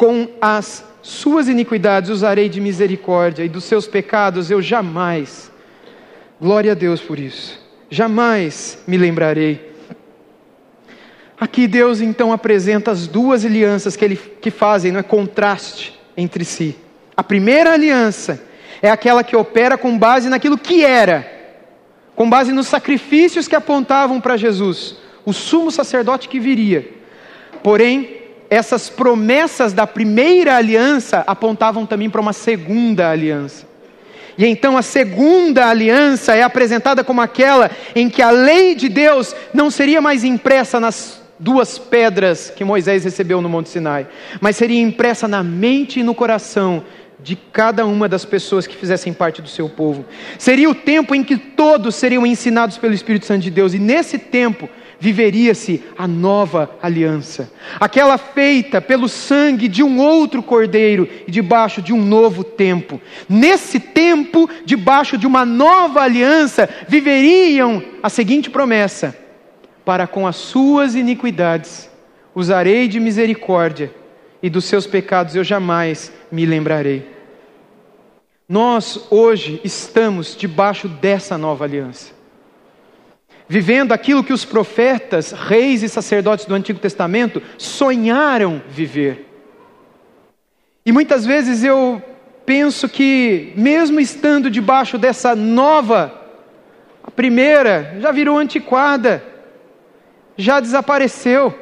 Com 0.00 0.28
as 0.40 0.82
suas 1.02 1.46
iniquidades 1.46 2.08
usarei 2.08 2.48
de 2.48 2.58
misericórdia, 2.58 3.44
e 3.44 3.50
dos 3.50 3.64
seus 3.64 3.86
pecados 3.86 4.50
eu 4.50 4.62
jamais. 4.62 5.52
Glória 6.40 6.72
a 6.72 6.74
Deus 6.74 7.02
por 7.02 7.18
isso 7.18 7.60
jamais 7.90 8.78
me 8.86 8.96
lembrarei. 8.96 9.68
Aqui 11.38 11.66
Deus 11.66 12.00
então 12.00 12.32
apresenta 12.32 12.90
as 12.90 13.06
duas 13.06 13.44
alianças 13.44 13.96
que, 13.96 14.04
ele, 14.04 14.16
que 14.16 14.50
fazem, 14.50 14.92
não 14.92 15.00
é 15.00 15.02
contraste 15.02 15.98
entre 16.16 16.44
si. 16.44 16.76
A 17.16 17.24
primeira 17.24 17.72
aliança 17.72 18.42
é 18.80 18.90
aquela 18.90 19.24
que 19.24 19.34
opera 19.34 19.76
com 19.76 19.98
base 19.98 20.28
naquilo 20.28 20.56
que 20.56 20.84
era, 20.84 21.26
com 22.14 22.28
base 22.30 22.52
nos 22.52 22.68
sacrifícios 22.68 23.48
que 23.48 23.56
apontavam 23.56 24.20
para 24.20 24.36
Jesus, 24.36 24.96
o 25.24 25.32
sumo 25.32 25.70
sacerdote 25.70 26.28
que 26.28 26.38
viria. 26.38 26.88
Porém, 27.62 28.19
essas 28.50 28.90
promessas 28.90 29.72
da 29.72 29.86
primeira 29.86 30.56
aliança 30.56 31.22
apontavam 31.24 31.86
também 31.86 32.10
para 32.10 32.20
uma 32.20 32.32
segunda 32.32 33.08
aliança. 33.08 33.64
E 34.36 34.44
então 34.44 34.76
a 34.76 34.82
segunda 34.82 35.66
aliança 35.66 36.34
é 36.34 36.42
apresentada 36.42 37.04
como 37.04 37.20
aquela 37.20 37.70
em 37.94 38.10
que 38.10 38.20
a 38.20 38.30
lei 38.30 38.74
de 38.74 38.88
Deus 38.88 39.34
não 39.54 39.70
seria 39.70 40.00
mais 40.00 40.24
impressa 40.24 40.80
nas 40.80 41.22
duas 41.38 41.78
pedras 41.78 42.52
que 42.54 42.64
Moisés 42.64 43.04
recebeu 43.04 43.40
no 43.40 43.48
Monte 43.48 43.68
Sinai, 43.68 44.06
mas 44.40 44.56
seria 44.56 44.80
impressa 44.80 45.28
na 45.28 45.42
mente 45.42 46.00
e 46.00 46.02
no 46.02 46.14
coração 46.14 46.84
de 47.22 47.36
cada 47.36 47.84
uma 47.86 48.08
das 48.08 48.24
pessoas 48.24 48.66
que 48.66 48.76
fizessem 48.76 49.12
parte 49.12 49.40
do 49.42 49.48
seu 49.48 49.68
povo. 49.68 50.04
Seria 50.38 50.68
o 50.68 50.74
tempo 50.74 51.14
em 51.14 51.22
que 51.22 51.36
todos 51.36 51.94
seriam 51.94 52.26
ensinados 52.26 52.78
pelo 52.78 52.94
Espírito 52.94 53.26
Santo 53.26 53.42
de 53.42 53.50
Deus, 53.50 53.74
e 53.74 53.78
nesse 53.78 54.18
tempo 54.18 54.68
viveria-se 55.00 55.82
a 55.96 56.06
nova 56.06 56.70
aliança, 56.82 57.50
aquela 57.80 58.18
feita 58.18 58.80
pelo 58.80 59.08
sangue 59.08 59.66
de 59.66 59.82
um 59.82 59.98
outro 59.98 60.42
cordeiro 60.42 61.08
e 61.26 61.30
debaixo 61.30 61.80
de 61.80 61.92
um 61.92 62.04
novo 62.04 62.44
tempo. 62.44 63.00
Nesse 63.26 63.80
tempo, 63.80 64.48
debaixo 64.64 65.16
de 65.16 65.26
uma 65.26 65.44
nova 65.44 66.02
aliança, 66.02 66.68
viveriam 66.86 67.82
a 68.02 68.10
seguinte 68.10 68.50
promessa: 68.50 69.16
para 69.84 70.06
com 70.06 70.26
as 70.26 70.36
suas 70.36 70.94
iniquidades 70.94 71.88
usarei 72.34 72.86
de 72.86 73.00
misericórdia, 73.00 73.92
e 74.42 74.48
dos 74.48 74.66
seus 74.66 74.86
pecados 74.86 75.34
eu 75.34 75.42
jamais 75.42 76.12
me 76.30 76.44
lembrarei. 76.44 77.08
Nós 78.48 79.06
hoje 79.10 79.60
estamos 79.64 80.36
debaixo 80.36 80.88
dessa 80.88 81.38
nova 81.38 81.64
aliança 81.64 82.19
vivendo 83.50 83.90
aquilo 83.90 84.22
que 84.22 84.32
os 84.32 84.44
profetas, 84.44 85.32
reis 85.32 85.82
e 85.82 85.88
sacerdotes 85.88 86.46
do 86.46 86.54
Antigo 86.54 86.78
Testamento 86.78 87.42
sonharam 87.58 88.62
viver. 88.68 89.26
E 90.86 90.92
muitas 90.92 91.26
vezes 91.26 91.64
eu 91.64 92.00
penso 92.46 92.88
que, 92.88 93.52
mesmo 93.56 93.98
estando 93.98 94.48
debaixo 94.48 94.96
dessa 94.96 95.34
nova, 95.34 96.14
a 97.02 97.10
primeira 97.10 97.96
já 97.98 98.12
virou 98.12 98.38
antiquada, 98.38 99.20
já 100.36 100.60
desapareceu. 100.60 101.52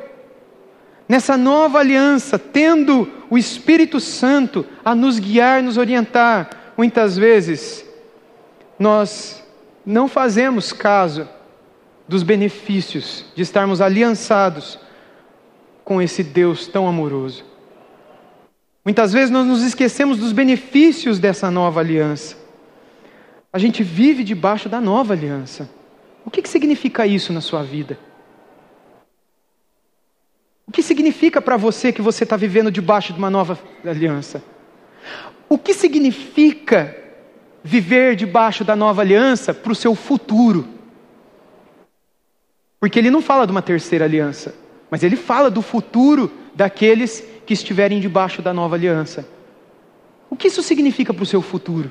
Nessa 1.09 1.39
nova 1.39 1.79
aliança, 1.79 2.39
tendo 2.39 3.11
o 3.31 3.39
Espírito 3.39 3.99
Santo 3.99 4.67
a 4.85 4.95
nos 4.95 5.19
guiar, 5.19 5.63
nos 5.63 5.79
orientar, 5.79 6.51
muitas 6.77 7.17
vezes 7.17 7.83
nós 8.79 9.43
não 9.87 10.07
fazemos 10.07 10.71
caso 10.71 11.27
dos 12.09 12.23
benefícios 12.23 13.25
de 13.35 13.43
estarmos 13.43 13.81
aliançados 13.81 14.79
com 15.85 16.01
esse 16.01 16.25
Deus 16.25 16.67
tão 16.67 16.89
amoroso. 16.89 17.45
Muitas 18.85 19.13
vezes 19.13 19.31
nós 19.31 19.47
nos 19.47 19.63
esquecemos 19.63 20.17
dos 20.17 20.33
benefícios 20.33 21.19
dessa 21.19 21.51
nova 21.51 21.81
aliança. 21.81 22.37
A 23.53 23.59
gente 23.59 23.83
vive 23.83 24.25
debaixo 24.25 24.69
da 24.69 24.81
nova 24.81 25.13
aliança. 25.13 25.69
O 26.25 26.31
que, 26.31 26.43
que 26.43 26.49
significa 26.49 27.07
isso 27.07 27.33
na 27.33 27.41
sua 27.41 27.63
vida? 27.63 27.99
O 30.67 30.73
que 30.73 30.83
significa 30.83 31.41
para 31.41 31.57
você 31.57 31.93
que 31.93 32.03
você 32.03 32.25
está 32.25 32.37
vivendo 32.37 32.71
debaixo 32.71 33.13
de 33.13 33.19
uma 33.19 33.31
nova 33.31 33.59
aliança? 33.85 34.43
O 35.49 35.57
que 35.57 35.73
significa 35.73 36.95
viver 37.65 38.17
debaixo 38.17 38.65
da 38.65 38.77
nova 38.77 39.01
aliança 39.01 39.53
para 39.55 39.73
o 39.73 39.75
seu 39.75 39.95
futuro? 39.95 40.78
Porque 42.81 42.99
ele 42.99 43.11
não 43.11 43.21
fala 43.21 43.47
de 43.47 43.51
uma 43.51 43.63
terceira 43.63 44.05
aliança, 44.05 44.55
mas 44.91 45.03
ele 45.03 45.17
fala 45.17 45.51
do 45.51 45.63
futuro 45.63 46.31
daqueles 46.55 47.25
que 47.45 47.55
estiverem 47.55 48.01
debaixo 48.01 48.41
da 48.41 48.53
nova 48.53 48.77
aliança. 48.77 49.29
O 50.31 50.37
que 50.37 50.49
isso 50.49 50.63
significa 50.63 51.13
para 51.13 51.23
o 51.23 51.27
seu 51.27 51.43
futuro? 51.43 51.91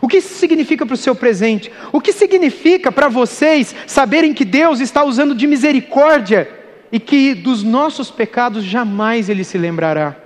O 0.00 0.08
que 0.08 0.18
isso 0.18 0.34
significa 0.34 0.84
para 0.84 0.94
o 0.94 0.98
seu 0.98 1.14
presente? 1.14 1.70
O 1.92 2.00
que 2.00 2.12
significa 2.12 2.90
para 2.90 3.08
vocês 3.08 3.74
saberem 3.86 4.34
que 4.34 4.44
Deus 4.44 4.80
está 4.80 5.04
usando 5.04 5.34
de 5.34 5.46
misericórdia 5.46 6.50
e 6.90 6.98
que 6.98 7.34
dos 7.34 7.62
nossos 7.62 8.10
pecados 8.10 8.64
jamais 8.64 9.28
Ele 9.28 9.44
se 9.44 9.56
lembrará? 9.56 10.16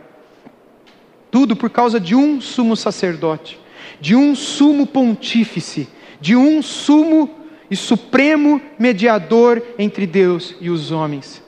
Tudo 1.30 1.54
por 1.54 1.70
causa 1.70 2.00
de 2.00 2.14
um 2.14 2.40
sumo 2.40 2.76
sacerdote, 2.76 3.60
de 4.00 4.16
um 4.16 4.34
sumo 4.34 4.86
pontífice, 4.86 5.88
de 6.20 6.34
um 6.34 6.62
sumo 6.62 7.39
e 7.70 7.76
supremo 7.76 8.60
mediador 8.78 9.62
entre 9.78 10.06
Deus 10.06 10.56
e 10.60 10.68
os 10.68 10.90
homens, 10.90 11.42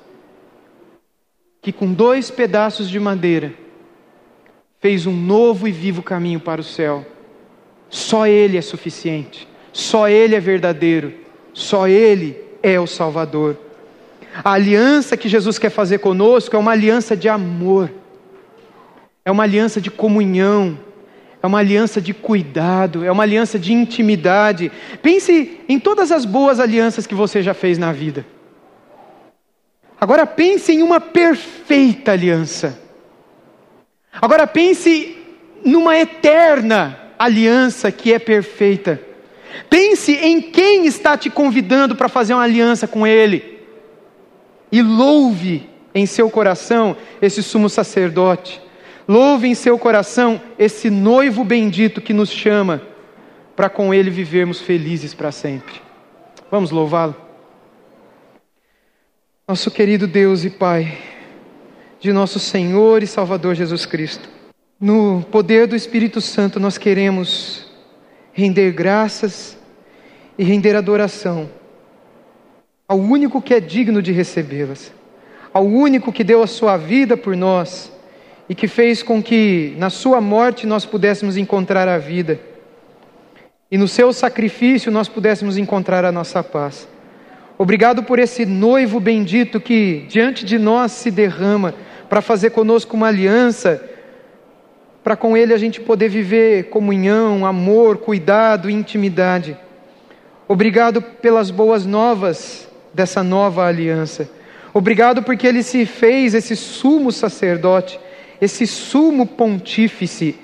que 1.61 1.73
com 1.73 1.93
dois 1.93 2.31
pedaços 2.31 2.89
de 2.89 3.01
madeira 3.01 3.53
fez 4.81 5.07
um 5.07 5.15
novo 5.15 5.67
e 5.67 5.73
vivo 5.73 6.03
caminho 6.03 6.41
para 6.41 6.61
o 6.61 6.65
céu. 6.65 7.07
Só 7.89 8.27
Ele 8.27 8.57
é 8.57 8.63
suficiente, 8.63 9.49
só 9.73 10.09
Ele 10.09 10.35
é 10.35 10.41
verdadeiro, 10.41 11.13
só 11.53 11.89
Ele 11.89 12.37
é 12.63 12.79
o 12.79 12.87
Salvador. 12.87 13.59
A 14.43 14.53
aliança 14.53 15.17
que 15.17 15.29
Jesus 15.29 15.59
quer 15.59 15.71
fazer 15.71 15.99
conosco 15.99 16.57
é 16.57 16.59
uma 16.59 16.73
aliança 16.73 17.17
de 17.17 17.29
amor, 17.29 17.93
é 19.25 19.31
uma 19.31 19.43
aliança 19.43 19.81
de 19.81 19.91
comunhão, 19.91 20.79
é 21.43 21.47
uma 21.47 21.59
aliança 21.59 22.01
de 22.01 22.15
cuidado, 22.15 23.05
é 23.05 23.11
uma 23.11 23.25
aliança 23.25 23.59
de 23.59 23.73
intimidade. 23.73 24.71
Pense 25.03 25.61
em 25.69 25.79
todas 25.79 26.13
as 26.13 26.25
boas 26.25 26.61
alianças 26.61 27.07
que 27.07 27.15
você 27.15 27.43
já 27.43 27.53
fez 27.53 27.79
na 27.79 27.93
vida. 27.93 28.25
Agora 30.01 30.25
pense 30.25 30.73
em 30.73 30.83
uma 30.83 31.01
perfeita 31.01 32.13
aliança. 32.13 32.79
Agora 34.21 34.47
pense 34.47 35.17
numa 35.65 35.99
eterna 35.99 36.99
aliança 37.19 37.91
que 37.91 38.13
é 38.13 38.19
perfeita. 38.21 39.01
Pense 39.69 40.13
em 40.13 40.41
quem 40.41 40.87
está 40.87 41.17
te 41.17 41.29
convidando 41.29 41.97
para 41.97 42.09
fazer 42.09 42.35
uma 42.35 42.43
aliança 42.43 42.87
com 42.87 43.05
Ele. 43.05 43.61
E 44.71 44.81
louve 44.81 45.69
em 45.95 46.07
seu 46.07 46.31
coração 46.31 46.97
esse 47.21 47.43
sumo 47.43 47.69
sacerdote 47.69 48.61
Louve 49.07 49.49
em 49.49 49.55
seu 49.55 49.79
coração 49.79 50.41
esse 50.59 50.89
noivo 50.89 51.45
bendito 51.45 52.01
que 52.01 52.13
nos 52.13 52.31
chama 52.31 52.83
para 53.57 53.69
com 53.69 53.93
ele 53.93 54.11
vivermos 54.11 54.61
felizes 54.61 55.13
para 55.13 55.33
sempre. 55.33 55.75
Vamos 56.51 56.71
louvá-lo. 56.71 57.17
Nosso 59.47 59.71
querido 59.71 60.07
Deus 60.07 60.45
e 60.45 60.51
Pai, 60.51 60.97
de 62.01 62.13
nosso 62.13 62.39
Senhor 62.39 63.03
e 63.03 63.07
Salvador 63.07 63.55
Jesus 63.55 63.85
Cristo, 63.85 64.29
no 64.81 65.23
poder 65.31 65.67
do 65.67 65.77
Espírito 65.77 66.21
Santo 66.21 66.59
nós 66.59 66.79
queremos 66.79 67.71
render 68.33 68.73
graças 68.73 69.59
e 70.39 70.45
render 70.45 70.75
adoração 70.75 71.51
ao 72.89 72.99
único 72.99 73.41
que 73.41 73.55
é 73.55 73.61
digno 73.61 74.03
de 74.03 74.13
recebê-las, 74.13 74.93
ao 75.53 75.67
único 75.67 76.13
que 76.13 76.25
deu 76.25 76.43
a 76.43 76.47
sua 76.47 76.77
vida 76.77 77.17
por 77.17 77.37
nós 77.37 77.92
e 78.53 78.55
que 78.55 78.69
fez 78.69 79.03
com 79.03 79.23
que 79.23 79.75
na 79.79 79.89
sua 79.89 80.21
morte 80.21 80.67
nós 80.67 80.85
pudéssemos 80.85 81.39
encontrar 81.39 81.89
a 81.89 81.97
vida. 81.97 82.39
e 83.71 83.79
no 83.79 83.89
seu 83.89 84.13
sacrifício 84.13 84.93
nós 84.93 85.09
pudéssemos 85.09 85.57
encontrar 85.57 86.05
a 86.05 86.13
nossa 86.13 86.45
paz. 86.45 86.87
Obrigado 87.57 88.03
por 88.03 88.19
esse 88.19 88.45
noivo 88.45 89.01
bendito 89.01 89.59
que 89.59 90.05
diante 90.07 90.45
de 90.45 90.59
nós 90.59 90.93
se 90.93 91.11
derrama 91.11 91.73
para 92.11 92.21
fazer 92.21 92.51
conosco 92.51 92.95
uma 92.95 93.09
aliança, 93.09 93.83
para 95.03 95.17
com 95.17 95.35
ele 95.35 95.55
a 95.55 95.57
gente 95.57 95.81
poder 95.81 96.11
viver 96.11 96.65
comunhão, 96.65 97.47
amor, 97.47 97.97
cuidado, 97.97 98.69
intimidade. 98.69 99.57
Obrigado 100.47 101.01
pelas 101.01 101.51
boas 101.51 101.87
novas 101.87 102.69
dessa 102.93 103.23
nova 103.23 103.65
aliança. 103.65 104.29
Obrigado 104.75 105.23
porque 105.23 105.47
ele 105.47 105.63
se 105.63 105.87
fez 105.87 106.35
esse 106.35 106.55
sumo 106.55 107.11
sacerdote, 107.11 107.99
esse 108.43 108.67
sumo 108.67 109.25
pontífice, 109.25 110.37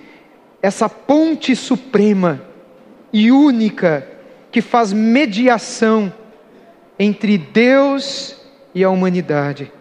essa 0.63 0.89
ponte 0.89 1.57
suprema 1.57 2.41
e 3.13 3.33
única 3.33 4.07
que 4.53 4.63
faz 4.63 4.93
mediação 4.93 6.13
entre 6.97 7.37
Deus 7.37 8.37
e 8.73 8.85
a 8.85 8.89
humanidade. 8.89 9.73